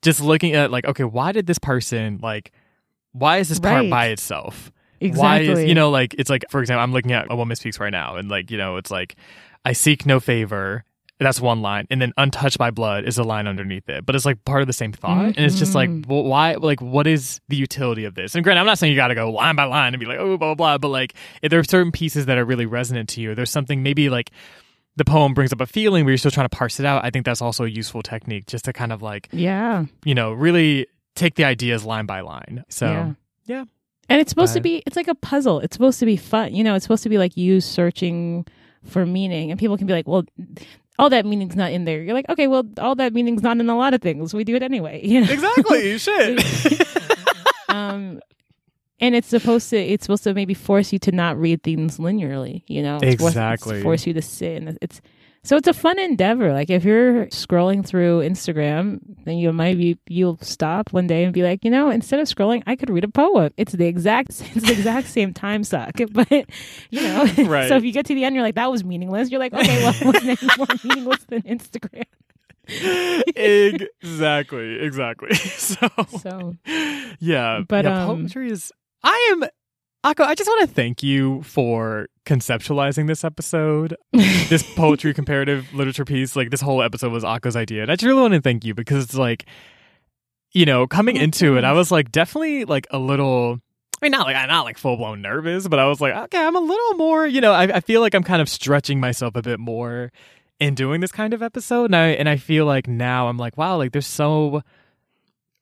just 0.02 0.20
looking 0.20 0.54
at 0.54 0.70
like, 0.70 0.84
okay, 0.86 1.04
why 1.04 1.30
did 1.32 1.46
this 1.46 1.58
person 1.58 2.18
like? 2.22 2.52
Why 3.12 3.38
is 3.38 3.48
this 3.48 3.58
part 3.58 3.74
Right. 3.82 3.90
by 3.90 4.06
itself? 4.06 4.70
Exactly. 5.00 5.48
Why 5.48 5.60
is 5.60 5.68
you 5.68 5.74
know 5.74 5.90
like 5.90 6.14
it's 6.14 6.30
like 6.30 6.44
for 6.50 6.60
example 6.60 6.82
I'm 6.82 6.92
looking 6.92 7.12
at 7.12 7.26
a 7.30 7.36
woman 7.36 7.56
speaks 7.56 7.80
right 7.80 7.90
now 7.90 8.16
and 8.16 8.28
like 8.28 8.50
you 8.50 8.58
know 8.58 8.76
it's 8.76 8.90
like 8.90 9.16
I 9.64 9.72
seek 9.72 10.06
no 10.06 10.20
favor 10.20 10.84
that's 11.18 11.38
one 11.38 11.60
line 11.60 11.86
and 11.90 12.00
then 12.00 12.14
untouched 12.16 12.56
by 12.56 12.70
blood 12.70 13.04
is 13.04 13.18
a 13.18 13.22
line 13.22 13.46
underneath 13.46 13.86
it 13.90 14.06
but 14.06 14.14
it's 14.16 14.24
like 14.24 14.42
part 14.46 14.62
of 14.62 14.66
the 14.66 14.72
same 14.72 14.90
thought 14.90 15.26
and 15.26 15.38
it's 15.40 15.58
just 15.58 15.74
like 15.74 15.90
Mhm. 15.90 16.06
well, 16.06 16.24
why 16.24 16.54
like 16.54 16.80
what 16.80 17.06
is 17.06 17.42
the 17.48 17.56
utility 17.56 18.06
of 18.06 18.14
this 18.14 18.34
and 18.34 18.42
granted 18.42 18.60
I'm 18.60 18.66
not 18.66 18.78
saying 18.78 18.90
you 18.90 18.96
got 18.96 19.08
to 19.08 19.14
go 19.14 19.30
line 19.30 19.54
by 19.54 19.64
line 19.64 19.92
and 19.92 20.00
be 20.00 20.06
like 20.06 20.18
oh 20.18 20.38
blah 20.38 20.54
blah 20.54 20.54
blah 20.54 20.78
but 20.78 20.88
like 20.88 21.12
if 21.42 21.50
there 21.50 21.60
are 21.60 21.64
certain 21.64 21.92
pieces 21.92 22.24
that 22.24 22.38
are 22.38 22.44
really 22.46 22.64
resonant 22.64 23.10
to 23.10 23.20
you 23.20 23.34
there's 23.34 23.50
something 23.50 23.82
maybe 23.82 24.08
like 24.08 24.30
the 24.96 25.04
poem 25.04 25.34
brings 25.34 25.52
up 25.52 25.60
a 25.60 25.66
feeling 25.66 26.04
but 26.04 26.08
you're 26.08 26.16
still 26.16 26.30
trying 26.30 26.48
to 26.48 26.56
parse 26.56 26.80
it 26.80 26.86
out 26.86 27.04
I 27.04 27.10
think 27.10 27.26
that's 27.26 27.42
also 27.42 27.64
a 27.64 27.68
useful 27.68 28.02
technique 28.02 28.46
just 28.46 28.64
to 28.64 28.72
kind 28.72 28.90
of 28.90 29.02
like 29.02 29.28
yeah. 29.30 29.84
you 30.06 30.14
know 30.14 30.32
really 30.32 30.86
take 31.16 31.34
the 31.34 31.44
ideas 31.44 31.84
line 31.84 32.06
by 32.06 32.20
line 32.22 32.64
so 32.70 32.86
yeah. 32.86 33.12
yeah. 33.44 33.64
And 34.10 34.20
it's 34.20 34.30
supposed 34.30 34.54
to 34.54 34.60
be, 34.60 34.82
it's 34.86 34.96
like 34.96 35.08
a 35.08 35.14
puzzle. 35.14 35.60
It's 35.60 35.74
supposed 35.74 36.00
to 36.00 36.06
be 36.06 36.16
fun. 36.16 36.54
You 36.54 36.64
know, 36.64 36.74
it's 36.74 36.84
supposed 36.84 37.04
to 37.04 37.08
be 37.08 37.16
like 37.18 37.36
you 37.36 37.60
searching 37.60 38.44
for 38.84 39.06
meaning. 39.06 39.50
And 39.50 39.58
people 39.58 39.78
can 39.78 39.86
be 39.86 39.92
like, 39.92 40.08
well, 40.08 40.24
all 40.98 41.08
that 41.10 41.24
meaning's 41.24 41.56
not 41.56 41.72
in 41.72 41.84
there. 41.84 42.02
You're 42.02 42.14
like, 42.14 42.28
okay, 42.28 42.46
well, 42.46 42.64
all 42.78 42.94
that 42.96 43.14
meaning's 43.14 43.42
not 43.42 43.58
in 43.58 43.70
a 43.70 43.76
lot 43.76 43.94
of 43.94 44.02
things. 44.02 44.34
We 44.34 44.44
do 44.44 44.54
it 44.56 44.62
anyway. 44.62 45.00
You 45.06 45.20
know? 45.22 45.32
exactly 45.32 45.96
shit 45.98 46.40
um, 47.68 48.20
and 49.00 49.14
it's 49.14 49.28
supposed 49.28 49.70
to, 49.70 49.78
it's 49.78 50.04
supposed 50.04 50.24
to 50.24 50.34
maybe 50.34 50.54
force 50.54 50.92
you 50.92 50.98
to 51.00 51.12
not 51.12 51.38
read 51.38 51.62
things 51.62 51.98
linearly, 51.98 52.64
you 52.66 52.82
know? 52.82 52.98
It's 53.02 53.20
force- 53.20 53.32
Exactly. 53.32 53.82
force 53.82 54.06
you 54.06 54.12
to 54.14 54.22
sit. 54.22 54.62
And 54.62 54.78
it's, 54.82 55.00
so 55.42 55.56
it's 55.56 55.66
a 55.68 55.72
fun 55.72 55.98
endeavor. 55.98 56.52
Like 56.52 56.68
if 56.70 56.84
you're 56.84 57.26
scrolling 57.26 57.84
through 57.86 58.20
Instagram, 58.20 59.00
then 59.24 59.38
you 59.38 59.52
might 59.52 59.78
be 59.78 59.98
you'll 60.06 60.38
stop 60.42 60.92
one 60.92 61.06
day 61.06 61.24
and 61.24 61.32
be 61.32 61.42
like, 61.42 61.64
you 61.64 61.70
know, 61.70 61.88
instead 61.90 62.20
of 62.20 62.26
scrolling, 62.28 62.62
I 62.66 62.76
could 62.76 62.90
read 62.90 63.04
a 63.04 63.08
poem. 63.08 63.50
It's 63.56 63.72
the 63.72 63.86
exact 63.86 64.30
it's 64.54 64.66
the 64.66 64.72
exact 64.72 65.08
same 65.08 65.32
time 65.32 65.64
suck. 65.64 65.92
But 66.12 66.30
you 66.90 67.00
know, 67.02 67.24
Right. 67.46 67.68
so 67.68 67.76
if 67.76 67.84
you 67.84 67.92
get 67.92 68.06
to 68.06 68.14
the 68.14 68.24
end, 68.24 68.34
you're 68.34 68.44
like, 68.44 68.56
that 68.56 68.70
was 68.70 68.84
meaningless. 68.84 69.30
You're 69.30 69.40
like, 69.40 69.54
okay, 69.54 69.82
well, 69.82 69.94
it 69.98 70.04
wasn't 70.04 70.42
any 70.42 70.50
more 70.58 70.66
meaningless 70.84 71.24
than 71.24 71.42
Instagram. 71.42 72.04
exactly, 73.36 74.78
exactly. 74.80 75.34
So, 75.34 75.88
So 76.18 76.56
yeah, 77.18 77.62
But, 77.66 77.84
yeah, 77.84 78.04
um, 78.06 78.20
poetry 78.22 78.50
is. 78.50 78.72
I 79.02 79.28
am, 79.32 79.42
Akko. 80.04 80.24
I 80.24 80.34
just 80.34 80.48
want 80.48 80.68
to 80.68 80.74
thank 80.74 81.02
you 81.02 81.42
for 81.42 82.08
conceptualizing 82.30 83.08
this 83.08 83.24
episode, 83.24 83.96
this 84.12 84.62
poetry 84.74 85.12
comparative 85.12 85.72
literature 85.74 86.04
piece. 86.04 86.36
Like 86.36 86.50
this 86.50 86.60
whole 86.60 86.82
episode 86.82 87.12
was 87.12 87.24
Akko's 87.24 87.56
idea, 87.56 87.82
and 87.82 87.90
I 87.90 87.96
just 87.96 88.06
really 88.06 88.20
want 88.22 88.34
to 88.34 88.40
thank 88.40 88.64
you 88.64 88.72
because 88.74 89.04
it's 89.04 89.16
like, 89.16 89.46
you 90.52 90.64
know, 90.64 90.86
coming 90.86 91.18
Oh, 91.18 91.22
into 91.22 91.56
it, 91.58 91.64
I 91.64 91.72
was 91.72 91.90
like 91.90 92.12
definitely 92.12 92.64
like 92.64 92.86
a 92.90 92.98
little. 92.98 93.58
I 94.00 94.06
mean, 94.06 94.12
not 94.12 94.26
like 94.26 94.36
I'm 94.36 94.48
not 94.48 94.64
like 94.64 94.78
full 94.78 94.96
blown 94.96 95.20
nervous, 95.20 95.68
but 95.68 95.78
I 95.78 95.86
was 95.86 96.00
like, 96.00 96.14
okay, 96.14 96.38
I'm 96.42 96.56
a 96.56 96.60
little 96.60 96.94
more. 96.94 97.26
You 97.26 97.40
know, 97.40 97.52
I, 97.52 97.64
I 97.64 97.80
feel 97.80 98.00
like 98.00 98.14
I'm 98.14 98.22
kind 98.24 98.40
of 98.40 98.48
stretching 98.48 99.00
myself 99.00 99.34
a 99.36 99.42
bit 99.42 99.60
more 99.60 100.10
in 100.58 100.74
doing 100.74 101.00
this 101.00 101.12
kind 101.12 101.34
of 101.34 101.42
episode, 101.42 101.86
and 101.86 101.96
I 101.96 102.06
and 102.08 102.28
I 102.28 102.36
feel 102.36 102.64
like 102.64 102.86
now 102.86 103.28
I'm 103.28 103.36
like, 103.36 103.58
wow, 103.58 103.76
like 103.76 103.92
there's 103.92 104.06
so 104.06 104.62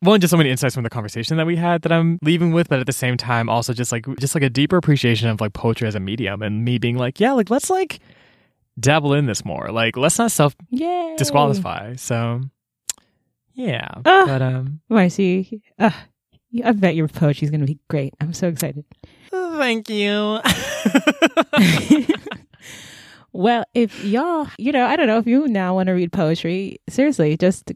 one 0.01 0.21
just 0.21 0.31
so 0.31 0.37
many 0.37 0.51
insights 0.51 0.75
from 0.75 0.85
the 0.85 0.91
conversation 0.91 1.37
that 1.37 1.47
we 1.47 1.57
had 1.57 1.83
that 1.83 1.93
I'm 1.93 2.19
leaving 2.23 2.53
with, 2.53 2.69
but 2.69 2.79
at 2.79 2.87
the 2.87 2.93
same 2.93 3.17
time 3.17 3.49
also 3.49 3.73
just 3.73 3.91
like 3.93 4.07
just 4.19 4.35
like 4.35 4.45
a 4.45 4.51
deeper 4.51 4.77
appreciation 4.77 5.29
of 5.29 5.41
like 5.41 5.53
poetry 5.53 5.89
as 5.89 5.95
a 5.95 6.01
medium 6.01 6.43
and 6.43 6.65
me 6.65 6.79
being 6.79 6.97
like, 6.97 7.19
yeah, 7.21 7.33
like 7.33 7.51
let's 7.51 7.71
like 7.71 8.01
dabble 8.79 9.15
in 9.15 9.27
this 9.27 9.45
more. 9.45 9.71
Like 9.71 9.97
let's 9.97 10.19
not 10.19 10.31
self 10.31 10.55
yay. 10.71 11.15
disqualify. 11.17 11.97
So 11.97 12.43
yeah. 13.55 13.89
Ah. 14.05 14.25
But 14.27 14.43
um 14.43 14.81
Marcy, 14.89 15.63
uh, 15.79 15.91
I 16.65 16.73
bet 16.73 16.95
your 16.95 17.09
poetry's 17.09 17.51
gonna 17.51 17.67
be 17.67 17.79
great. 17.89 18.15
I'm 18.21 18.33
so 18.33 18.49
excited. 18.49 18.85
thank 19.31 19.91
you. 19.91 20.41
Well, 23.33 23.65
if 23.75 24.05
y'all, 24.05 24.49
you 24.59 24.73
know, 24.73 24.87
I 24.87 24.97
don't 24.97 25.07
know 25.07 25.19
if 25.19 25.27
you 25.27 25.47
now 25.47 25.75
want 25.75 25.89
to 25.89 25.93
read 25.93 26.13
poetry, 26.13 26.81
seriously, 26.89 27.37
just 27.37 27.71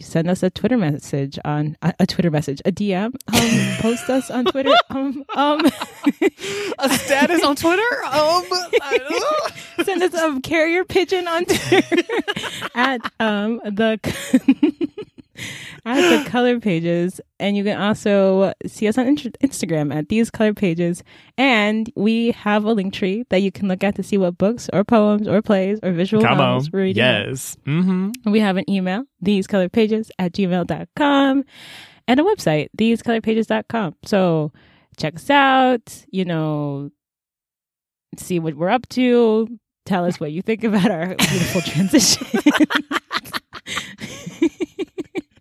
send 0.00 0.28
us 0.28 0.42
a 0.42 0.50
Twitter 0.50 0.76
message 0.76 1.38
on 1.44 1.76
a, 1.82 1.94
a 2.00 2.06
Twitter 2.06 2.30
message, 2.30 2.60
a 2.64 2.72
DM, 2.72 3.06
um, 3.06 3.76
post 3.80 4.08
us 4.10 4.30
on 4.30 4.44
Twitter, 4.46 4.74
um, 4.90 5.24
um, 5.34 5.60
a 6.78 6.88
status 6.90 7.42
on 7.42 7.56
Twitter? 7.56 7.82
Um 8.12 8.44
send 9.84 10.02
us 10.02 10.14
a 10.14 10.40
carrier 10.42 10.84
pigeon 10.84 11.26
on 11.28 11.44
Twitter 11.44 12.02
at 12.74 13.00
um 13.20 13.60
the 13.64 13.98
at 15.84 16.24
the 16.24 16.30
color 16.30 16.60
pages, 16.60 17.20
and 17.38 17.56
you 17.56 17.64
can 17.64 17.80
also 17.80 18.52
see 18.66 18.88
us 18.88 18.98
on 18.98 19.06
Inst- 19.06 19.38
Instagram 19.42 19.94
at 19.94 20.08
these 20.08 20.30
color 20.30 20.54
pages. 20.54 21.02
And 21.38 21.90
we 21.96 22.32
have 22.32 22.64
a 22.64 22.72
link 22.72 22.92
tree 22.92 23.24
that 23.30 23.42
you 23.42 23.50
can 23.50 23.68
look 23.68 23.82
at 23.84 23.94
to 23.96 24.02
see 24.02 24.18
what 24.18 24.38
books 24.38 24.68
or 24.72 24.84
poems 24.84 25.26
or 25.28 25.40
plays 25.42 25.78
or 25.82 25.92
visual 25.92 26.22
Come 26.22 26.40
on. 26.40 26.62
we're 26.72 26.80
reading. 26.82 27.02
Yes. 27.02 27.56
Mm-hmm. 27.66 28.30
We 28.30 28.40
have 28.40 28.56
an 28.56 28.68
email, 28.68 29.04
thesecolorpages 29.24 30.10
at 30.18 30.32
gmail.com, 30.32 31.44
and 32.08 32.20
a 32.20 32.22
website, 32.22 32.68
thesecolorpages.com. 32.76 33.94
So 34.04 34.52
check 34.96 35.16
us 35.16 35.30
out, 35.30 36.04
you 36.10 36.24
know, 36.24 36.90
see 38.18 38.38
what 38.38 38.54
we're 38.54 38.68
up 38.70 38.88
to, 38.90 39.48
tell 39.86 40.04
us 40.04 40.20
what 40.20 40.32
you 40.32 40.42
think 40.42 40.64
about 40.64 40.90
our 40.90 41.14
beautiful 41.14 41.60
transition. 41.62 42.26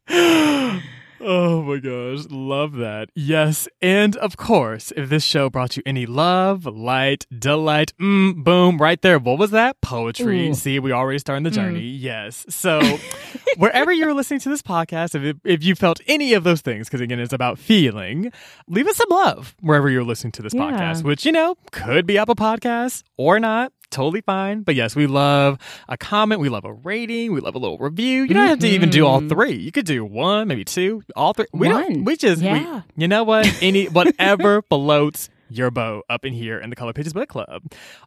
my 1.19 1.77
gosh, 1.77 2.25
love 2.29 2.73
that. 2.77 3.09
Yes, 3.15 3.67
and 3.81 4.15
of 4.17 4.37
course, 4.37 4.91
if 4.95 5.09
this 5.09 5.23
show 5.23 5.49
brought 5.49 5.77
you 5.77 5.83
any 5.85 6.05
love, 6.05 6.65
light, 6.65 7.25
delight, 7.37 7.93
mm, 7.99 8.43
boom, 8.43 8.77
right 8.77 9.01
there. 9.01 9.19
What 9.19 9.37
was 9.37 9.51
that? 9.51 9.79
Poetry. 9.81 10.49
Ooh. 10.49 10.53
See, 10.53 10.79
we 10.79 10.91
already 10.91 11.19
started 11.19 11.43
the 11.45 11.51
journey. 11.51 11.81
Yes. 11.81 12.45
So, 12.49 12.79
wherever 13.57 13.91
you're 13.91 14.13
listening 14.13 14.39
to 14.41 14.49
this 14.49 14.61
podcast, 14.61 15.13
if, 15.15 15.23
it, 15.23 15.37
if 15.43 15.63
you 15.63 15.75
felt 15.75 15.99
any 16.07 16.33
of 16.33 16.43
those 16.43 16.61
things, 16.61 16.87
because 16.87 17.01
again, 17.01 17.19
it's 17.19 17.33
about 17.33 17.59
feeling, 17.59 18.31
leave 18.67 18.87
us 18.87 18.97
some 18.97 19.09
love 19.09 19.55
wherever 19.61 19.89
you're 19.89 20.03
listening 20.03 20.31
to 20.33 20.41
this 20.41 20.53
Yeah. 20.53 20.61
podcast, 20.61 21.03
which, 21.03 21.25
you 21.25 21.31
know, 21.31 21.55
could 21.71 22.05
be 22.07 22.17
Apple 22.17 22.35
Podcasts 22.35 23.03
or 23.17 23.39
not. 23.39 23.71
Totally 23.91 24.21
fine. 24.21 24.61
But 24.61 24.75
yes, 24.75 24.95
we 24.95 25.07
love 25.07 25.57
a 25.87 25.97
comment. 25.97 26.39
We 26.41 26.49
love 26.49 26.63
a 26.65 26.73
rating. 26.73 27.33
We 27.33 27.41
love 27.41 27.55
a 27.55 27.57
little 27.57 27.77
review. 27.79 28.23
You 28.23 28.33
don't 28.35 28.47
have 28.47 28.59
to 28.59 28.67
even 28.67 28.89
do 28.91 29.05
all 29.05 29.19
Mhm. 29.21 29.29
three. 29.29 29.53
You 29.55 29.71
could 29.71 29.85
do 29.85 30.05
one, 30.05 30.47
maybe 30.47 30.63
two, 30.63 31.01
all 31.15 31.33
three. 31.33 31.47
We 31.53 31.69
don't, 31.69 32.03
we 32.05 32.15
just, 32.15 32.41
we- 32.41 32.47
Yeah. 32.47 32.81
you 32.95 33.07
know 33.07 33.23
what? 33.23 33.47
Any, 33.63 33.85
whatever 33.85 34.61
floats 34.61 35.29
your 35.49 35.71
boat 35.71 36.05
up 36.09 36.23
in 36.25 36.33
here 36.33 36.59
in 36.59 36.69
the 36.69 36.75
Color 36.75 36.93
Pages 36.93 37.13
Book 37.13 37.29
Club. 37.29 37.63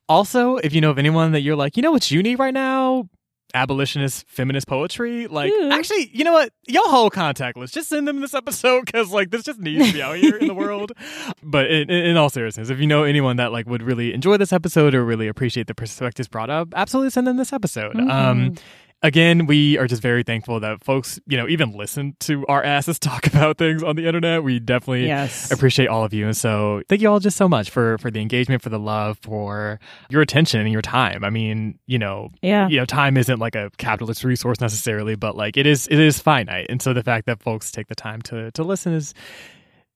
Also, 0.09 0.57
if 0.59 0.73
you 0.73 0.81
know 0.81 0.91
of 0.91 0.99
anyone 0.99 1.33
that 1.33 1.41
you're 1.41 1.57
like, 1.57 1.77
you 1.77 1.83
know 1.83 1.91
what 1.91 2.09
you 2.11 2.23
need 2.23 2.39
right 2.39 2.55
now? 2.55 3.09
Abolitionist 3.55 4.27
feminist 4.29 4.67
poetry. 4.67 5.27
Like, 5.27 5.53
Ooh. 5.53 5.71
actually, 5.71 6.11
you 6.13 6.25
know 6.25 6.33
what? 6.33 6.53
Y'all 6.67 6.89
whole 6.89 7.11
contact 7.11 7.57
list. 7.57 7.75
Just 7.75 7.89
send 7.89 8.09
them 8.09 8.21
this 8.21 8.35
episode 8.35 8.87
because, 8.87 9.11
like, 9.11 9.31
this 9.31 9.43
just 9.43 9.59
needs 9.61 9.87
to 9.89 9.93
be 9.93 10.03
out 10.03 10.17
here 10.17 10.37
in 10.37 10.47
the 10.49 10.55
world. 10.55 10.93
But 11.45 11.71
in, 11.71 11.91
in, 11.91 12.17
all 12.17 12.31
seriousness, 12.31 12.71
if 12.71 12.79
you 12.79 12.87
know 12.87 13.03
anyone 13.03 13.37
that 13.37 13.53
like 13.53 13.67
would 13.67 13.83
really 13.83 14.15
enjoy 14.15 14.37
this 14.39 14.53
episode 14.53 14.95
or 14.95 15.05
really 15.05 15.29
appreciate 15.29 15.67
the 15.67 15.75
perspectives 15.75 16.29
brought 16.29 16.49
up, 16.51 16.69
absolutely 16.75 17.11
send 17.11 17.27
them 17.27 17.37
this 17.37 17.53
episode. 17.53 17.97
Um, 17.97 18.07
Mhm. 18.53 18.59
Again, 19.03 19.47
we 19.47 19.77
are 19.79 19.87
just 19.87 20.01
very 20.03 20.23
thankful 20.23 20.61
that 20.61 20.83
folks, 20.85 21.19
you 21.27 21.37
know, 21.37 21.49
even 21.49 21.73
listen 21.73 22.17
to 22.21 22.47
our 22.47 22.63
asses 22.63 22.99
talk 22.99 23.27
about 23.33 23.59
things 23.59 23.83
on 23.83 23.97
the 23.97 24.07
internet. 24.07 24.43
We 24.45 24.61
definitely 24.61 25.07
Yes. 25.07 25.51
appreciate 25.51 25.89
all 25.89 26.05
of 26.05 26.15
you. 26.15 26.27
And 26.27 26.37
so 26.37 26.83
thank 26.89 27.03
you 27.03 27.09
all 27.11 27.21
just 27.21 27.37
so 27.37 27.49
much 27.49 27.71
for 27.71 27.99
for 27.99 28.11
the 28.11 28.21
engagement, 28.21 28.63
for 28.63 28.69
the 28.69 28.79
love, 28.79 29.19
for 29.23 29.81
your 30.09 30.23
attention 30.23 30.61
and 30.61 30.71
your 30.73 30.83
time. 30.83 31.25
I 31.25 31.31
mean, 31.31 31.79
you 31.87 31.99
know, 31.99 32.31
Yeah. 32.43 32.69
you 32.69 32.77
know, 32.79 32.85
time 32.85 33.17
isn't 33.17 33.39
like 33.39 33.55
a 33.55 33.71
capitalist 33.79 34.25
resource 34.25 34.61
necessarily, 34.61 35.15
but 35.17 35.37
like 35.37 35.57
it 35.57 35.67
is 35.67 35.89
it 35.89 35.99
is 35.99 36.19
finite. 36.21 36.67
And 36.69 36.81
so 36.81 36.93
the 36.93 37.03
fact 37.03 37.27
that 37.27 37.43
folks 37.43 37.71
take 37.73 37.89
the 37.89 37.95
time 37.95 38.23
to 38.23 38.51
to 38.53 38.63
listen 38.63 38.93
is 38.93 39.15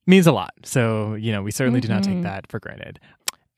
means 0.08 0.26
a 0.26 0.32
lot. 0.32 0.52
So, 0.64 1.14
you 1.14 1.32
know, 1.32 1.42
we 1.42 1.50
certainly 1.50 1.80
do 1.80 1.88
not 1.88 2.04
take 2.04 2.14
Mhm. 2.18 2.22
that 2.22 2.46
for 2.48 2.60
granted. 2.60 3.00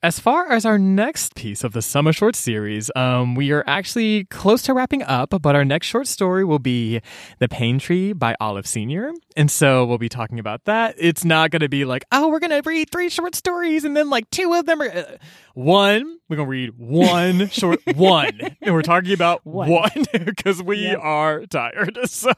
As 0.01 0.21
far 0.21 0.49
as 0.53 0.65
our 0.65 0.79
next 0.79 1.35
piece 1.35 1.65
of 1.65 1.73
the 1.73 1.83
summer 1.83 2.13
short 2.13 2.37
series, 2.37 2.89
um, 2.95 3.35
we 3.35 3.51
are 3.51 3.65
actually 3.67 4.27
close 4.27 4.63
to 4.63 4.73
wrapping 4.73 5.03
up, 5.03 5.31
but 5.43 5.57
our 5.57 5.65
next 5.65 5.89
short 5.89 6.07
story 6.07 6.45
will 6.45 6.61
be 6.61 7.01
The 7.41 7.49
Pain 7.49 7.81
Tree 7.81 8.13
by 8.13 8.37
Olive 8.41 8.65
Senior 8.65 9.11
And 9.37 9.51
so 9.51 9.85
we'll 9.85 9.99
be 9.99 10.09
talking 10.09 10.39
about 10.39 10.67
that. 10.67 10.95
It's 10.99 11.25
not 11.25 11.51
going 11.51 11.63
to 11.63 11.69
be 11.69 11.85
like, 11.85 12.05
oh, 12.13 12.29
we're 12.29 12.39
going 12.39 12.63
to 12.63 12.63
read 12.65 12.91
three 12.91 13.09
short 13.09 13.35
stories 13.35 13.83
and 13.83 13.97
then 13.97 14.09
like 14.09 14.31
two 14.31 14.55
of 14.55 14.67
them 14.67 14.81
are. 14.83 14.89
Uh, 14.89 15.17
one, 15.55 16.19
we're 16.29 16.37
going 16.37 16.47
to 16.47 16.51
read 16.51 16.71
one 16.79 17.49
short, 17.51 17.81
one. 17.97 18.39
And 18.63 18.73
we're 18.75 18.83
talking 18.83 19.13
about 19.13 19.45
One. 19.45 19.91
because 20.13 20.63
we 20.63 20.77
Yep. 20.83 20.99
are 21.03 21.47
tired. 21.47 21.99
So, 22.09 22.31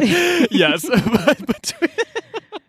yes. 0.00 0.86
but 0.88 1.44
between. 1.44 1.90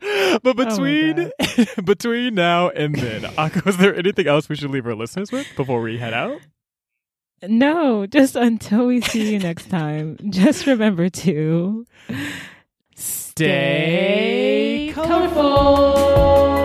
But 0.43 0.43
oh 0.45 0.53
my 0.53 0.65
between 0.65 1.31
between 1.85 2.35
now 2.35 2.69
and 2.69 2.95
then, 2.95 3.21
Akko, 3.37 3.67
is 3.67 3.77
there 3.77 3.95
anything 3.95 4.27
else 4.27 4.49
we 4.49 4.55
should 4.55 4.71
leave 4.71 4.85
our 4.85 4.95
listeners 4.95 5.31
with 5.31 5.47
before 5.55 5.81
we 5.81 5.97
head 5.97 6.13
out? 6.13 6.39
No, 7.47 8.05
just 8.05 8.35
until 8.35 8.87
we 8.87 9.01
see 9.01 9.33
you 9.33 9.39
next 9.39 9.69
time, 9.69 10.17
just 10.29 10.65
remember 10.65 11.09
to 11.09 11.85
Stay 12.95 14.91
colorful. 14.93 16.58